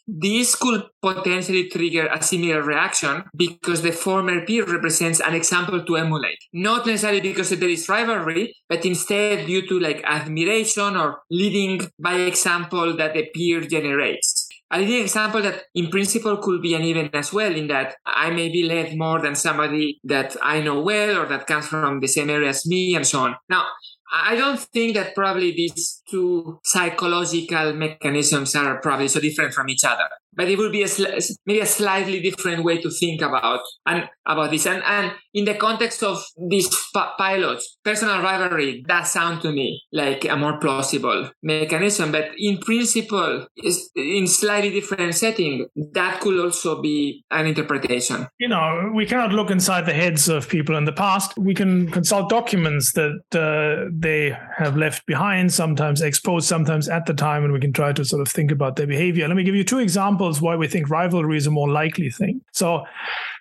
This 0.07 0.57
could 0.57 0.85
potentially 1.01 1.69
trigger 1.69 2.07
a 2.07 2.23
similar 2.23 2.63
reaction 2.63 3.25
because 3.37 3.83
the 3.83 3.93
former 3.93 4.45
peer 4.45 4.65
represents 4.65 5.21
an 5.21 5.35
example 5.35 5.85
to 5.85 5.97
emulate. 5.97 6.39
Not 6.53 6.87
necessarily 6.87 7.21
because 7.21 7.51
there 7.51 7.69
is 7.69 7.89
rivalry, 7.89 8.55
but 8.69 8.85
instead 8.85 9.47
due 9.47 9.67
to 9.69 9.79
like 9.79 10.03
admiration 10.05 10.97
or 10.97 11.23
leading 11.31 11.89
by 11.99 12.15
example 12.15 12.97
that 12.97 13.15
the 13.15 13.29
peer 13.33 13.61
generates. 13.61 14.49
A 14.73 14.79
leading 14.79 15.03
example 15.03 15.43
that 15.43 15.65
in 15.75 15.91
principle 15.91 16.39
could 16.39 16.63
be 16.63 16.75
an 16.75 16.81
uneven 16.81 17.11
as 17.13 17.33
well 17.33 17.55
in 17.55 17.69
that 17.69 17.95
I 18.07 18.31
may 18.31 18.49
be 18.49 18.63
led 18.63 18.97
more 18.97 19.21
than 19.21 19.35
somebody 19.35 20.01
that 20.05 20.35
I 20.43 20.63
know 20.63 20.81
well 20.81 21.19
or 21.19 21.27
that 21.27 21.47
comes 21.47 21.69
from 21.69 22.01
the 22.01 22.09
same 22.09 22.31
area 22.31 22.49
as 22.49 22.67
me 22.67 22.97
and 22.97 23.07
so 23.07 23.21
on. 23.21 23.37
Now, 23.51 23.67
I 24.13 24.35
don't 24.35 24.59
think 24.59 24.95
that 24.95 25.15
probably 25.15 25.53
these 25.53 26.02
two 26.13 26.61
psychological 26.63 27.73
mechanisms 27.73 28.55
are 28.55 28.81
probably 28.81 29.09
so 29.09 29.21
different 29.21 29.53
from 29.55 29.69
each 29.69 29.85
other 29.85 30.09
but 30.35 30.49
it 30.49 30.59
would 30.59 30.73
be 30.73 30.83
a 30.83 30.89
sl- 30.89 31.19
maybe 31.47 31.61
a 31.61 31.67
slightly 31.67 32.21
different 32.21 32.65
way 32.65 32.81
to 32.81 32.91
think 32.91 33.21
about 33.21 33.61
and 33.87 34.09
about 34.27 34.51
this. 34.51 34.67
And 34.67 34.83
and 34.85 35.13
in 35.35 35.45
the 35.45 35.55
context 35.55 36.03
of 36.03 36.25
these 36.49 36.69
p- 36.69 37.15
pilots, 37.19 37.77
personal 37.85 38.23
rivalry 38.23 38.83
does 38.87 39.11
sound 39.11 39.43
to 39.43 39.53
me 39.53 39.83
like 39.93 40.25
a 40.25 40.37
more 40.37 40.59
plausible 40.59 41.31
mechanism. 41.43 42.13
But 42.13 42.31
in 42.39 42.59
principle, 42.59 43.47
in 43.95 44.27
slightly 44.27 44.71
different 44.71 45.15
setting, 45.15 45.67
that 45.93 46.21
could 46.21 46.39
also 46.39 46.81
be 46.81 47.25
an 47.31 47.47
interpretation. 47.47 48.27
You 48.39 48.49
know, 48.49 48.91
we 48.95 49.07
cannot 49.07 49.33
look 49.33 49.51
inside 49.51 49.87
the 49.87 49.93
heads 49.93 50.29
of 50.29 50.49
people 50.49 50.77
in 50.77 50.85
the 50.85 50.93
past. 50.93 51.37
We 51.39 51.55
can 51.55 51.91
consult 51.91 52.31
documents 52.31 52.93
that 52.93 53.21
uh, 53.35 53.91
they 53.93 54.37
have 54.57 54.77
left 54.77 55.07
behind, 55.07 55.53
sometimes 55.53 56.02
exposed, 56.03 56.49
sometimes 56.49 56.89
at 56.89 57.07
the 57.07 57.15
time, 57.15 57.45
and 57.45 57.53
we 57.53 57.61
can 57.61 57.73
try 57.73 57.93
to 57.93 58.05
sort 58.05 58.23
of 58.23 58.29
think 58.29 58.51
about 58.51 58.77
their 58.77 58.87
behavior. 58.87 59.27
Let 59.29 59.37
me 59.37 59.45
give 59.45 59.55
you 59.55 59.65
two 59.65 59.79
examples 59.79 60.41
why 60.41 60.57
we 60.57 60.69
think 60.69 60.91
rivalry 60.91 61.37
is 61.37 61.47
a 61.47 61.51
more 61.51 61.69
likely 61.69 62.11
thing. 62.11 62.43
So 62.53 62.85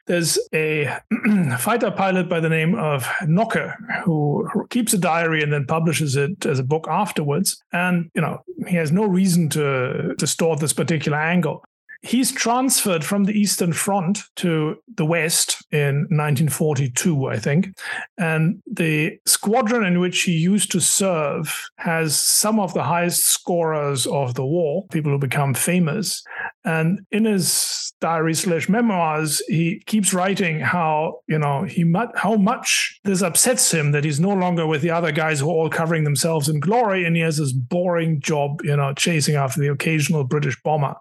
there's 0.07 0.39
a 0.53 0.97
fighter 1.59 1.91
pilot 1.91 2.29
by 2.29 2.39
the 2.39 2.49
name 2.49 2.75
of 2.75 3.07
Knoke 3.27 3.71
who 4.03 4.47
keeps 4.69 4.93
a 4.93 4.97
diary 4.97 5.43
and 5.43 5.53
then 5.53 5.65
publishes 5.65 6.15
it 6.15 6.45
as 6.45 6.59
a 6.59 6.63
book 6.63 6.87
afterwards. 6.89 7.61
And, 7.71 8.09
you 8.15 8.21
know, 8.21 8.43
he 8.67 8.75
has 8.75 8.91
no 8.91 9.05
reason 9.05 9.49
to 9.49 10.15
distort 10.17 10.59
this 10.59 10.73
particular 10.73 11.17
angle. 11.17 11.63
He's 12.03 12.31
transferred 12.31 13.03
from 13.03 13.25
the 13.25 13.33
Eastern 13.33 13.73
Front 13.73 14.23
to 14.37 14.77
the 14.95 15.05
West 15.05 15.63
in 15.71 16.07
1942, 16.09 17.27
I 17.27 17.37
think. 17.37 17.77
And 18.17 18.61
the 18.65 19.19
squadron 19.27 19.85
in 19.85 19.99
which 19.99 20.23
he 20.23 20.31
used 20.31 20.71
to 20.71 20.79
serve 20.79 21.69
has 21.77 22.17
some 22.17 22.59
of 22.59 22.73
the 22.73 22.83
highest 22.83 23.27
scorers 23.27 24.07
of 24.07 24.33
the 24.33 24.45
war, 24.45 24.87
people 24.91 25.11
who 25.11 25.19
become 25.19 25.53
famous. 25.53 26.23
And 26.63 27.05
in 27.11 27.25
his 27.25 27.93
diary 28.01 28.33
slash 28.33 28.69
memoirs, 28.69 29.41
he 29.47 29.81
keeps 29.85 30.13
writing 30.13 30.59
how, 30.59 31.21
you 31.27 31.39
know, 31.39 31.63
he 31.63 31.85
how 32.15 32.35
much 32.35 32.99
this 33.03 33.21
upsets 33.21 33.73
him 33.73 33.91
that 33.91 34.03
he's 34.03 34.19
no 34.19 34.33
longer 34.33 34.67
with 34.67 34.81
the 34.81 34.91
other 34.91 35.11
guys 35.11 35.39
who 35.39 35.49
are 35.49 35.53
all 35.53 35.69
covering 35.69 36.03
themselves 36.03 36.49
in 36.49 36.59
glory 36.59 37.05
and 37.05 37.15
he 37.15 37.21
has 37.21 37.37
this 37.37 37.51
boring 37.51 38.19
job, 38.19 38.61
you 38.63 38.75
know, 38.75 38.93
chasing 38.93 39.35
after 39.35 39.59
the 39.59 39.67
occasional 39.67 40.23
British 40.23 40.61
bomber. 40.63 40.95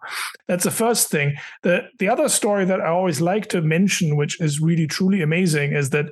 That's 0.46 0.64
the 0.64 0.70
first 0.70 1.10
thing. 1.10 1.36
The 1.62 1.88
the 1.98 2.08
other 2.08 2.28
story 2.28 2.64
that 2.64 2.80
I 2.80 2.88
always 2.88 3.20
like 3.20 3.48
to 3.48 3.60
mention, 3.60 4.16
which 4.16 4.40
is 4.40 4.60
really 4.60 4.86
truly 4.86 5.22
amazing, 5.22 5.72
is 5.72 5.90
that 5.90 6.06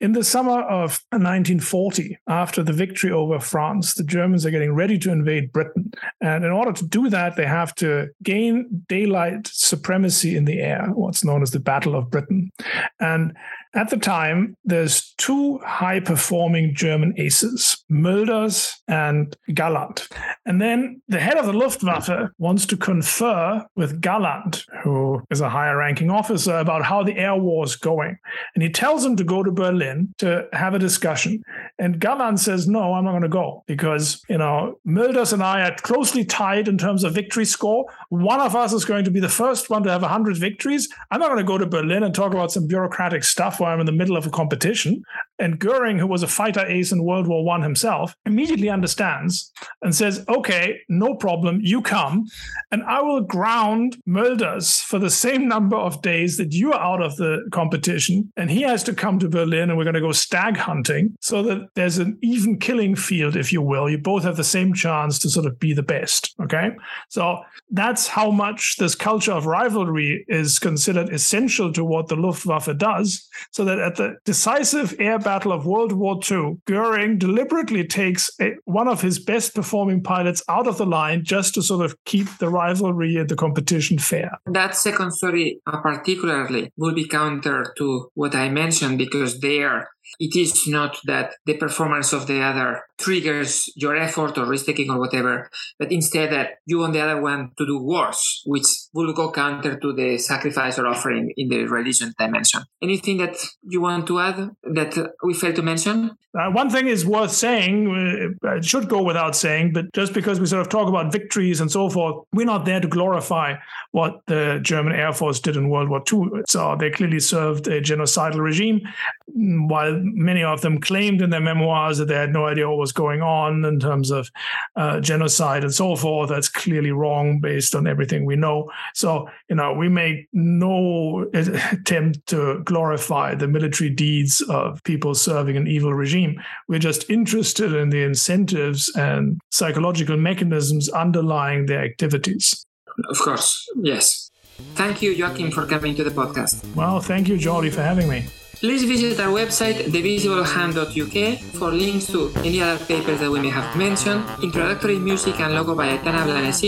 in 0.00 0.12
the 0.12 0.24
summer 0.24 0.62
of 0.62 1.02
1940, 1.10 2.18
after 2.28 2.62
the 2.62 2.72
victory 2.72 3.12
over 3.12 3.38
France, 3.38 3.94
the 3.94 4.04
Germans 4.04 4.46
are 4.46 4.50
getting 4.50 4.74
ready 4.74 4.98
to 4.98 5.10
invade 5.10 5.52
Britain. 5.52 5.92
And 6.20 6.44
in 6.44 6.50
order 6.50 6.72
to 6.72 6.86
do 6.86 7.08
that, 7.10 7.36
they 7.36 7.46
have 7.46 7.74
to 7.76 8.08
gain 8.22 8.84
daylight 8.90 9.46
supremacy 9.46 10.36
in 10.36 10.44
the 10.44 10.58
air, 10.58 10.88
what's 10.94 11.24
known 11.24 11.42
as 11.42 11.52
the 11.52 11.60
Battle 11.60 11.94
of 11.94 12.10
Britain. 12.10 12.50
And 12.98 13.36
at 13.72 13.88
the 13.88 13.96
time, 13.96 14.56
there's 14.64 15.14
two 15.16 15.58
high 15.58 16.00
performing 16.00 16.74
German 16.74 17.14
aces, 17.16 17.84
Mölders 17.88 18.74
and 18.88 19.36
Galland. 19.54 20.08
And 20.46 20.60
then 20.60 21.02
the 21.06 21.20
head 21.20 21.36
of 21.36 21.44
the 21.44 21.52
Luftwaffe 21.52 22.30
wants 22.38 22.64
to 22.66 22.76
confer 22.76 23.66
with 23.76 24.00
Galland, 24.00 24.64
who 24.82 25.22
is 25.30 25.40
a 25.40 25.50
higher 25.50 25.76
ranking 25.76 26.10
officer, 26.10 26.56
about 26.56 26.84
how 26.84 27.02
the 27.02 27.16
air 27.18 27.36
war 27.36 27.64
is 27.64 27.76
going. 27.76 28.16
And 28.54 28.62
he 28.62 28.70
tells 28.70 29.04
him 29.04 29.16
to 29.16 29.24
go 29.24 29.42
to 29.42 29.52
Berlin 29.52 30.14
to 30.18 30.48
have 30.54 30.72
a 30.72 30.78
discussion. 30.78 31.42
And 31.78 32.00
Galland 32.00 32.40
says, 32.40 32.66
No, 32.66 32.94
I'm 32.94 33.04
not 33.04 33.12
going 33.12 33.22
to 33.22 33.28
go 33.28 33.64
because, 33.66 34.22
you 34.28 34.38
know, 34.38 34.78
Mölders 34.86 35.32
and 35.32 35.42
I 35.42 35.68
are 35.68 35.76
closely 35.76 36.24
tied 36.24 36.68
in 36.68 36.78
terms 36.78 37.04
of 37.04 37.14
victory 37.14 37.44
score. 37.44 37.84
One 38.08 38.40
of 38.40 38.56
us 38.56 38.72
is 38.72 38.84
going 38.86 39.04
to 39.04 39.10
be 39.10 39.20
the 39.20 39.28
first 39.28 39.68
one 39.68 39.82
to 39.82 39.90
have 39.90 40.02
100 40.02 40.38
victories. 40.38 40.88
I'm 41.10 41.20
not 41.20 41.28
going 41.28 41.38
to 41.38 41.44
go 41.44 41.58
to 41.58 41.66
Berlin 41.66 42.02
and 42.02 42.14
talk 42.14 42.32
about 42.32 42.50
some 42.50 42.66
bureaucratic 42.66 43.24
stuff 43.24 43.60
where 43.60 43.70
I'm 43.70 43.80
in 43.80 43.86
the 43.86 43.92
middle 43.92 44.16
of 44.16 44.26
a 44.26 44.30
competition. 44.30 45.02
And 45.38 45.58
Goering, 45.58 45.98
who 45.98 46.06
was 46.06 46.22
a 46.22 46.28
fighter 46.28 46.64
ace 46.66 46.92
in 46.92 47.04
World 47.04 47.26
War 47.26 47.44
One 47.44 47.62
himself, 47.62 48.14
immediately 48.24 48.68
understands 48.68 49.52
and 49.82 49.94
says, 49.94 50.24
"Okay, 50.30 50.80
no 50.88 51.14
problem. 51.14 51.60
You 51.62 51.82
come, 51.82 52.26
and 52.70 52.82
I 52.84 53.00
will 53.02 53.20
ground 53.20 53.98
Mölders 54.08 54.82
for 54.82 54.98
the 54.98 55.10
same 55.10 55.48
number 55.48 55.76
of 55.76 56.02
days 56.02 56.36
that 56.36 56.52
you 56.52 56.72
are 56.72 56.80
out 56.80 57.02
of 57.02 57.16
the 57.16 57.48
competition, 57.50 58.32
and 58.36 58.50
he 58.50 58.62
has 58.62 58.82
to 58.84 58.94
come 58.94 59.18
to 59.18 59.28
Berlin, 59.28 59.68
and 59.68 59.76
we're 59.76 59.84
going 59.84 59.94
to 59.94 60.00
go 60.00 60.12
stag 60.12 60.56
hunting, 60.56 61.16
so 61.20 61.42
that 61.42 61.68
there's 61.74 61.98
an 61.98 62.18
even 62.22 62.58
killing 62.58 62.94
field, 62.94 63.36
if 63.36 63.52
you 63.52 63.62
will. 63.62 63.90
You 63.90 63.98
both 63.98 64.22
have 64.22 64.36
the 64.36 64.44
same 64.44 64.72
chance 64.72 65.18
to 65.20 65.30
sort 65.30 65.46
of 65.46 65.58
be 65.58 65.72
the 65.72 65.82
best. 65.82 66.34
Okay, 66.40 66.70
so 67.08 67.40
that's 67.70 68.06
how 68.06 68.30
much 68.30 68.76
this 68.78 68.94
culture 68.94 69.32
of 69.32 69.46
rivalry 69.46 70.24
is 70.28 70.58
considered 70.58 71.08
essential 71.10 71.72
to 71.72 71.84
what 71.84 72.08
the 72.08 72.16
Luftwaffe 72.16 72.76
does 72.76 73.28
So 73.50 73.64
that 73.64 73.78
at 73.78 73.96
the 73.96 74.16
decisive 74.24 74.94
air 74.98 75.18
battle 75.18 75.52
of 75.52 75.66
World 75.66 75.92
War 75.92 76.20
II, 76.30 76.58
Goering 76.66 77.18
deliberately 77.18 77.86
takes 77.86 78.30
a, 78.40 78.54
one 78.64 78.88
of 78.88 79.00
his 79.00 79.18
best 79.18 79.54
performing 79.54 80.02
pilots 80.02 80.19
out 80.48 80.66
of 80.66 80.78
the 80.78 80.86
line 80.86 81.24
just 81.24 81.54
to 81.54 81.62
sort 81.62 81.84
of 81.84 81.96
keep 82.04 82.26
the 82.38 82.48
rivalry 82.48 83.16
and 83.16 83.28
the 83.28 83.36
competition 83.36 83.98
fair. 83.98 84.30
That 84.46 84.74
second 84.74 85.12
story, 85.12 85.60
uh, 85.66 85.80
particularly, 85.80 86.72
will 86.76 86.94
be 86.94 87.06
counter 87.06 87.74
to 87.78 88.10
what 88.14 88.34
I 88.34 88.48
mentioned 88.48 88.98
because 88.98 89.40
there 89.40 89.88
it 90.18 90.34
is 90.36 90.66
not 90.66 90.98
that 91.04 91.34
the 91.46 91.56
performance 91.56 92.12
of 92.12 92.26
the 92.26 92.40
other 92.40 92.82
triggers 92.98 93.70
your 93.76 93.96
effort 93.96 94.36
or 94.36 94.46
risk 94.46 94.66
taking 94.66 94.90
or 94.90 94.98
whatever, 94.98 95.48
but 95.78 95.92
instead 95.92 96.32
that 96.32 96.58
you 96.66 96.78
want 96.78 96.94
the 96.94 97.00
other 97.00 97.20
one 97.20 97.50
to 97.58 97.66
do 97.66 97.80
worse, 97.80 98.42
which 98.44 98.66
will 98.92 99.12
go 99.12 99.30
counter 99.30 99.78
to 99.78 99.92
the 99.92 100.18
sacrifice 100.18 100.78
or 100.78 100.86
offering 100.86 101.32
in 101.36 101.48
the 101.48 101.64
religion 101.64 102.12
dimension. 102.18 102.62
Anything 102.82 103.18
that 103.18 103.36
you 103.62 103.80
want 103.80 104.06
to 104.08 104.18
add 104.18 104.50
that 104.62 105.14
we 105.22 105.34
failed 105.34 105.56
to 105.56 105.62
mention? 105.62 106.16
Uh, 106.32 106.48
one 106.48 106.70
thing 106.70 106.86
is 106.86 107.04
worth 107.04 107.32
saying, 107.32 108.36
uh, 108.44 108.54
it 108.54 108.64
should 108.64 108.88
go 108.88 109.02
without 109.02 109.34
saying, 109.34 109.72
but 109.72 109.92
just 109.92 110.12
because 110.12 110.38
we 110.38 110.46
sort 110.46 110.60
of 110.60 110.68
talk 110.68 110.88
about 110.88 111.10
victories 111.10 111.60
and 111.60 111.70
so 111.70 111.90
forth, 111.90 112.24
we're 112.32 112.46
not 112.46 112.64
there 112.64 112.78
to 112.78 112.86
glorify 112.86 113.54
what 113.90 114.20
the 114.26 114.60
German 114.62 114.92
Air 114.92 115.12
Force 115.12 115.40
did 115.40 115.56
in 115.56 115.68
World 115.68 115.88
War 115.88 116.02
II. 116.12 116.42
So 116.46 116.76
they 116.78 116.90
clearly 116.90 117.18
served 117.18 117.66
a 117.66 117.80
genocidal 117.80 118.40
regime, 118.40 118.80
while 119.26 119.98
many 120.02 120.44
of 120.44 120.60
them 120.60 120.80
claimed 120.80 121.20
in 121.20 121.30
their 121.30 121.40
memoirs 121.40 121.98
that 121.98 122.06
they 122.06 122.14
had 122.14 122.32
no 122.32 122.46
idea 122.46 122.68
what 122.68 122.78
was 122.78 122.92
going 122.92 123.22
on 123.22 123.64
in 123.64 123.80
terms 123.80 124.12
of 124.12 124.30
uh, 124.76 125.00
genocide 125.00 125.64
and 125.64 125.74
so 125.74 125.96
forth. 125.96 126.28
That's 126.28 126.48
clearly 126.48 126.92
wrong 126.92 127.40
based 127.40 127.74
on 127.74 127.88
everything 127.88 128.24
we 128.24 128.36
know. 128.36 128.70
So, 128.94 129.28
you 129.48 129.56
know, 129.56 129.72
we 129.72 129.88
make 129.88 130.28
no 130.32 131.30
attempt 131.34 132.26
to 132.26 132.62
glorify 132.64 133.34
the 133.34 133.48
military 133.48 133.90
deeds 133.90 134.40
of 134.48 134.82
people 134.84 135.14
serving 135.14 135.56
an 135.56 135.66
evil 135.66 135.94
regime. 135.94 136.40
We're 136.68 136.78
just 136.78 137.08
interested 137.10 137.72
in 137.72 137.90
the 137.90 138.02
incentives 138.02 138.90
and 138.96 139.40
psychological 139.50 140.16
mechanisms 140.16 140.88
underlying 140.88 141.66
their 141.66 141.84
activities. 141.84 142.66
Of 143.08 143.18
course, 143.18 143.68
yes. 143.76 144.30
Thank 144.74 145.00
you, 145.02 145.12
Joachim, 145.12 145.50
for 145.50 145.66
coming 145.66 145.94
to 145.94 146.04
the 146.04 146.10
podcast. 146.10 146.74
Well, 146.74 147.00
thank 147.00 147.28
you, 147.28 147.36
Jordi, 147.36 147.72
for 147.72 147.82
having 147.82 148.08
me. 148.08 148.26
Please 148.60 148.84
visit 148.84 149.18
our 149.20 149.32
website, 149.32 149.88
thevisibleHand.uk, 149.88 151.40
for 151.56 151.72
links 151.72 152.06
to 152.12 152.30
any 152.44 152.60
other 152.60 152.76
papers 152.84 153.18
that 153.20 153.30
we 153.30 153.40
may 153.40 153.48
have 153.48 153.74
mentioned, 153.74 154.22
introductory 154.42 154.98
music 154.98 155.40
and 155.40 155.54
logo 155.54 155.74
by 155.74 155.96
Aitana 155.96 156.28
Blanes 156.28 156.60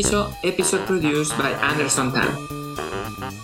episode 0.42 0.86
produced 0.86 1.36
by 1.36 1.50
Anderson 1.60 2.10
Tan. 2.10 3.41